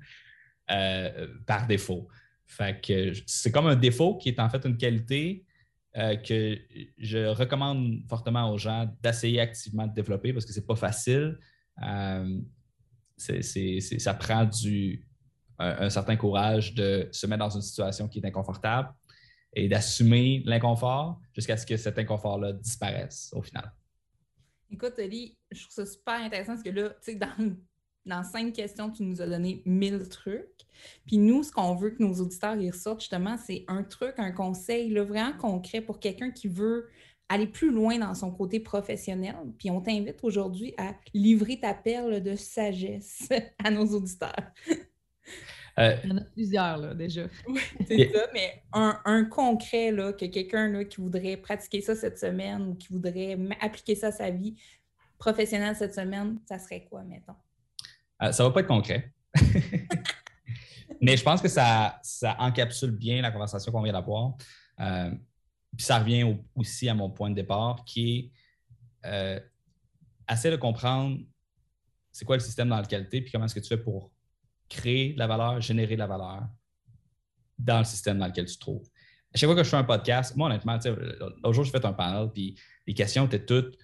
par 1.45 1.65
défaut. 1.65 2.09
Fait 2.45 2.81
que 2.81 3.13
c'est 3.25 3.51
comme 3.51 3.67
un 3.67 3.75
défaut 3.75 4.17
qui 4.17 4.29
est 4.29 4.39
en 4.39 4.49
fait 4.49 4.65
une 4.65 4.75
qualité 4.75 5.45
euh, 5.97 6.15
que 6.17 6.57
je 6.97 7.27
recommande 7.29 8.01
fortement 8.07 8.51
aux 8.51 8.57
gens 8.57 8.87
d'essayer 9.01 9.39
activement 9.39 9.87
de 9.87 9.93
développer 9.93 10.33
parce 10.33 10.45
que 10.45 10.53
c'est 10.53 10.67
pas 10.67 10.75
facile. 10.75 11.39
Euh, 11.81 12.39
ça 13.19 14.13
prend 14.13 14.45
du, 14.45 15.05
un, 15.59 15.89
certain 15.89 16.15
courage 16.15 16.73
de 16.73 17.07
se 17.11 17.27
mettre 17.27 17.39
dans 17.39 17.55
une 17.55 17.61
situation 17.61 18.07
qui 18.07 18.19
est 18.19 18.25
inconfortable 18.25 18.89
et 19.53 19.67
d'assumer 19.67 20.41
l'inconfort 20.45 21.19
jusqu'à 21.33 21.57
ce 21.57 21.65
que 21.65 21.77
cet 21.77 21.97
inconfort-là 21.97 22.53
disparaisse 22.53 23.31
au 23.33 23.41
final. 23.41 23.71
Écoute, 24.71 24.93
Oli, 24.99 25.37
je 25.51 25.61
trouve 25.63 25.73
ça 25.73 25.85
super 25.85 26.21
intéressant 26.21 26.53
parce 26.53 26.63
que 26.63 26.69
là, 26.69 26.89
tu 26.89 26.95
sais, 27.11 27.15
dans 27.15 27.55
dans 28.09 28.23
cinq 28.23 28.53
questions, 28.53 28.89
tu 28.89 29.03
nous 29.03 29.21
as 29.21 29.27
donné 29.27 29.61
mille 29.65 30.07
trucs. 30.09 30.65
Puis 31.05 31.17
nous, 31.17 31.43
ce 31.43 31.51
qu'on 31.51 31.75
veut 31.75 31.91
que 31.91 32.01
nos 32.01 32.13
auditeurs 32.15 32.55
y 32.57 32.69
ressortent, 32.69 33.01
justement, 33.01 33.37
c'est 33.37 33.65
un 33.67 33.83
truc, 33.83 34.15
un 34.17 34.31
conseil 34.31 34.89
là, 34.89 35.03
vraiment 35.03 35.33
concret 35.33 35.81
pour 35.81 35.99
quelqu'un 35.99 36.31
qui 36.31 36.47
veut 36.47 36.87
aller 37.29 37.47
plus 37.47 37.71
loin 37.71 37.97
dans 37.99 38.13
son 38.15 38.31
côté 38.31 38.59
professionnel. 38.59 39.35
Puis 39.57 39.69
on 39.69 39.79
t'invite 39.79 40.17
aujourd'hui 40.23 40.73
à 40.77 40.95
livrer 41.13 41.59
ta 41.59 41.73
perle 41.73 42.21
de 42.21 42.35
sagesse 42.35 43.29
à 43.63 43.69
nos 43.69 43.85
auditeurs. 43.85 44.51
Euh, 45.77 45.95
Il 46.03 46.09
y 46.09 46.13
en 46.13 46.17
a 46.17 46.21
plusieurs, 46.21 46.77
là, 46.77 46.93
déjà. 46.93 47.27
Oui, 47.47 47.61
c'est 47.87 48.11
ça, 48.11 48.27
mais 48.33 48.63
un, 48.73 49.25
concret, 49.25 49.91
là, 49.91 50.11
que 50.11 50.25
quelqu'un 50.25 50.83
qui 50.83 50.99
voudrait 50.99 51.37
pratiquer 51.37 51.81
ça 51.81 51.95
cette 51.95 52.19
semaine 52.19 52.63
ou 52.63 52.75
qui 52.75 52.89
voudrait 52.91 53.37
appliquer 53.61 53.95
ça 53.95 54.07
à 54.07 54.11
sa 54.11 54.29
vie 54.29 54.55
professionnelle 55.17 55.75
cette 55.75 55.93
semaine, 55.93 56.39
ça 56.47 56.59
serait 56.59 56.85
quoi, 56.89 57.03
mettons? 57.03 57.35
Euh, 58.21 58.31
ça 58.31 58.43
ne 58.43 58.49
va 58.49 58.53
pas 58.53 58.59
être 58.61 58.67
concret. 58.67 59.13
Mais 61.01 61.15
je 61.15 61.23
pense 61.23 61.41
que 61.41 61.47
ça, 61.47 61.99
ça 62.03 62.35
encapsule 62.39 62.91
bien 62.91 63.21
la 63.21 63.31
conversation 63.31 63.71
qu'on 63.71 63.81
vient 63.81 63.93
d'avoir. 63.93 64.35
Euh, 64.81 65.11
puis 65.75 65.85
ça 65.85 65.99
revient 65.99 66.35
aussi 66.55 66.89
à 66.89 66.93
mon 66.93 67.09
point 67.09 67.29
de 67.29 67.35
départ, 67.35 67.83
qui 67.85 68.31
est 69.05 69.07
euh, 69.07 69.39
assez 70.27 70.51
de 70.51 70.55
comprendre 70.55 71.19
c'est 72.11 72.25
quoi 72.25 72.35
le 72.35 72.41
système 72.41 72.69
dans 72.69 72.79
lequel 72.79 73.07
tu 73.09 73.17
es, 73.17 73.21
puis 73.21 73.31
comment 73.31 73.45
est-ce 73.45 73.55
que 73.55 73.59
tu 73.59 73.67
fais 73.67 73.77
pour 73.77 74.11
créer 74.67 75.13
de 75.13 75.19
la 75.19 75.27
valeur, 75.27 75.61
générer 75.61 75.95
de 75.95 75.99
la 75.99 76.07
valeur 76.07 76.43
dans 77.57 77.79
le 77.79 77.85
système 77.85 78.17
dans 78.17 78.27
lequel 78.27 78.45
tu 78.45 78.55
te 78.55 78.59
trouves. 78.59 78.87
À 79.33 79.37
chaque 79.37 79.47
fois 79.47 79.55
que 79.55 79.63
je 79.63 79.69
fais 79.69 79.77
un 79.77 79.83
podcast, 79.83 80.35
moi, 80.35 80.47
honnêtement, 80.47 80.77
l'autre 80.85 81.53
jour, 81.53 81.63
j'ai 81.63 81.71
fait 81.71 81.85
un 81.85 81.93
panel, 81.93 82.29
puis 82.33 82.55
les 82.89 82.95
questions 82.95 83.27
étaient 83.27 83.45
toutes 83.45 83.77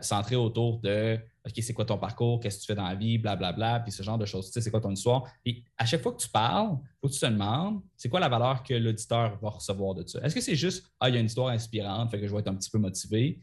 centrées 0.00 0.36
autour 0.36 0.78
de 0.78 1.18
OK, 1.44 1.54
c'est 1.60 1.72
quoi 1.72 1.84
ton 1.84 1.98
parcours, 1.98 2.38
qu'est-ce 2.38 2.58
que 2.58 2.60
tu 2.62 2.66
fais 2.68 2.74
dans 2.76 2.86
la 2.86 2.94
vie, 2.94 3.18
blablabla, 3.18 3.52
bla, 3.56 3.78
bla, 3.78 3.80
puis 3.80 3.90
ce 3.90 4.02
genre 4.02 4.18
de 4.18 4.26
choses. 4.26 4.46
Tu 4.46 4.52
sais, 4.52 4.60
c'est 4.60 4.70
quoi 4.70 4.80
ton 4.80 4.92
histoire? 4.92 5.24
Puis 5.42 5.64
à 5.76 5.86
chaque 5.86 6.02
fois 6.02 6.12
que 6.12 6.20
tu 6.20 6.28
parles, 6.28 6.76
il 6.80 6.98
faut 7.00 7.08
que 7.08 7.14
tu 7.14 7.18
te 7.18 7.26
demandes, 7.26 7.82
c'est 7.96 8.08
quoi 8.08 8.20
la 8.20 8.28
valeur 8.28 8.62
que 8.62 8.74
l'auditeur 8.74 9.38
va 9.40 9.48
recevoir 9.48 9.94
de 9.94 10.06
ça? 10.06 10.20
Est-ce 10.22 10.36
que 10.36 10.40
c'est 10.40 10.54
juste, 10.54 10.86
ah, 11.00 11.08
il 11.08 11.14
y 11.14 11.18
a 11.18 11.20
une 11.20 11.26
histoire 11.26 11.48
inspirante, 11.48 12.12
fait 12.12 12.20
que 12.20 12.28
je 12.28 12.32
vais 12.32 12.38
être 12.38 12.48
un 12.48 12.54
petit 12.54 12.70
peu 12.70 12.78
motivé? 12.78 13.40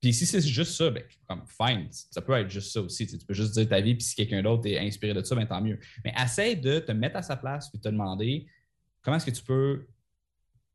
Puis 0.00 0.12
si 0.12 0.26
c'est 0.26 0.40
juste 0.40 0.74
ça, 0.74 0.90
ben, 0.90 1.04
comme 1.28 1.44
fine, 1.46 1.88
ça 1.90 2.20
peut 2.20 2.32
être 2.34 2.50
juste 2.50 2.72
ça 2.72 2.80
aussi. 2.80 3.06
Tu, 3.06 3.16
peux 3.18 3.34
juste 3.34 3.52
dire 3.52 3.68
ta 3.68 3.80
vie, 3.80 3.94
puis 3.94 4.04
si 4.04 4.16
quelqu'un 4.16 4.42
d'autre 4.42 4.66
est 4.66 4.78
inspiré 4.78 5.14
de 5.14 5.22
ça, 5.22 5.36
ben, 5.36 5.46
tant 5.46 5.60
mieux. 5.60 5.78
Mais 6.04 6.12
essaie 6.20 6.56
de 6.56 6.80
te 6.80 6.92
mettre 6.92 7.16
à 7.16 7.22
sa 7.22 7.36
place 7.36 7.70
puis 7.70 7.80
te 7.80 7.88
demander 7.88 8.46
comment 9.02 9.18
est-ce 9.18 9.26
que 9.26 9.30
tu 9.30 9.42
peux 9.42 9.86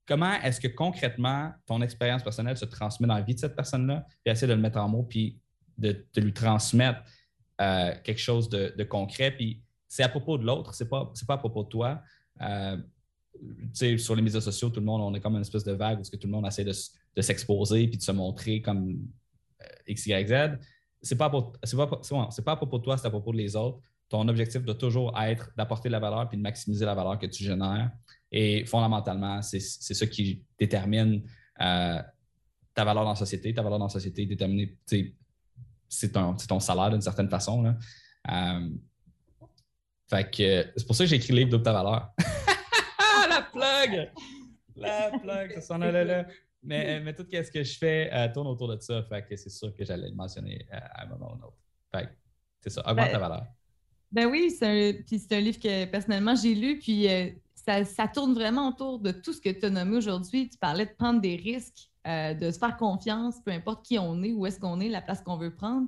comment 0.10 0.34
est-ce 0.42 0.60
que 0.60 0.68
concrètement 0.68 1.54
ton 1.68 1.82
expérience 1.82 2.24
personnelle 2.24 2.58
se 2.58 2.66
transmet 2.66 3.08
dans 3.08 3.14
la 3.14 3.22
vie 3.22 3.36
de 3.36 3.40
cette 3.40 3.56
personne-là, 3.56 4.08
puis 4.24 4.32
essaie 4.32 4.48
de 4.48 4.54
le 4.54 4.60
mettre 4.60 4.80
en 4.80 4.90
mots, 4.90 5.04
puis 5.04 5.40
de, 5.78 6.04
lui 6.18 6.34
transmettre 6.34 7.02
euh, 7.62 7.94
quelque 8.04 8.20
chose 8.20 8.50
de, 8.50 8.84
concret. 8.84 9.32
Puis 9.32 9.62
c'est 9.88 10.02
à 10.02 10.10
propos 10.10 10.40
de 10.40 10.46
l'autre, 10.46 10.74
c'est 10.74 10.90
pas, 10.90 11.14
pas 11.28 11.36
à 11.36 11.38
propos 11.38 11.64
de 11.64 11.70
toi. 11.70 12.02
euh, 12.42 12.78
sur 13.98 14.16
les 14.16 14.22
médias 14.22 14.42
sociaux, 14.42 14.70
tout 14.70 14.80
le 14.80 14.86
monde, 14.86 15.02
on 15.02 15.14
est 15.14 15.22
comme 15.22 15.36
une 15.36 15.42
espèce 15.42 15.64
de 15.64 15.72
vague 15.74 16.00
où 16.00 16.02
que 16.02 16.18
tout 16.18 16.28
le 16.28 16.34
monde 16.34 16.48
essaie 16.48 16.66
de, 16.66 16.74
s'exposer 17.22 17.88
puis 17.88 17.98
de 17.98 18.02
se 18.02 18.12
montrer 18.12 18.62
comme 18.62 18.98
euh, 19.62 19.66
X, 19.88 20.08
Y, 20.08 20.28
Z. 20.28 20.60
C'est 21.02 21.16
pas, 21.18 21.30
pas, 21.30 21.40
pas 21.42 22.52
à 22.52 22.56
propos 22.56 22.80
de 22.80 22.84
toi, 22.84 22.98
c'est 22.98 23.08
à 23.08 23.12
propos 23.12 23.32
des 23.32 23.56
autres. 23.56 23.80
Ton 24.10 24.28
objectif 24.28 24.64
doit 24.64 24.76
toujours 24.76 25.18
être 25.22 25.52
d'apporter 25.56 25.88
de 25.88 25.94
la 25.94 26.00
valeur 26.00 26.28
puis 26.28 26.38
de 26.38 26.42
maximiser 26.42 26.84
la 26.84 26.96
valeur 26.96 27.20
que 27.20 27.28
tu 27.28 27.44
génères. 27.44 27.92
Et 28.32 28.66
fondamentalement, 28.66 29.42
c'est 29.42 29.60
ça 29.60 30.08
qui 30.08 30.44
détermine 30.58 31.24
euh, 31.62 32.02
ta 32.74 32.86
valeur 32.86 33.04
dans 33.04 33.12
la 33.12 33.16
société. 33.16 33.54
Ta 33.54 33.64
valeur 33.64 33.80
dans 33.80 33.86
la 33.86 33.90
société 33.90 34.24
est 34.24 34.28
déterminée, 34.28 34.78
c'est 35.88 36.12
ton, 36.12 36.60
salaire 36.60 36.92
d'une 36.92 37.02
certaine 37.02 37.30
façon. 37.30 37.64
Là. 37.64 37.78
Euh, 38.30 38.70
fait 40.08 40.30
que 40.30 40.72
c'est 40.76 40.86
pour 40.86 40.96
ça 40.96 41.04
que 41.04 41.10
j'ai 41.10 41.16
écrit 41.16 41.34
le 41.34 41.40
livre 41.40 41.52
de 41.52 41.58
ta 41.58 41.74
valeur. 41.74 42.12
la 43.30 43.42
plug! 43.52 44.12
La 44.76 45.12
plug, 45.20 45.54
ça 45.56 45.62
s'en 45.62 45.82
allait 45.82 46.06
là. 46.06 46.26
Mais, 46.62 47.00
mais 47.00 47.14
tout 47.14 47.26
ce 47.32 47.50
que 47.52 47.64
je 47.64 47.78
fais 47.78 48.10
euh, 48.14 48.32
tourne 48.32 48.48
autour 48.48 48.68
de 48.68 48.80
ça. 48.80 49.02
Fait 49.04 49.26
que 49.26 49.36
c'est 49.36 49.50
sûr 49.50 49.74
que 49.74 49.84
j'allais 49.86 50.10
le 50.10 50.16
mentionner 50.16 50.68
à 50.70 51.04
un 51.04 51.08
moment 51.08 51.32
ou 51.32 51.36
un 51.36 51.48
autre. 51.48 51.58
Fait 51.92 52.06
que 52.06 52.12
c'est 52.62 52.70
ça, 52.70 52.82
augmente 52.82 53.12
ta 53.12 53.14
ben, 53.14 53.20
valeur. 53.20 53.48
Ben 54.12 54.26
oui, 54.26 54.52
c'est 54.58 54.66
un, 54.66 55.38
un, 55.38 55.40
livre 55.40 55.60
que 55.60 55.86
personnellement 55.86 56.36
j'ai 56.36 56.56
lu, 56.56 56.80
puis 56.80 57.08
ça, 57.86 58.08
tourne 58.08 58.34
vraiment 58.34 58.70
autour 58.70 59.00
de 59.00 59.12
tout 59.12 59.34
ce 59.34 59.42
que 59.42 59.50
tu 59.50 59.66
as 59.66 59.70
nommé 59.70 59.98
aujourd'hui. 59.98 60.50
Tu 60.50 60.58
parlais 60.58 60.86
de 60.86 60.92
prendre 60.98 61.22
des 61.22 61.36
risques, 61.36 61.90
euh, 62.08 62.34
de 62.34 62.52
se 62.52 62.58
faire 62.58 62.78
confiance, 62.78 63.36
peu 63.44 63.52
importe 63.52 63.86
qui 63.86 64.00
on 64.00 64.22
est, 64.24 64.34
où 64.34 64.46
est-ce 64.46 64.60
qu'on 64.60 64.80
est, 64.80 64.90
la 64.90 65.02
place 65.02 65.22
qu'on 65.22 65.38
veut 65.38 65.54
prendre. 65.54 65.88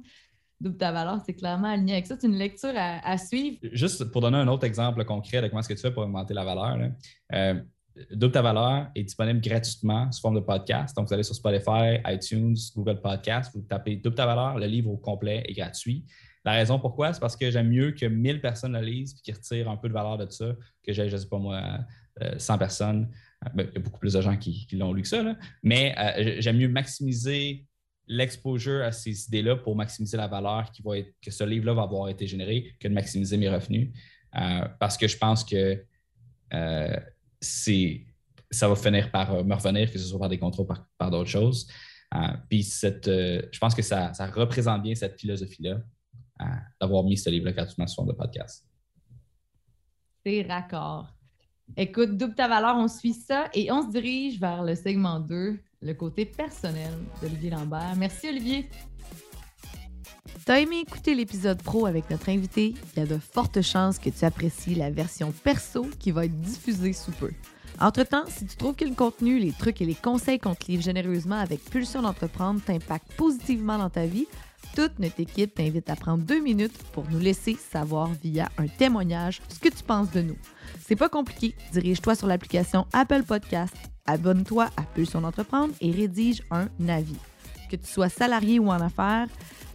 Double 0.60 0.78
ta 0.78 0.92
valeur, 0.92 1.20
c'est 1.26 1.34
clairement 1.34 1.70
aligné 1.70 1.94
avec 1.94 2.06
ça. 2.06 2.16
C'est 2.20 2.28
une 2.28 2.36
lecture 2.36 2.74
à, 2.76 3.18
suivre. 3.18 3.58
Juste 3.72 4.06
pour 4.12 4.22
donner 4.22 4.38
un 4.38 4.48
autre 4.48 4.66
exemple 4.66 5.04
concret 5.06 5.42
de 5.42 5.48
comment 5.48 5.62
est-ce 5.62 5.70
que 5.70 5.74
tu 5.74 5.82
fais 5.82 5.92
pour 5.92 6.04
augmenter 6.04 6.36
la 6.36 6.46
valeur. 6.46 6.78
Euh, 7.34 7.56
Double 8.12 8.32
ta 8.32 8.42
valeur 8.42 8.88
est 8.96 9.04
disponible 9.04 9.42
gratuitement 9.42 10.12
sous 10.12 10.22
forme 10.22 10.36
de 10.36 10.40
podcast. 10.40 10.96
Donc, 10.96 11.08
vous 11.08 11.14
allez 11.14 11.24
sur 11.24 11.36
Spotify, 11.36 11.98
iTunes, 12.06 12.56
Google 12.76 13.02
Podcast, 13.02 13.52
vous 13.56 13.62
tapez 13.64 13.96
Double 13.96 14.16
ta 14.16 14.28
valeur, 14.28 14.60
le 14.60 14.68
livre 14.68 14.92
au 14.92 14.98
complet 14.98 15.44
est 15.48 15.54
gratuit. 15.54 16.06
La 16.44 16.54
raison 16.54 16.80
pourquoi, 16.80 17.14
c'est 17.14 17.20
parce 17.20 17.36
que 17.36 17.52
j'aime 17.52 17.70
mieux 17.70 17.92
que 17.92 18.06
1000 18.06 18.42
personnes 18.42 18.74
le 18.74 18.82
lisent 18.82 19.14
et 19.14 19.22
qu'ils 19.22 19.36
retirent 19.36 19.70
un 19.70 19.78
peu 19.78 19.88
de 19.88 19.94
valeur 19.94 20.18
de 20.18 20.30
ça 20.30 20.56
que 20.84 20.92
j'ai, 20.92 21.08
je 21.08 21.16
ne 21.16 21.22
sais 21.22 21.28
pas 21.28 21.38
moi, 21.38 21.62
100 22.38 22.54
euh, 22.54 22.58
personnes. 22.58 23.10
Euh, 23.46 23.50
ben, 23.54 23.68
il 23.72 23.76
y 23.76 23.78
a 23.78 23.82
beaucoup 23.82 24.00
plus 24.00 24.14
de 24.14 24.22
gens 24.22 24.36
qui, 24.38 24.68
l'ont 24.74 24.94
lu 24.94 25.04
que 25.04 25.08
ça. 25.08 25.24
Mais 25.64 25.96
euh, 25.98 26.38
j'aime 26.40 26.58
mieux 26.58 26.70
maximiser 26.70 27.66
l'exposure 28.08 28.84
à 28.84 28.92
ces 28.92 29.28
idées-là 29.28 29.56
pour 29.56 29.76
maximiser 29.76 30.18
la 30.18 30.28
valeur 30.28 30.72
qui 30.72 30.82
va 30.82 30.98
être, 30.98 31.14
que 31.22 31.32
ce 31.32 31.44
livre-là 31.44 31.74
va 31.74 31.84
avoir 31.84 32.10
été 32.10 32.28
généré 32.28 32.76
que 32.80 32.88
de 32.88 32.94
maximiser 32.94 33.38
mes 33.38 33.48
revenus. 33.48 33.92
parce 34.80 34.98
que 34.98 35.08
je 35.08 35.18
pense 35.18 35.44
que 35.46 35.86
ça 38.50 38.68
va 38.68 38.76
finir 38.76 39.12
par 39.12 39.46
me 39.46 39.54
revenir, 39.54 39.92
que 39.92 40.00
ce 40.00 40.06
soit 40.06 40.20
par 40.20 40.28
des 40.28 40.40
contrats 40.40 40.64
ou 40.64 40.68
par, 40.98 41.12
d'autres 41.12 41.30
choses. 41.30 41.68
puis 42.50 42.64
je 42.64 43.60
pense 43.60 43.76
que 43.76 43.84
ça 43.84 44.12
représente 44.34 44.84
bien 44.84 44.96
cette 44.96 45.18
philosophie-là 45.18 45.78
d'avoir 46.80 47.04
mis 47.04 47.18
ce 47.18 47.30
livre-là 47.30 47.52
gratuitement 47.52 47.88
sur 47.88 48.06
de 48.06 48.14
podcast. 48.14 48.66
C'est 50.26 50.44
raccord. 50.44 51.14
Écoute, 51.78 52.18
double 52.18 52.36
ta 52.36 52.48
valeur, 52.48 52.76
on 52.76 52.88
suit 52.88 53.14
ça 53.14 53.50
et 53.54 53.72
on 53.72 53.82
se 53.82 53.92
dirige 53.92 54.40
vers 54.40 54.64
le 54.64 54.76
segment 54.76 55.20
2, 55.20 55.58
le 55.82 55.94
côté 55.94 56.26
personnel 56.26 56.92
d'Olivier 57.22 57.50
Lambert. 57.50 57.96
Merci 57.98 58.28
Olivier. 58.30 58.70
T'as 60.46 60.60
aimé 60.60 60.80
écouter 60.80 61.16
l'épisode 61.16 61.62
pro 61.62 61.86
avec 61.86 62.10
notre 62.10 62.30
invité? 62.30 62.74
Il 62.96 63.00
y 63.00 63.02
a 63.04 63.06
de 63.06 63.18
fortes 63.18 63.62
chances 63.62 64.00
que 64.00 64.10
tu 64.10 64.26
apprécies 64.26 64.76
la 64.76 64.90
version 64.90 65.32
perso 65.32 65.88
qui 66.00 66.12
va 66.12 66.26
être 66.26 66.40
diffusée 66.42 66.94
sous 66.94 67.12
peu. 67.12 67.32
Entre-temps, 67.80 68.26
si 68.28 68.46
tu 68.46 68.56
trouves 68.58 68.76
que 68.76 68.86
le 68.86 68.94
contenu, 68.94 69.40
les 69.40 69.54
trucs 69.54 69.82
et 69.82 69.86
les 69.86 69.96
conseils 69.96 70.40
qu'on 70.40 70.56
te 70.56 70.70
livre 70.70 70.84
généreusement 70.84 71.38
avec 71.38 71.64
Pulsion 71.64 72.02
d'entreprendre 72.02 72.62
t'impactent 72.62 73.14
positivement 73.14 73.78
dans 73.78 73.90
ta 73.90 74.06
vie, 74.06 74.28
toute 74.76 75.00
notre 75.00 75.20
équipe 75.20 75.56
t'invite 75.56 75.90
à 75.90 75.96
prendre 75.96 76.24
deux 76.24 76.40
minutes 76.40 76.78
pour 76.94 77.04
nous 77.10 77.20
laisser 77.20 77.56
savoir 77.56 78.10
via 78.24 78.50
un 78.58 78.68
témoignage 78.68 79.42
ce 79.50 79.60
que 79.60 79.70
tu 79.70 79.84
penses 79.84 80.12
de 80.12 80.22
nous. 80.22 80.38
C'est 80.86 80.96
pas 80.96 81.10
compliqué. 81.10 81.56
Dirige-toi 81.74 82.16
sur 82.16 82.28
l'application 82.28 82.86
Apple 82.94 83.24
Podcast, 83.24 83.76
abonne-toi 84.06 84.70
à 84.78 84.84
Pulsion 84.84 85.22
d'entreprendre 85.22 85.74
et 85.82 85.92
rédige 85.92 86.44
un 86.52 86.68
avis. 86.88 87.18
Que 87.70 87.76
tu 87.76 87.88
sois 87.88 88.10
salarié 88.10 88.60
ou 88.60 88.68
en 88.68 88.82
affaires, 88.82 89.28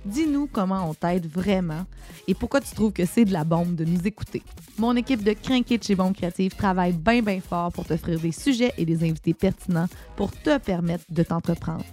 dis-nous 0.05 0.49
comment 0.51 0.89
on 0.89 0.95
t'aide 0.95 1.27
vraiment 1.27 1.87
et 2.29 2.35
pourquoi 2.35 2.61
tu 2.61 2.75
trouves 2.75 2.93
que 2.93 3.05
c'est 3.05 3.25
de 3.25 3.33
la 3.33 3.45
bombe 3.45 3.75
de 3.75 3.85
nous 3.85 4.07
écouter. 4.07 4.43
Mon 4.79 4.97
équipe 4.97 5.23
de 5.23 5.33
Crinquet 5.33 5.81
chez 5.83 5.95
Bombe 5.95 6.15
Créative 6.15 6.55
travaille 6.55 6.93
bien 6.93 7.23
bien 7.23 7.41
fort 7.41 7.73
pour 7.73 7.85
t'offrir 7.85 8.21
des 8.21 8.33
sujets 8.33 8.73
et 8.79 8.85
des 8.85 9.03
invités 9.03 9.35
pertinents 9.35 9.89
pour 10.17 10.31
te 10.33 10.59
permettre 10.59 11.05
de 11.11 11.23
t'entreprendre. 11.23 11.85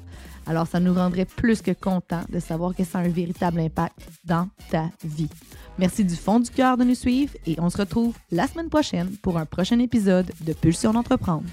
Alors, 0.45 0.67
ça 0.67 0.79
nous 0.79 0.93
rendrait 0.93 1.25
plus 1.25 1.61
que 1.61 1.71
content 1.71 2.21
de 2.29 2.39
savoir 2.39 2.75
que 2.75 2.83
ça 2.83 2.99
a 2.99 3.01
un 3.01 3.09
véritable 3.09 3.59
impact 3.59 3.97
dans 4.25 4.49
ta 4.69 4.89
vie. 5.03 5.29
Merci 5.79 6.03
du 6.03 6.15
fond 6.15 6.39
du 6.39 6.49
cœur 6.49 6.77
de 6.77 6.83
nous 6.83 6.95
suivre 6.95 7.33
et 7.45 7.55
on 7.59 7.69
se 7.69 7.77
retrouve 7.77 8.15
la 8.31 8.47
semaine 8.47 8.69
prochaine 8.69 9.09
pour 9.21 9.37
un 9.37 9.45
prochain 9.45 9.79
épisode 9.79 10.31
de 10.41 10.53
Pulsion 10.53 10.93
d'entreprendre. 10.93 11.49